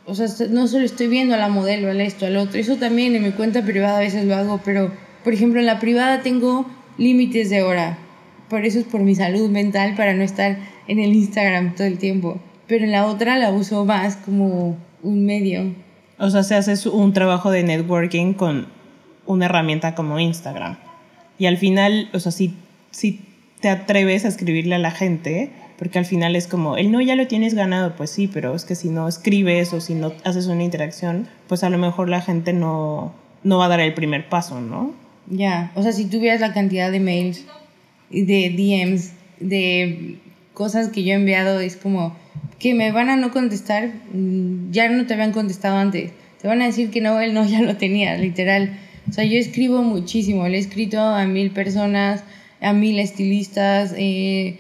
O 0.06 0.14
sea, 0.14 0.28
no 0.50 0.68
solo 0.68 0.84
estoy 0.84 1.08
viendo 1.08 1.36
a 1.36 1.38
la 1.38 1.48
modelo, 1.48 1.90
al 1.90 2.02
esto, 2.02 2.26
al 2.26 2.36
otro. 2.36 2.60
Eso 2.60 2.76
también 2.76 3.16
en 3.16 3.24
mi 3.24 3.32
cuenta 3.32 3.62
privada 3.62 3.96
a 3.96 4.02
veces 4.02 4.26
lo 4.26 4.36
hago, 4.36 4.60
pero 4.66 4.92
por 5.24 5.32
ejemplo 5.32 5.62
en 5.62 5.68
la 5.68 5.80
privada 5.80 6.22
tengo 6.22 6.66
límites 6.98 7.50
de 7.50 7.64
hora. 7.64 7.98
Por 8.50 8.66
eso 8.66 8.80
es 8.80 8.86
por 8.86 9.04
mi 9.04 9.16
salud 9.16 9.50
mental, 9.50 9.96
para 9.96 10.14
no 10.14 10.24
estar 10.24 10.58
en 10.90 11.00
el 11.00 11.14
Instagram 11.16 11.76
todo 11.76 11.88
el 11.88 11.98
tiempo. 11.98 12.42
Pero 12.68 12.84
en 12.84 12.92
la 12.92 13.06
otra 13.06 13.38
la 13.38 13.52
uso 13.52 13.86
más 13.86 14.18
como 14.18 14.76
un 15.04 15.26
medio. 15.26 15.74
O 16.20 16.30
sea, 16.30 16.44
se 16.44 16.56
hace 16.56 16.90
un 16.90 17.14
trabajo 17.14 17.52
de 17.52 17.64
networking 17.64 18.34
con 18.34 18.68
una 19.26 19.46
herramienta 19.46 19.96
como 19.96 20.20
Instagram. 20.20 20.78
Y 21.38 21.46
al 21.46 21.58
final, 21.58 22.10
o 22.14 22.20
sea, 22.20 22.32
si, 22.32 22.56
si 22.92 23.22
te 23.60 23.70
atreves 23.70 24.26
a 24.26 24.30
escribirle 24.30 24.76
a 24.76 24.80
la 24.80 24.92
gente, 24.92 25.52
porque 25.78 26.00
al 26.00 26.06
final 26.06 26.36
es 26.36 26.48
como, 26.48 26.78
el 26.78 26.92
no 26.92 27.02
ya 27.02 27.16
lo 27.16 27.28
tienes 27.28 27.54
ganado, 27.54 27.96
pues 27.96 28.10
sí, 28.10 28.28
pero 28.28 28.56
es 28.56 28.66
que 28.66 28.76
si 28.76 28.90
no 28.90 29.08
escribes 29.08 29.74
o 29.74 29.82
si 29.82 29.94
no 29.94 30.14
haces 30.24 30.48
una 30.48 30.64
interacción, 30.64 31.28
pues 31.48 31.64
a 31.64 31.70
lo 31.70 31.78
mejor 31.78 32.10
la 32.10 32.22
gente 32.22 32.54
no, 32.54 33.14
no 33.44 33.58
va 33.60 33.66
a 33.66 33.70
dar 33.70 33.80
el 33.80 33.94
primer 33.94 34.28
paso, 34.28 34.60
¿no? 34.60 34.94
Ya, 35.28 35.72
o 35.76 35.84
sea, 35.84 35.92
si 35.92 36.06
tuvieras 36.06 36.40
la 36.40 36.54
cantidad 36.54 36.92
de 36.92 37.00
mails, 37.00 37.46
de 38.10 38.50
DMs, 38.50 39.12
de 39.40 40.18
cosas 40.58 40.90
que 40.90 41.04
yo 41.04 41.12
he 41.12 41.14
enviado, 41.14 41.60
es 41.60 41.76
como, 41.76 42.18
que 42.58 42.74
me 42.74 42.92
van 42.92 43.10
a 43.10 43.16
no 43.16 43.32
contestar, 43.32 43.94
mm, 44.12 44.72
ya 44.72 44.90
no 44.90 45.06
te 45.06 45.14
habían 45.14 45.32
contestado 45.32 45.78
antes. 45.78 46.12
Te 46.42 46.48
van 46.48 46.64
a 46.64 46.66
decir 46.66 46.90
que 46.90 47.00
no, 47.00 47.22
él 47.22 47.36
no, 47.36 47.46
ya 47.48 47.62
lo 47.62 47.78
tenía, 47.78 48.18
literal. 48.18 48.76
O 49.08 49.14
sea, 49.14 49.24
yo 49.24 49.38
escribo 49.38 49.84
muchísimo, 49.84 50.48
le 50.48 50.58
he 50.58 50.60
escrito 50.60 51.00
a 51.00 51.28
mil 51.28 51.52
personas, 51.52 52.24
a 52.60 52.74
mil 52.74 52.98
estilistas, 52.98 53.94
eh, 53.96 54.58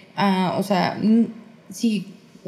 o 0.55 0.61
sea, 0.61 1.01
sí, 1.71 2.05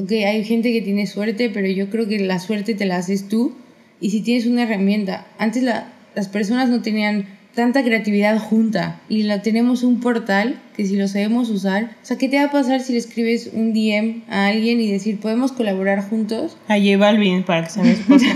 que 0.07 0.27
hay 0.27 0.45
gente 0.45 0.71
que 0.71 0.83
tiene 0.83 1.07
suerte, 1.07 1.49
pero 1.49 1.67
yo 1.67 1.89
creo 1.89 2.07
que 2.07 2.19
la 2.19 2.37
suerte 2.37 2.75
te 2.75 2.85
la 2.85 2.97
haces 2.97 3.27
tú 3.29 3.55
y 3.99 4.11
si 4.11 4.21
tienes 4.21 4.45
una 4.45 4.61
herramienta. 4.63 5.25
Antes 5.39 5.63
la, 5.63 5.91
las 6.13 6.29
personas 6.29 6.69
no 6.69 6.83
tenían 6.83 7.25
tanta 7.55 7.83
creatividad 7.83 8.37
junta 8.39 8.99
y 9.09 9.23
la 9.23 9.41
tenemos 9.41 9.83
un 9.83 9.99
portal 9.99 10.59
que 10.77 10.85
si 10.85 10.95
lo 10.95 11.07
sabemos 11.07 11.49
usar, 11.49 11.85
o 12.01 12.05
sea, 12.05 12.17
¿qué 12.17 12.29
te 12.29 12.37
va 12.37 12.45
a 12.45 12.51
pasar 12.51 12.79
si 12.81 12.93
le 12.93 12.99
escribes 12.99 13.49
un 13.53 13.73
DM 13.73 14.21
a 14.29 14.47
alguien 14.47 14.79
y 14.79 14.89
decir, 14.89 15.19
podemos 15.19 15.51
colaborar 15.51 16.01
juntos? 16.07 16.57
A 16.69 16.75
J 16.77 16.97
Balvin 16.97 17.43
para 17.43 17.63
que 17.65 17.69
sea 17.71 17.83
mi 17.83 17.89
esposa. 17.91 18.27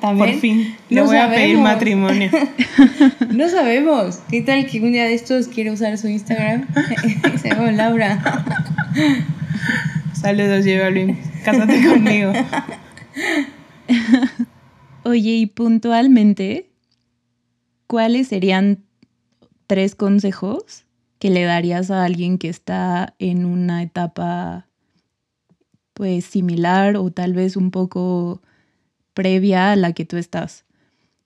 ¿También? 0.00 0.30
Por 0.32 0.40
fin, 0.40 0.74
le 0.88 1.00
No 1.00 1.06
voy 1.06 1.16
a 1.16 1.28
pedir 1.30 1.56
sabemos. 1.56 1.62
matrimonio. 1.62 2.30
No 3.32 3.48
sabemos. 3.48 4.18
¿Qué 4.30 4.42
tal 4.42 4.66
que 4.66 4.80
un 4.80 4.92
día 4.92 5.04
de 5.04 5.14
estos 5.14 5.46
quiere 5.48 5.70
usar 5.70 5.96
su 5.96 6.08
Instagram? 6.08 6.66
Se 7.40 7.48
llama 7.48 7.70
Laura. 7.72 8.20
Saludos, 10.12 10.64
J 10.66 10.80
Balvin. 10.82 11.16
Cásate 11.44 11.82
conmigo. 11.88 12.32
Oye, 15.04 15.30
y 15.30 15.46
puntualmente, 15.46 16.66
¿cuáles 17.92 18.28
serían 18.28 18.78
tres 19.66 19.94
consejos 19.94 20.86
que 21.18 21.28
le 21.28 21.42
darías 21.42 21.90
a 21.90 22.04
alguien 22.04 22.38
que 22.38 22.48
está 22.48 23.14
en 23.18 23.44
una 23.44 23.82
etapa 23.82 24.66
pues 25.92 26.24
similar 26.24 26.96
o 26.96 27.10
tal 27.10 27.34
vez 27.34 27.54
un 27.54 27.70
poco 27.70 28.40
previa 29.12 29.72
a 29.72 29.76
la 29.76 29.92
que 29.92 30.06
tú 30.06 30.16
estás? 30.16 30.64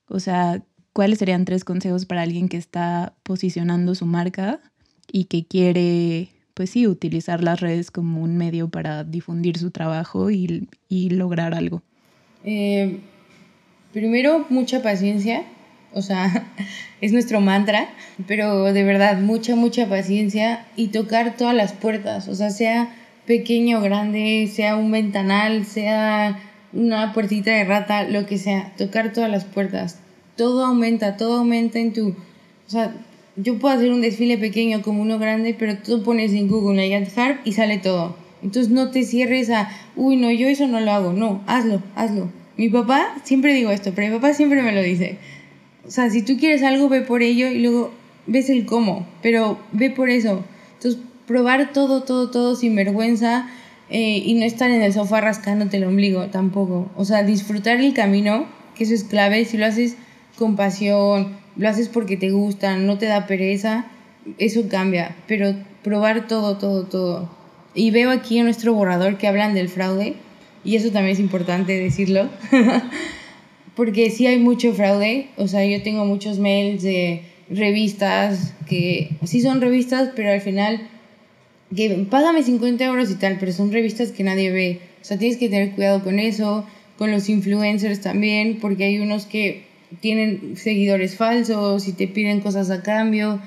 O 0.08 0.18
sea, 0.18 0.60
¿cuáles 0.92 1.20
serían 1.20 1.44
tres 1.44 1.62
consejos 1.62 2.04
para 2.04 2.22
alguien 2.22 2.48
que 2.48 2.56
está 2.56 3.14
posicionando 3.22 3.94
su 3.94 4.04
marca 4.04 4.58
y 5.06 5.26
que 5.26 5.46
quiere, 5.46 6.30
pues 6.52 6.70
sí, 6.70 6.88
utilizar 6.88 7.44
las 7.44 7.60
redes 7.60 7.92
como 7.92 8.20
un 8.20 8.36
medio 8.36 8.70
para 8.70 9.04
difundir 9.04 9.56
su 9.56 9.70
trabajo 9.70 10.32
y, 10.32 10.68
y 10.88 11.10
lograr 11.10 11.54
algo? 11.54 11.84
Eh, 12.42 12.98
primero, 13.92 14.46
mucha 14.48 14.82
paciencia. 14.82 15.44
O 15.97 16.03
sea, 16.03 16.47
es 17.01 17.12
nuestro 17.12 17.40
mantra, 17.40 17.88
pero 18.26 18.72
de 18.72 18.84
verdad, 18.84 19.18
mucha, 19.18 19.57
mucha 19.57 19.88
paciencia 19.88 20.66
y 20.76 20.88
tocar 20.88 21.36
todas 21.36 21.55
las 21.55 21.72
puertas. 21.72 22.28
O 22.28 22.34
sea, 22.34 22.51
sea 22.51 22.94
pequeño 23.26 23.80
grande, 23.80 24.49
sea 24.53 24.76
un 24.76 24.90
ventanal, 24.90 25.64
sea 25.64 26.38
una 26.74 27.14
puertita 27.14 27.51
de 27.51 27.64
rata, 27.64 28.05
lo 28.05 28.26
que 28.26 28.36
sea, 28.36 28.72
tocar 28.76 29.12
todas 29.12 29.30
las 29.30 29.44
puertas. 29.44 29.99
Todo 30.36 30.66
aumenta, 30.66 31.16
todo 31.16 31.38
aumenta 31.38 31.78
en 31.78 31.94
tu... 31.94 32.11
O 32.11 32.70
sea, 32.70 32.94
yo 33.36 33.59
puedo 33.59 33.74
hacer 33.74 33.90
un 33.90 34.03
desfile 34.03 34.36
pequeño 34.36 34.82
como 34.82 35.01
uno 35.01 35.18
grande, 35.18 35.57
pero 35.59 35.78
tú 35.78 36.03
pones 36.03 36.32
en 36.32 36.49
Google 36.49 37.09
Harp 37.16 37.38
y 37.44 37.53
sale 37.53 37.78
todo. 37.78 38.16
Entonces 38.42 38.70
no 38.70 38.90
te 38.90 39.03
cierres 39.03 39.49
a, 39.49 39.70
uy, 39.97 40.16
no, 40.16 40.30
yo 40.30 40.47
eso 40.47 40.66
no 40.68 40.80
lo 40.80 40.90
hago. 40.92 41.12
No, 41.14 41.42
hazlo, 41.47 41.82
hazlo. 41.94 42.30
Mi 42.57 42.68
papá, 42.68 43.14
siempre 43.24 43.55
digo 43.55 43.70
esto, 43.70 43.92
pero 43.94 44.09
mi 44.09 44.14
papá 44.14 44.34
siempre 44.34 44.62
me 44.62 44.72
lo 44.72 44.82
dice. 44.82 45.18
O 45.87 45.91
sea, 45.91 46.11
si 46.11 46.22
tú 46.22 46.37
quieres 46.39 46.62
algo, 46.62 46.89
ve 46.89 47.03
por 47.03 47.22
ello 47.22 47.47
y 47.47 47.61
luego 47.61 47.93
ves 48.26 48.51
el 48.51 48.66
cómo, 48.66 49.07
pero 49.22 49.59
ve 49.72 49.91
por 49.91 50.11
eso. 50.11 50.45
Entonces, 50.74 51.01
probar 51.26 51.72
todo, 51.72 52.03
todo, 52.03 52.30
todo 52.30 52.57
sin 52.57 52.74
vergüenza 52.74 53.49
eh, 53.89 54.22
y 54.24 54.34
no 54.34 54.45
estar 54.45 54.70
en 54.70 54.82
el 54.82 54.93
sofá 54.93 55.20
rascándote 55.20 55.76
el 55.76 55.84
ombligo 55.84 56.26
tampoco. 56.26 56.91
O 56.97 57.05
sea, 57.05 57.22
disfrutar 57.22 57.80
el 57.80 57.95
camino, 57.95 58.47
que 58.74 58.84
eso 58.84 58.95
es 58.95 59.05
clave. 59.05 59.45
Si 59.45 59.57
lo 59.57 59.66
haces 59.66 59.97
con 60.37 60.57
pasión, 60.57 61.37
lo 61.57 61.68
haces 61.68 61.89
porque 61.89 62.16
te 62.16 62.30
gusta, 62.30 62.76
no 62.76 62.99
te 62.99 63.07
da 63.07 63.26
pereza, 63.26 63.87
eso 64.39 64.68
cambia. 64.68 65.14
Pero 65.26 65.55
probar 65.82 66.26
todo, 66.26 66.59
todo, 66.59 66.84
todo. 66.84 67.30
Y 67.74 67.91
veo 67.91 68.11
aquí 68.11 68.39
en 68.39 68.45
nuestro 68.45 68.74
borrador 68.74 69.18
que 69.18 69.28
hablan 69.28 69.55
del 69.55 69.68
fraude, 69.68 70.16
y 70.64 70.76
eso 70.76 70.91
también 70.91 71.12
es 71.12 71.20
importante 71.20 71.78
decirlo. 71.78 72.28
porque 73.77 74.11
sí 74.11 74.27
hay 74.27 74.39
mucho 74.39 74.72
fraude, 74.72 75.29
o 75.37 75.47
sea, 75.47 75.64
yo 75.64 75.83
tengo 75.83 76.05
muchos 76.07 76.39
mails 76.39 76.83
de 76.83 77.22
revistas 77.49 78.55
que 78.66 79.11
sí 79.24 79.41
son 79.41 79.61
revistas, 79.61 80.11
pero 80.16 80.33
al 80.33 80.41
final 80.41 80.89
que 81.74 82.07
págame 82.11 82.43
50 82.43 82.85
euros 82.85 83.11
y 83.11 83.16
tal, 83.16 83.37
pero 83.39 83.53
son 83.53 83.70
revistas 83.70 84.12
que 84.12 84.24
nadie 84.24 84.51
ve. 84.51 84.81
O 85.03 85.05
sea, 85.05 85.18
tienes 85.18 85.37
que 85.37 85.49
tener 85.49 85.72
cuidado 85.72 86.03
con 86.03 86.18
eso, 86.18 86.64
con 86.97 87.11
los 87.11 87.29
influencers 87.29 88.01
también, 88.01 88.59
porque 88.61 88.85
hay 88.85 88.99
unos 88.99 89.27
que 89.27 89.64
tienen 90.01 90.57
seguidores 90.57 91.16
falsos 91.16 91.87
y 91.87 91.93
te 91.93 92.09
piden 92.09 92.41
cosas 92.41 92.70
a 92.70 92.83
cambio, 92.83 93.41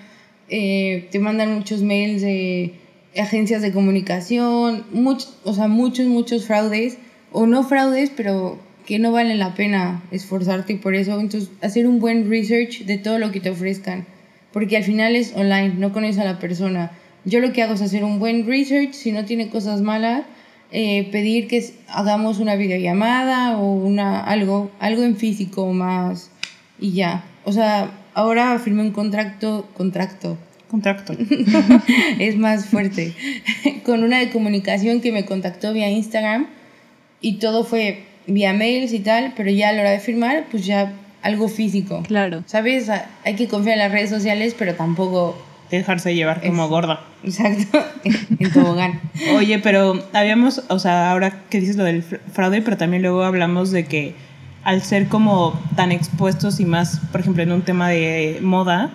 eh, 0.49 1.07
te 1.11 1.19
mandan 1.19 1.55
muchos 1.55 1.81
mails 1.81 2.21
de 2.21 2.73
agencias 3.17 3.61
de 3.61 3.71
comunicación, 3.71 4.85
much, 4.91 5.25
o 5.43 5.53
sea, 5.53 5.67
muchos, 5.67 6.05
muchos 6.05 6.45
fraudes, 6.45 6.97
o 7.31 7.45
no 7.45 7.63
fraudes, 7.63 8.11
pero 8.15 8.59
que 8.89 8.97
no 8.97 9.11
valen 9.11 9.37
la 9.37 9.53
pena 9.53 10.01
esforzarte 10.09 10.75
por 10.77 10.95
eso. 10.95 11.19
Entonces, 11.19 11.51
hacer 11.61 11.85
un 11.85 11.99
buen 11.99 12.27
research 12.27 12.85
de 12.85 12.97
todo 12.97 13.19
lo 13.19 13.31
que 13.31 13.39
te 13.39 13.51
ofrezcan, 13.51 14.07
porque 14.51 14.77
al 14.77 14.83
final 14.83 15.15
es 15.15 15.31
online, 15.35 15.75
no 15.77 15.93
conoces 15.93 16.17
a 16.17 16.23
la 16.23 16.39
persona. 16.39 16.91
Yo 17.23 17.39
lo 17.39 17.53
que 17.53 17.61
hago 17.61 17.75
es 17.75 17.83
hacer 17.83 18.03
un 18.03 18.17
buen 18.17 18.47
research, 18.47 18.93
si 18.93 19.11
no 19.11 19.25
tiene 19.25 19.49
cosas 19.49 19.81
malas, 19.81 20.23
eh, 20.71 21.07
pedir 21.11 21.47
que 21.47 21.63
hagamos 21.87 22.39
una 22.39 22.55
videollamada 22.55 23.59
o 23.59 23.73
una, 23.73 24.21
algo, 24.21 24.71
algo 24.79 25.03
en 25.03 25.17
físico 25.17 25.71
más 25.71 26.31
y 26.79 26.93
ya. 26.93 27.25
O 27.45 27.51
sea, 27.51 27.91
ahora 28.15 28.57
firmé 28.57 28.81
un 28.81 28.91
contrato, 28.91 29.69
contrato, 29.77 30.35
Contracto. 30.67 31.15
es 32.19 32.37
más 32.37 32.65
fuerte, 32.65 33.13
con 33.85 34.03
una 34.03 34.17
de 34.17 34.31
comunicación 34.31 34.99
que 34.99 35.11
me 35.11 35.25
contactó 35.25 35.73
vía 35.73 35.91
Instagram 35.91 36.47
y 37.21 37.37
todo 37.37 37.63
fue 37.63 38.08
vía 38.27 38.53
mails 38.53 38.93
y 38.93 38.99
tal, 38.99 39.33
pero 39.35 39.49
ya 39.49 39.69
a 39.69 39.71
la 39.73 39.81
hora 39.81 39.91
de 39.91 39.99
firmar, 39.99 40.45
pues 40.51 40.65
ya 40.65 40.93
algo 41.21 41.47
físico. 41.47 42.03
Claro. 42.07 42.43
¿Sabes? 42.45 42.89
Hay 43.25 43.35
que 43.35 43.47
confiar 43.47 43.73
en 43.77 43.83
las 43.83 43.91
redes 43.91 44.09
sociales, 44.09 44.55
pero 44.57 44.75
tampoco... 44.75 45.37
Dejarse 45.71 46.15
llevar 46.15 46.41
como 46.41 46.63
Es- 46.63 46.69
gorda. 46.69 47.01
Exacto, 47.23 47.79
en 48.39 48.51
tobogán. 48.51 48.99
Oye, 49.35 49.59
pero 49.59 50.01
habíamos, 50.13 50.63
o 50.69 50.79
sea, 50.79 51.11
ahora 51.11 51.43
que 51.49 51.59
dices 51.59 51.75
lo 51.75 51.83
del 51.83 52.03
fr- 52.03 52.19
fraude, 52.31 52.61
pero 52.61 52.77
también 52.77 53.01
luego 53.03 53.23
hablamos 53.23 53.71
de 53.71 53.85
que 53.85 54.15
al 54.63 54.81
ser 54.81 55.07
como 55.07 55.59
tan 55.75 55.91
expuestos 55.91 56.59
y 56.59 56.65
más, 56.65 57.01
por 57.11 57.21
ejemplo, 57.21 57.43
en 57.43 57.51
un 57.51 57.61
tema 57.61 57.89
de 57.89 58.39
moda, 58.41 58.91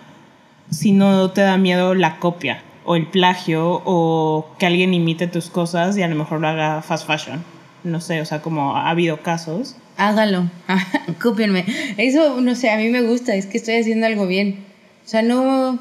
si 0.70 0.92
no 0.92 1.30
te 1.30 1.42
da 1.42 1.58
miedo 1.58 1.94
la 1.94 2.16
copia 2.18 2.62
o 2.86 2.96
el 2.96 3.06
plagio 3.06 3.82
o 3.84 4.54
que 4.58 4.66
alguien 4.66 4.94
imite 4.94 5.26
tus 5.26 5.50
cosas 5.50 5.96
y 5.96 6.02
a 6.02 6.08
lo 6.08 6.16
mejor 6.16 6.40
lo 6.40 6.48
haga 6.48 6.82
fast 6.82 7.06
fashion. 7.06 7.44
No 7.84 8.00
sé, 8.00 8.20
o 8.22 8.24
sea, 8.24 8.40
como 8.40 8.76
ha 8.76 8.88
habido 8.88 9.22
casos. 9.22 9.76
Hágalo, 9.96 10.50
cópienme. 11.22 11.64
Eso, 11.98 12.40
no 12.40 12.54
sé, 12.54 12.70
a 12.70 12.78
mí 12.78 12.88
me 12.88 13.02
gusta, 13.02 13.34
es 13.36 13.46
que 13.46 13.58
estoy 13.58 13.76
haciendo 13.76 14.06
algo 14.06 14.26
bien. 14.26 14.56
O 15.04 15.08
sea, 15.08 15.22
no... 15.22 15.78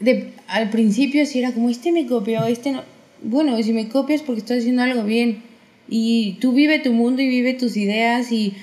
De, 0.00 0.32
al 0.48 0.70
principio 0.70 1.24
sí 1.24 1.38
era 1.38 1.52
como, 1.52 1.70
este 1.70 1.92
me 1.92 2.06
copió, 2.06 2.44
este 2.44 2.72
no... 2.72 2.82
Bueno, 3.22 3.60
si 3.62 3.72
me 3.72 3.88
copias 3.88 4.22
porque 4.22 4.40
estoy 4.40 4.58
haciendo 4.58 4.82
algo 4.82 5.04
bien. 5.04 5.42
Y 5.88 6.38
tú 6.40 6.52
vive 6.52 6.80
tu 6.80 6.92
mundo 6.92 7.22
y 7.22 7.28
vive 7.28 7.54
tus 7.54 7.76
ideas 7.76 8.32
y 8.32 8.54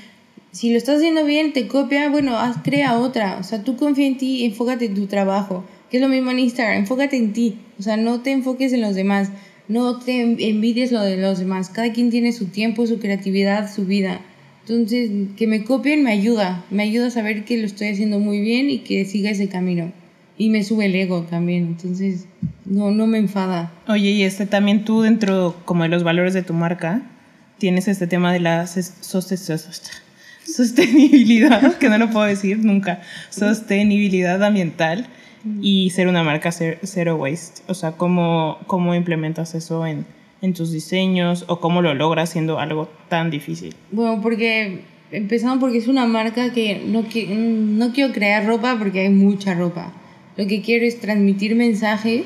si 0.52 0.72
lo 0.72 0.78
estás 0.78 0.98
haciendo 0.98 1.24
bien, 1.24 1.54
te 1.54 1.68
copia, 1.68 2.10
bueno, 2.10 2.38
haz, 2.38 2.58
crea 2.62 2.98
otra. 3.00 3.38
O 3.39 3.44
sea, 3.44 3.64
tú 3.64 3.78
confía 3.78 4.06
en 4.06 4.18
ti, 4.18 4.44
enfócate 4.44 4.86
en 4.86 4.96
tu 4.96 5.08
trabajo. 5.08 5.64
Que 5.89 5.98
es 5.98 6.04
lo 6.04 6.10
mismo 6.10 6.32
en 6.32 6.39
Instagram, 6.39 6.78
enfócate 6.78 7.18
en 7.18 7.34
ti. 7.34 7.58
O 7.80 7.84
sea, 7.84 7.98
no 7.98 8.22
te 8.22 8.32
enfoques 8.32 8.74
en 8.74 8.82
los 8.82 8.96
demás. 8.96 9.30
No 9.68 9.99
te 9.99 10.22
en- 10.22 10.38
envidies 10.39 10.91
lo 10.91 11.01
de 11.01 11.18
los 11.18 11.39
demás. 11.39 11.70
Cada 11.70 11.91
quien 11.93 12.09
tiene 12.09 12.34
su 12.34 12.45
tiempo, 12.47 12.86
su 12.88 12.99
creatividad, 12.99 13.74
su 13.74 13.86
vida. 13.86 14.22
Entonces, 14.68 15.09
que 15.38 15.47
me 15.47 15.64
copien 15.64 16.03
me 16.03 16.12
ayuda. 16.12 16.64
Me 16.70 16.84
ayuda 16.84 17.07
a 17.07 17.12
saber 17.12 17.45
que 17.45 17.57
lo 17.57 17.66
estoy 17.66 17.88
haciendo 17.89 18.20
muy 18.20 18.41
bien 18.41 18.70
y 18.70 18.80
que 18.80 19.05
siga 19.05 19.30
ese 19.32 19.47
camino. 19.49 19.91
Y 20.38 20.49
me 20.49 20.64
sube 20.64 20.86
el 20.88 20.95
ego 20.95 21.24
también. 21.24 21.66
Entonces, 21.68 22.26
no, 22.66 22.91
no 22.91 23.07
me 23.07 23.18
enfada. 23.18 23.72
Oye, 23.88 24.09
y 24.12 24.24
este 24.24 24.45
también 24.45 24.86
tú 24.86 25.01
dentro 25.01 25.55
como 25.66 25.84
de 25.84 25.89
los 25.89 26.03
valores 26.03 26.34
de 26.34 26.43
tu 26.43 26.53
marca 26.53 27.01
tienes 27.57 27.88
este 27.88 28.07
tema 28.07 28.34
de 28.34 28.39
la 28.39 28.66
sostenibilidad, 30.45 31.78
que 31.80 31.89
no 31.89 31.97
lo 31.97 32.09
puedo 32.09 32.26
decir 32.26 32.59
nunca, 32.59 33.01
sostenibilidad 33.30 34.43
ambiental 34.43 35.07
y 35.62 35.89
ser 35.92 36.08
una 36.08 36.24
marca 36.24 36.52
zero 36.52 37.16
waste. 37.16 37.62
O 37.68 37.74
sea, 37.74 37.94
¿cómo, 37.94 38.58
cómo 38.68 38.94
implementas 38.96 39.56
eso 39.56 39.86
en, 39.86 40.06
en 40.42 40.54
tus 40.54 40.72
diseños 40.72 41.46
o 41.48 41.60
cómo 41.60 41.82
lo 41.82 41.94
logras 41.94 42.30
siendo 42.30 42.60
algo 42.60 42.89
tan 43.10 43.30
difícil? 43.32 43.76
Bueno, 43.92 44.20
porque 44.22 44.82
empezando 45.12 45.60
porque 45.60 45.78
es 45.80 45.88
una 45.88 46.06
marca 46.06 46.54
que 46.54 46.84
no, 46.86 47.04
qui- 47.04 47.28
no 47.28 47.92
quiero 47.94 48.14
crear 48.14 48.46
ropa 48.46 48.76
porque 48.78 49.02
hay 49.02 49.10
mucha 49.10 49.54
ropa. 49.56 49.92
Lo 50.38 50.48
que 50.48 50.62
quiero 50.62 50.86
es 50.86 51.00
transmitir 51.00 51.56
mensaje, 51.56 52.24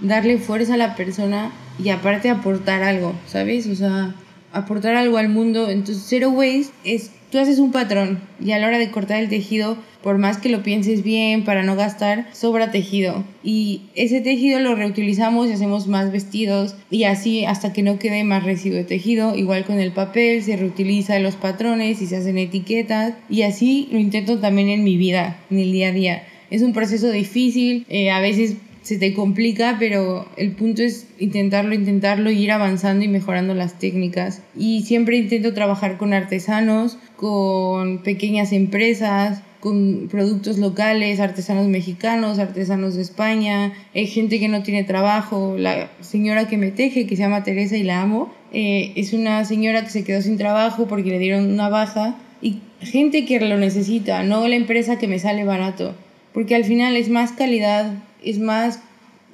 darle 0.00 0.38
fuerza 0.38 0.74
a 0.74 0.76
la 0.76 0.94
persona 0.96 1.52
y 1.82 1.90
aparte 1.90 2.30
aportar 2.30 2.82
algo, 2.82 3.14
¿sabes? 3.26 3.66
O 3.68 3.74
sea, 3.74 4.14
aportar 4.52 4.96
algo 4.96 5.18
al 5.18 5.28
mundo. 5.28 5.68
Entonces, 5.70 6.04
zero 6.08 6.30
waste 6.30 6.72
es, 6.84 7.12
tú 7.30 7.38
haces 7.38 7.58
un 7.58 7.72
patrón 7.72 8.20
y 8.44 8.52
a 8.52 8.58
la 8.58 8.66
hora 8.66 8.78
de 8.78 8.90
cortar 8.90 9.22
el 9.22 9.28
tejido, 9.28 9.76
por 10.02 10.18
más 10.18 10.38
que 10.38 10.48
lo 10.48 10.62
pienses 10.62 11.02
bien 11.02 11.44
para 11.44 11.62
no 11.62 11.74
gastar, 11.74 12.26
sobra 12.32 12.70
tejido. 12.70 13.24
Y 13.42 13.82
ese 13.94 14.20
tejido 14.20 14.60
lo 14.60 14.74
reutilizamos 14.74 15.48
y 15.48 15.52
hacemos 15.52 15.88
más 15.88 16.12
vestidos 16.12 16.76
y 16.90 17.04
así 17.04 17.44
hasta 17.44 17.72
que 17.72 17.82
no 17.82 17.98
quede 17.98 18.22
más 18.24 18.44
residuo 18.44 18.78
de 18.78 18.84
tejido. 18.84 19.34
Igual 19.34 19.64
con 19.64 19.78
el 19.78 19.92
papel, 19.92 20.42
se 20.42 20.56
reutiliza 20.56 21.18
los 21.18 21.34
patrones 21.34 22.00
y 22.02 22.06
se 22.06 22.16
hacen 22.16 22.38
etiquetas. 22.38 23.14
Y 23.28 23.42
así 23.42 23.88
lo 23.90 23.98
intento 23.98 24.38
también 24.38 24.68
en 24.68 24.84
mi 24.84 24.96
vida, 24.96 25.38
en 25.50 25.58
el 25.58 25.72
día 25.72 25.88
a 25.88 25.92
día. 25.92 26.22
es 26.48 26.62
un 26.62 26.72
proceso 26.72 27.10
difícil, 27.10 27.84
eh, 27.88 28.10
a 28.10 28.20
veces 28.20 28.56
se 28.86 28.98
te 28.98 29.14
complica, 29.14 29.78
pero 29.80 30.28
el 30.36 30.52
punto 30.52 30.80
es 30.80 31.08
intentarlo, 31.18 31.74
intentarlo 31.74 32.30
ir 32.30 32.52
avanzando 32.52 33.04
y 33.04 33.08
mejorando 33.08 33.52
las 33.52 33.80
técnicas. 33.80 34.42
Y 34.56 34.82
siempre 34.82 35.16
intento 35.16 35.52
trabajar 35.54 35.96
con 35.96 36.12
artesanos, 36.12 36.96
con 37.16 38.04
pequeñas 38.04 38.52
empresas, 38.52 39.42
con 39.58 40.06
productos 40.08 40.58
locales, 40.58 41.18
artesanos 41.18 41.66
mexicanos, 41.66 42.38
artesanos 42.38 42.94
de 42.94 43.02
España, 43.02 43.72
hay 43.92 44.06
gente 44.06 44.38
que 44.38 44.46
no 44.46 44.62
tiene 44.62 44.84
trabajo, 44.84 45.56
la 45.58 45.90
señora 46.00 46.46
que 46.46 46.56
me 46.56 46.70
teje, 46.70 47.08
que 47.08 47.16
se 47.16 47.22
llama 47.22 47.42
Teresa 47.42 47.76
y 47.76 47.82
la 47.82 48.02
amo, 48.02 48.32
eh, 48.52 48.92
es 48.94 49.12
una 49.12 49.44
señora 49.44 49.82
que 49.82 49.90
se 49.90 50.04
quedó 50.04 50.22
sin 50.22 50.38
trabajo 50.38 50.86
porque 50.86 51.10
le 51.10 51.18
dieron 51.18 51.50
una 51.50 51.68
baja. 51.68 52.16
Y 52.40 52.60
gente 52.80 53.24
que 53.24 53.40
lo 53.40 53.58
necesita, 53.58 54.22
no 54.22 54.46
la 54.46 54.54
empresa 54.54 54.96
que 54.96 55.08
me 55.08 55.18
sale 55.18 55.42
barato, 55.42 55.96
porque 56.32 56.54
al 56.54 56.64
final 56.64 56.96
es 56.96 57.08
más 57.08 57.32
calidad, 57.32 58.05
es 58.22 58.38
más 58.38 58.80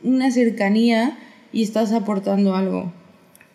una 0.03 0.30
cercanía 0.30 1.18
y 1.53 1.62
estás 1.62 1.93
aportando 1.93 2.57
algo. 2.57 2.93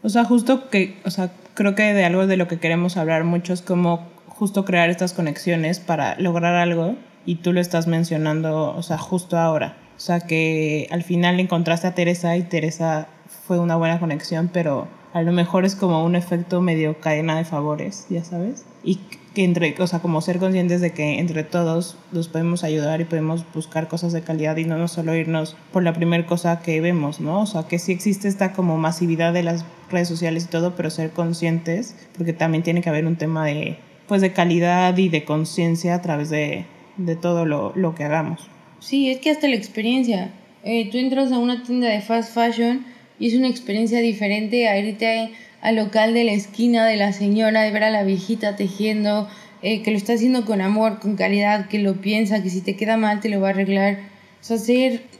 O 0.04 0.10
sea, 0.10 0.24
justo 0.24 0.70
que, 0.70 0.98
o 1.06 1.10
sea, 1.10 1.32
creo 1.54 1.76
que 1.76 1.94
de 1.94 2.06
algo 2.06 2.28
de 2.28 2.38
lo 2.38 2.48
que 2.48 2.60
queremos 2.60 2.98
hablar 2.98 3.24
mucho 3.24 3.54
es 3.54 3.62
como 3.62 4.08
justo 4.28 4.66
crear 4.66 4.90
estas 4.90 5.14
conexiones 5.14 5.80
para 5.80 6.20
lograr 6.20 6.56
algo 6.56 6.96
y 7.26 7.36
tú 7.36 7.52
lo 7.52 7.60
estás 7.60 7.88
mencionando, 7.88 8.74
o 8.76 8.84
sea, 8.84 8.98
justo 8.98 9.38
ahora. 9.38 9.78
O 9.98 10.00
sea, 10.00 10.20
que 10.22 10.88
al 10.92 11.04
final 11.04 11.40
encontraste 11.40 11.88
a 11.88 11.96
Teresa 11.96 12.38
y 12.38 12.44
Teresa 12.44 13.08
fue 13.48 13.60
una 13.60 13.76
buena 13.76 14.00
conexión, 14.00 14.50
pero 14.54 14.88
a 15.14 15.24
lo 15.24 15.32
mejor 15.32 15.66
es 15.66 15.76
como 15.76 16.06
un 16.06 16.16
efecto 16.16 16.62
medio 16.62 17.00
cadena 17.00 17.36
de 17.36 17.46
favores, 17.46 18.06
ya 18.10 18.24
sabes. 18.24 18.66
Y 18.84 19.00
que 19.38 19.44
entre, 19.44 19.76
o 19.78 20.02
como 20.02 20.20
ser 20.22 20.40
conscientes 20.40 20.82
de 20.82 20.94
que 20.94 21.20
entre 21.20 21.44
todos 21.44 21.96
nos 22.12 22.28
podemos 22.28 22.64
ayudar 22.64 23.02
y 23.02 23.06
podemos 23.06 23.46
buscar 23.54 23.88
cosas 23.88 24.12
de 24.12 24.24
calidad 24.24 24.58
y 24.58 24.66
no, 24.66 24.80
no 24.80 24.88
solo 24.88 25.16
irnos 25.16 25.56
por 25.72 25.84
la 25.84 25.94
primera 25.94 26.26
cosa 26.26 26.64
que 26.64 26.82
vemos, 26.82 27.20
¿no? 27.20 27.42
O 27.42 27.46
sea, 27.46 27.68
que 27.68 27.78
sí 27.78 27.92
existe 27.92 28.28
esta 28.28 28.54
como 28.54 28.80
masividad 28.80 29.34
de 29.34 29.44
las 29.44 29.64
redes 29.92 30.08
sociales 30.08 30.46
y 30.46 30.48
todo, 30.48 30.76
pero 30.76 30.90
ser 30.90 31.12
conscientes, 31.12 31.96
porque 32.18 32.34
también 32.34 32.64
tiene 32.64 32.82
que 32.82 32.90
haber 32.90 33.06
un 33.06 33.16
tema 33.16 33.46
de 33.46 33.78
pues 34.08 34.22
de 34.22 34.34
calidad 34.34 34.98
y 34.98 35.10
de 35.10 35.24
conciencia 35.24 35.94
a 35.94 36.02
través 36.02 36.32
de, 36.32 36.66
de 36.98 37.16
todo 37.16 37.46
lo, 37.46 37.74
lo, 37.76 37.94
que 37.94 38.06
hagamos. 38.06 38.50
Sí, 38.80 39.12
es 39.12 39.20
que 39.20 39.30
hasta 39.30 39.48
la 39.48 39.56
experiencia. 39.56 40.32
Eh, 40.64 40.90
tú 40.90 40.98
entras 40.98 41.32
a 41.32 41.38
una 41.38 41.62
tienda 41.62 41.90
de 41.90 42.02
fast 42.02 42.34
fashion 42.34 42.88
y 43.20 43.28
es 43.28 43.36
una 43.36 43.50
experiencia 43.50 44.00
diferente 44.00 44.68
a 44.68 44.80
irte 44.80 45.30
al 45.68 45.76
local 45.76 46.14
de 46.14 46.24
la 46.24 46.32
esquina 46.32 46.86
de 46.86 46.96
la 46.96 47.12
señora, 47.12 47.64
de 47.64 47.72
ver 47.72 47.84
a 47.84 47.90
la 47.90 48.04
viejita 48.04 48.56
tejiendo, 48.56 49.28
eh, 49.62 49.82
que 49.82 49.92
lo 49.92 49.98
está 49.98 50.14
haciendo 50.14 50.46
con 50.46 50.62
amor, 50.62 51.00
con 51.00 51.18
calidad, 51.18 51.68
que 51.68 51.80
lo 51.80 51.96
piensa, 51.96 52.42
que 52.42 52.50
si 52.50 52.62
te 52.62 52.78
queda 52.78 52.96
mal 52.96 53.20
te 53.20 53.28
lo 53.28 53.42
va 53.42 53.50
a 53.50 53.52
arreglar. 53.52 54.00
O 54.40 54.58
sea, 54.58 54.58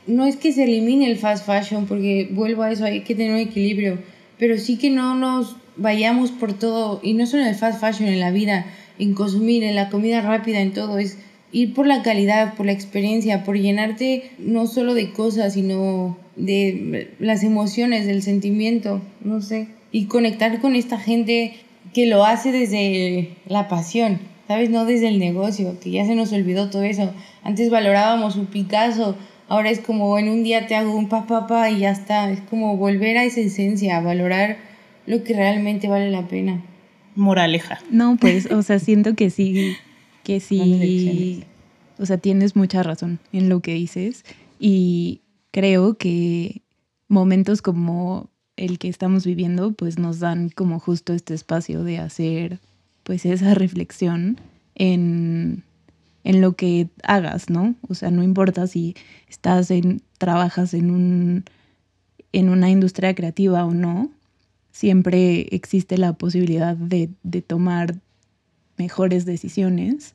no 0.08 0.26
es 0.26 0.38
que 0.38 0.54
se 0.54 0.64
elimine 0.64 1.06
el 1.12 1.18
fast 1.18 1.46
fashion, 1.46 1.86
porque 1.86 2.30
vuelvo 2.32 2.64
a 2.64 2.72
eso, 2.72 2.86
hay 2.86 3.02
que 3.02 3.14
tener 3.14 3.34
un 3.34 3.40
equilibrio, 3.40 4.00
pero 4.40 4.58
sí 4.58 4.78
que 4.78 4.90
no 4.90 5.16
nos 5.16 5.58
vayamos 5.76 6.32
por 6.32 6.54
todo, 6.54 7.02
y 7.04 7.14
no 7.14 7.26
solo 7.26 7.44
en 7.44 7.50
el 7.50 7.56
fast 7.56 7.82
fashion, 7.82 8.08
en 8.08 8.22
la 8.22 8.32
vida, 8.32 8.68
en 9.00 9.16
consumir, 9.16 9.66
en 9.66 9.76
la 9.76 9.90
comida 9.90 10.22
rápida, 10.22 10.62
en 10.62 10.72
todo, 10.72 10.98
es 10.98 11.18
ir 11.52 11.74
por 11.74 11.88
la 11.88 12.04
calidad, 12.04 12.54
por 12.54 12.68
la 12.68 12.72
experiencia, 12.72 13.44
por 13.44 13.58
llenarte 13.58 14.32
no 14.40 14.66
solo 14.66 14.94
de 14.94 15.12
cosas, 15.12 15.56
sino 15.56 16.18
de 16.38 17.10
las 17.20 17.44
emociones, 17.44 18.08
del 18.08 18.22
sentimiento, 18.22 19.02
no 19.26 19.42
sé, 19.42 19.68
y 19.98 20.06
conectar 20.06 20.62
con 20.62 20.76
esta 20.76 21.00
gente 21.00 21.56
que 21.92 22.06
lo 22.06 22.24
hace 22.24 22.52
desde 22.52 23.36
la 23.48 23.68
pasión, 23.68 24.20
¿sabes? 24.48 24.70
No 24.70 24.86
desde 24.86 25.08
el 25.08 25.18
negocio, 25.18 25.80
que 25.80 25.90
ya 25.90 26.06
se 26.06 26.14
nos 26.14 26.32
olvidó 26.34 26.70
todo 26.70 26.84
eso. 26.84 27.12
Antes 27.42 27.72
valorábamos 27.72 28.36
un 28.36 28.46
Picasso, 28.46 29.16
ahora 29.48 29.72
es 29.72 29.80
como 29.80 30.20
en 30.20 30.30
un 30.30 30.44
día 30.44 30.68
te 30.68 30.76
hago 30.76 30.96
un 30.96 31.10
papá 31.10 31.48
pa, 31.48 31.72
y 31.72 31.80
ya 31.80 31.90
está, 31.90 32.30
es 32.30 32.42
como 32.42 32.78
volver 32.78 33.18
a 33.18 33.24
esa 33.24 33.40
esencia, 33.40 33.98
a 33.98 34.02
valorar 34.02 34.58
lo 35.08 35.24
que 35.24 35.34
realmente 35.34 35.88
vale 35.88 36.12
la 36.12 36.28
pena. 36.28 36.62
Moraleja. 37.16 37.80
No, 37.90 38.18
pues, 38.18 38.52
o 38.52 38.62
sea, 38.62 38.78
siento 38.78 39.16
que 39.16 39.32
sí, 39.32 39.78
que 40.24 40.40
sí, 40.40 41.44
o 41.98 42.06
sea, 42.06 42.20
tienes 42.20 42.56
mucha 42.56 42.84
razón 42.84 43.18
en 43.34 43.50
lo 43.50 43.62
que 43.62 43.74
dices 43.74 44.26
y 44.60 45.22
creo 45.50 45.98
que 45.98 46.62
momentos 47.08 47.64
como 47.64 48.30
el 48.58 48.80
que 48.80 48.90
estamos 48.90 49.26
viviendo, 49.26 49.72
pues 49.72 49.98
nos 49.98 50.20
dan 50.20 50.50
como 50.50 50.80
justo 50.80 51.14
este 51.14 51.34
espacio 51.34 51.84
de 51.84 52.00
hacer, 52.00 52.60
pues, 53.04 53.26
esa 53.26 53.54
reflexión 53.54 54.40
en, 54.76 55.64
en 56.24 56.42
lo 56.42 56.54
que 56.54 56.90
hagas, 57.04 57.50
¿no? 57.50 57.76
O 57.88 57.96
sea, 57.96 58.12
no 58.12 58.24
importa 58.24 58.68
si 58.68 58.96
estás 59.30 59.72
en, 59.72 60.02
trabajas 60.18 60.74
en 60.74 60.92
un, 60.92 61.46
en 62.34 62.50
una 62.50 62.70
industria 62.70 63.16
creativa 63.16 63.66
o 63.66 63.74
no, 63.74 64.12
siempre 64.72 65.48
existe 65.56 65.98
la 65.98 66.14
posibilidad 66.14 66.76
de, 66.76 67.10
tomar 67.42 67.96
mejores 68.78 69.26
decisiones 69.26 70.14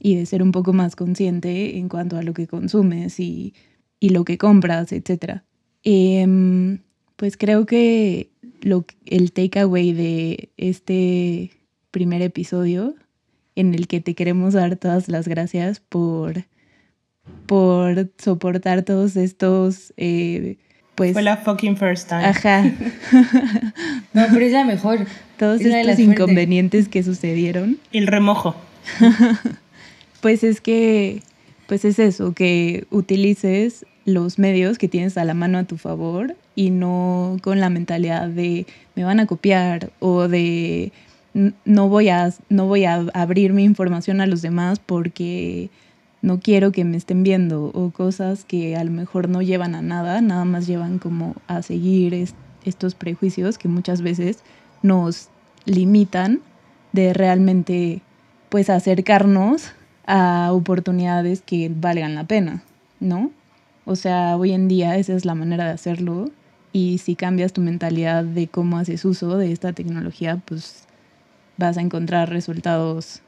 y 0.00 0.16
de 0.16 0.26
ser 0.26 0.42
un 0.42 0.52
poco 0.52 0.74
más 0.74 0.96
consciente 0.96 1.78
en 1.78 1.88
cuanto 1.88 2.18
a 2.18 2.22
lo 2.22 2.34
que 2.34 2.46
consumes 2.46 3.18
y, 3.20 3.54
lo 4.00 4.24
que 4.24 4.36
compras, 4.36 4.92
etc. 4.92 5.42
Em, 5.82 6.80
pues 7.16 7.36
creo 7.36 7.66
que 7.66 8.30
lo, 8.60 8.84
el 9.06 9.32
takeaway 9.32 9.92
de 9.92 10.50
este 10.56 11.50
primer 11.90 12.22
episodio, 12.22 12.94
en 13.54 13.74
el 13.74 13.88
que 13.88 14.00
te 14.00 14.14
queremos 14.14 14.54
dar 14.54 14.76
todas 14.76 15.08
las 15.08 15.26
gracias 15.26 15.80
por, 15.80 16.44
por 17.46 18.10
soportar 18.18 18.82
todos 18.82 19.16
estos 19.16 19.94
eh, 19.96 20.58
pues, 20.96 21.12
Fue 21.12 21.22
la 21.22 21.36
fucking 21.36 21.76
first 21.76 22.08
time. 22.08 22.24
Ajá. 22.24 22.62
no, 24.14 24.26
pero 24.32 24.44
es 24.44 24.52
la 24.52 24.64
mejor. 24.64 25.06
Todos 25.38 25.60
estos 25.60 25.98
inconvenientes 25.98 26.88
que 26.88 27.02
sucedieron. 27.02 27.78
El 27.92 28.06
remojo. 28.06 28.56
pues 30.22 30.42
es 30.42 30.62
que, 30.62 31.22
pues 31.66 31.84
es 31.84 31.98
eso, 31.98 32.32
que 32.32 32.86
utilices 32.90 33.84
los 34.06 34.38
medios 34.38 34.78
que 34.78 34.88
tienes 34.88 35.18
a 35.18 35.24
la 35.24 35.34
mano 35.34 35.58
a 35.58 35.64
tu 35.64 35.76
favor 35.76 36.34
y 36.56 36.70
no 36.70 37.36
con 37.42 37.60
la 37.60 37.70
mentalidad 37.70 38.26
de 38.28 38.66
me 38.96 39.04
van 39.04 39.20
a 39.20 39.26
copiar 39.26 39.90
o 40.00 40.26
de 40.26 40.90
no 41.64 41.88
voy 41.88 42.08
a, 42.08 42.32
no 42.48 42.66
voy 42.66 42.86
a 42.86 43.06
abrir 43.12 43.52
mi 43.52 43.62
información 43.62 44.20
a 44.20 44.26
los 44.26 44.40
demás 44.42 44.80
porque 44.84 45.68
no 46.22 46.40
quiero 46.40 46.72
que 46.72 46.84
me 46.84 46.96
estén 46.96 47.22
viendo 47.22 47.66
o 47.66 47.90
cosas 47.90 48.44
que 48.44 48.74
a 48.74 48.82
lo 48.82 48.90
mejor 48.90 49.28
no 49.28 49.42
llevan 49.42 49.74
a 49.74 49.82
nada, 49.82 50.22
nada 50.22 50.46
más 50.46 50.66
llevan 50.66 50.98
como 50.98 51.36
a 51.46 51.60
seguir 51.60 52.26
estos 52.64 52.94
prejuicios 52.94 53.58
que 53.58 53.68
muchas 53.68 54.00
veces 54.00 54.38
nos 54.82 55.28
limitan 55.66 56.40
de 56.92 57.12
realmente 57.12 58.00
pues 58.48 58.70
acercarnos 58.70 59.72
a 60.06 60.50
oportunidades 60.52 61.42
que 61.42 61.70
valgan 61.72 62.14
la 62.14 62.24
pena, 62.24 62.62
¿no? 62.98 63.30
O 63.84 63.94
sea, 63.94 64.36
hoy 64.36 64.52
en 64.52 64.68
día 64.68 64.96
esa 64.96 65.14
es 65.14 65.24
la 65.24 65.34
manera 65.34 65.66
de 65.66 65.72
hacerlo 65.72 66.30
y 66.76 66.98
si 66.98 67.14
cambias 67.14 67.54
tu 67.54 67.62
mentalidad 67.62 68.22
de 68.22 68.48
cómo 68.48 68.76
haces 68.76 69.06
uso 69.06 69.38
de 69.38 69.50
esta 69.50 69.72
tecnología, 69.72 70.42
pues 70.44 70.84
vas 71.56 71.78
a 71.78 71.80
encontrar 71.80 72.28
resultados, 72.28 73.22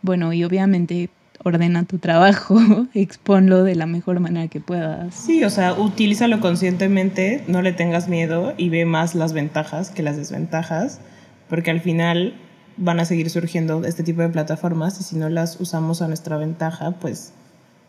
bueno, 0.00 0.32
y 0.32 0.44
obviamente 0.44 1.10
ordena 1.42 1.82
tu 1.82 1.98
trabajo, 1.98 2.56
exponlo 2.94 3.64
de 3.64 3.74
la 3.74 3.86
mejor 3.86 4.20
manera 4.20 4.46
que 4.46 4.60
puedas. 4.60 5.12
Sí, 5.12 5.42
o 5.42 5.50
sea, 5.50 5.72
utilízalo 5.72 6.38
conscientemente, 6.38 7.42
no 7.48 7.62
le 7.62 7.72
tengas 7.72 8.06
miedo 8.08 8.54
y 8.56 8.68
ve 8.68 8.84
más 8.84 9.16
las 9.16 9.32
ventajas 9.32 9.90
que 9.90 10.04
las 10.04 10.16
desventajas, 10.16 11.00
porque 11.48 11.72
al 11.72 11.80
final 11.80 12.34
van 12.76 13.00
a 13.00 13.06
seguir 13.06 13.28
surgiendo 13.28 13.84
este 13.84 14.04
tipo 14.04 14.22
de 14.22 14.28
plataformas 14.28 15.00
y 15.00 15.02
si 15.02 15.16
no 15.16 15.28
las 15.28 15.60
usamos 15.60 16.00
a 16.00 16.06
nuestra 16.06 16.36
ventaja, 16.36 16.92
pues 16.92 17.32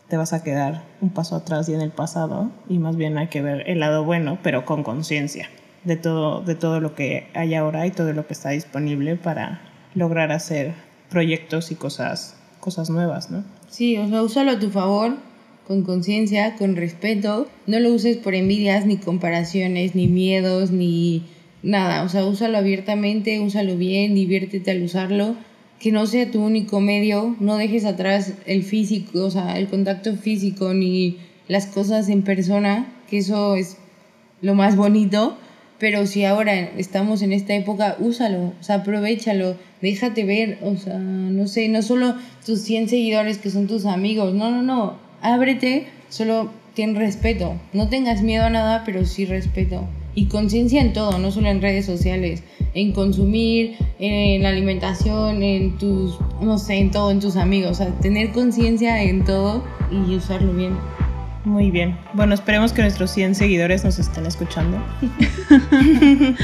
te 0.08 0.16
vas 0.16 0.32
a 0.32 0.42
quedar 0.42 0.84
un 1.00 1.10
paso 1.10 1.36
atrás 1.36 1.68
y 1.68 1.74
en 1.74 1.80
el 1.80 1.90
pasado 1.90 2.50
y 2.68 2.78
más 2.78 2.96
bien 2.96 3.18
hay 3.18 3.28
que 3.28 3.42
ver 3.42 3.68
el 3.68 3.80
lado 3.80 4.04
bueno, 4.04 4.38
pero 4.42 4.64
con 4.64 4.82
conciencia 4.82 5.48
de 5.84 5.96
todo, 5.96 6.40
de 6.42 6.54
todo 6.54 6.80
lo 6.80 6.94
que 6.94 7.28
hay 7.34 7.54
ahora 7.54 7.86
y 7.86 7.90
todo 7.90 8.12
lo 8.12 8.26
que 8.26 8.32
está 8.32 8.50
disponible 8.50 9.16
para 9.16 9.60
lograr 9.94 10.32
hacer 10.32 10.74
proyectos 11.10 11.70
y 11.70 11.74
cosas 11.74 12.36
cosas 12.60 12.90
nuevas, 12.90 13.30
¿no? 13.30 13.44
Sí, 13.68 13.96
o 13.96 14.08
sea, 14.08 14.22
úsalo 14.22 14.50
a 14.50 14.58
tu 14.58 14.70
favor, 14.70 15.16
con 15.68 15.82
conciencia, 15.82 16.56
con 16.56 16.74
respeto. 16.74 17.46
No 17.68 17.78
lo 17.78 17.90
uses 17.92 18.16
por 18.16 18.34
envidias, 18.34 18.86
ni 18.86 18.96
comparaciones, 18.96 19.94
ni 19.94 20.08
miedos, 20.08 20.72
ni 20.72 21.24
nada. 21.62 22.02
O 22.02 22.08
sea, 22.08 22.24
úsalo 22.24 22.58
abiertamente, 22.58 23.38
úsalo 23.38 23.76
bien, 23.76 24.16
diviértete 24.16 24.72
al 24.72 24.82
usarlo. 24.82 25.36
Que 25.80 25.92
no 25.92 26.06
sea 26.06 26.30
tu 26.30 26.42
único 26.42 26.80
medio, 26.80 27.36
no 27.40 27.56
dejes 27.56 27.84
atrás 27.84 28.32
el 28.46 28.62
físico, 28.62 29.24
o 29.24 29.30
sea, 29.30 29.58
el 29.58 29.68
contacto 29.68 30.14
físico, 30.16 30.72
ni 30.72 31.18
las 31.48 31.66
cosas 31.66 32.08
en 32.08 32.22
persona, 32.22 32.86
que 33.08 33.18
eso 33.18 33.56
es 33.56 33.76
lo 34.40 34.54
más 34.54 34.76
bonito 34.76 35.36
pero 35.78 36.06
si 36.06 36.24
ahora 36.24 36.54
estamos 36.54 37.22
en 37.22 37.32
esta 37.32 37.54
época, 37.54 37.96
úsalo, 37.98 38.54
o 38.58 38.62
sea, 38.62 38.76
aprovechalo, 38.76 39.56
déjate 39.82 40.24
ver, 40.24 40.58
o 40.62 40.76
sea, 40.76 40.98
no 40.98 41.46
sé, 41.48 41.68
no 41.68 41.82
solo 41.82 42.14
tus 42.44 42.60
100 42.62 42.88
seguidores 42.88 43.38
que 43.38 43.50
son 43.50 43.66
tus 43.66 43.84
amigos, 43.84 44.32
no, 44.34 44.50
no, 44.50 44.62
no, 44.62 44.96
ábrete, 45.20 45.86
solo 46.08 46.50
ten 46.74 46.94
respeto. 46.94 47.56
No 47.72 47.88
tengas 47.88 48.22
miedo 48.22 48.44
a 48.44 48.50
nada, 48.50 48.82
pero 48.84 49.04
sí 49.04 49.26
respeto. 49.26 49.86
Y 50.16 50.26
conciencia 50.26 50.80
en 50.80 50.92
todo, 50.92 51.18
no 51.18 51.30
solo 51.30 51.48
en 51.48 51.62
redes 51.62 51.86
sociales, 51.86 52.42
en 52.74 52.92
consumir, 52.92 53.76
en 54.00 54.42
la 54.42 54.48
alimentación, 54.48 55.42
en 55.42 55.78
tus, 55.78 56.18
no 56.40 56.58
sé, 56.58 56.78
en 56.78 56.90
todo, 56.90 57.10
en 57.12 57.20
tus 57.20 57.36
amigos. 57.36 57.72
O 57.72 57.74
sea, 57.74 57.92
tener 58.00 58.32
conciencia 58.32 59.02
en 59.02 59.24
todo 59.24 59.62
y 59.92 60.16
usarlo 60.16 60.52
bien. 60.54 60.72
Muy 61.44 61.70
bien. 61.70 61.96
Bueno, 62.14 62.34
esperemos 62.34 62.72
que 62.72 62.82
nuestros 62.82 63.12
100 63.12 63.36
seguidores 63.36 63.84
nos 63.84 63.98
estén 64.00 64.26
escuchando. 64.26 64.82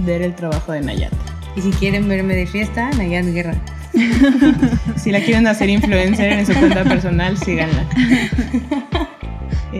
ver 0.00 0.20
el 0.22 0.34
trabajo 0.34 0.72
de 0.72 0.82
Nayat. 0.82 1.12
Y 1.56 1.62
si 1.62 1.70
quieren 1.70 2.06
verme 2.08 2.34
de 2.34 2.46
fiesta, 2.46 2.90
Nayat 2.96 3.24
Guerra. 3.26 3.54
Si 4.96 5.10
la 5.10 5.20
quieren 5.20 5.46
hacer 5.46 5.70
influencer 5.70 6.32
en 6.32 6.46
su 6.46 6.52
cuenta 6.54 6.84
personal, 6.84 7.36
síganla. 7.38 7.86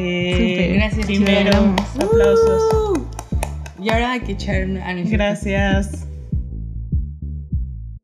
Eh, 0.00 0.74
gracias, 0.74 1.06
Primero, 1.06 1.74
aplausos. 2.00 2.62
Uh, 2.72 3.82
y 3.82 3.90
ahora 3.90 4.12
hay 4.12 4.20
que 4.20 4.32
echar 4.32 4.66
cierto. 5.06 5.16
Gracias. 5.16 6.07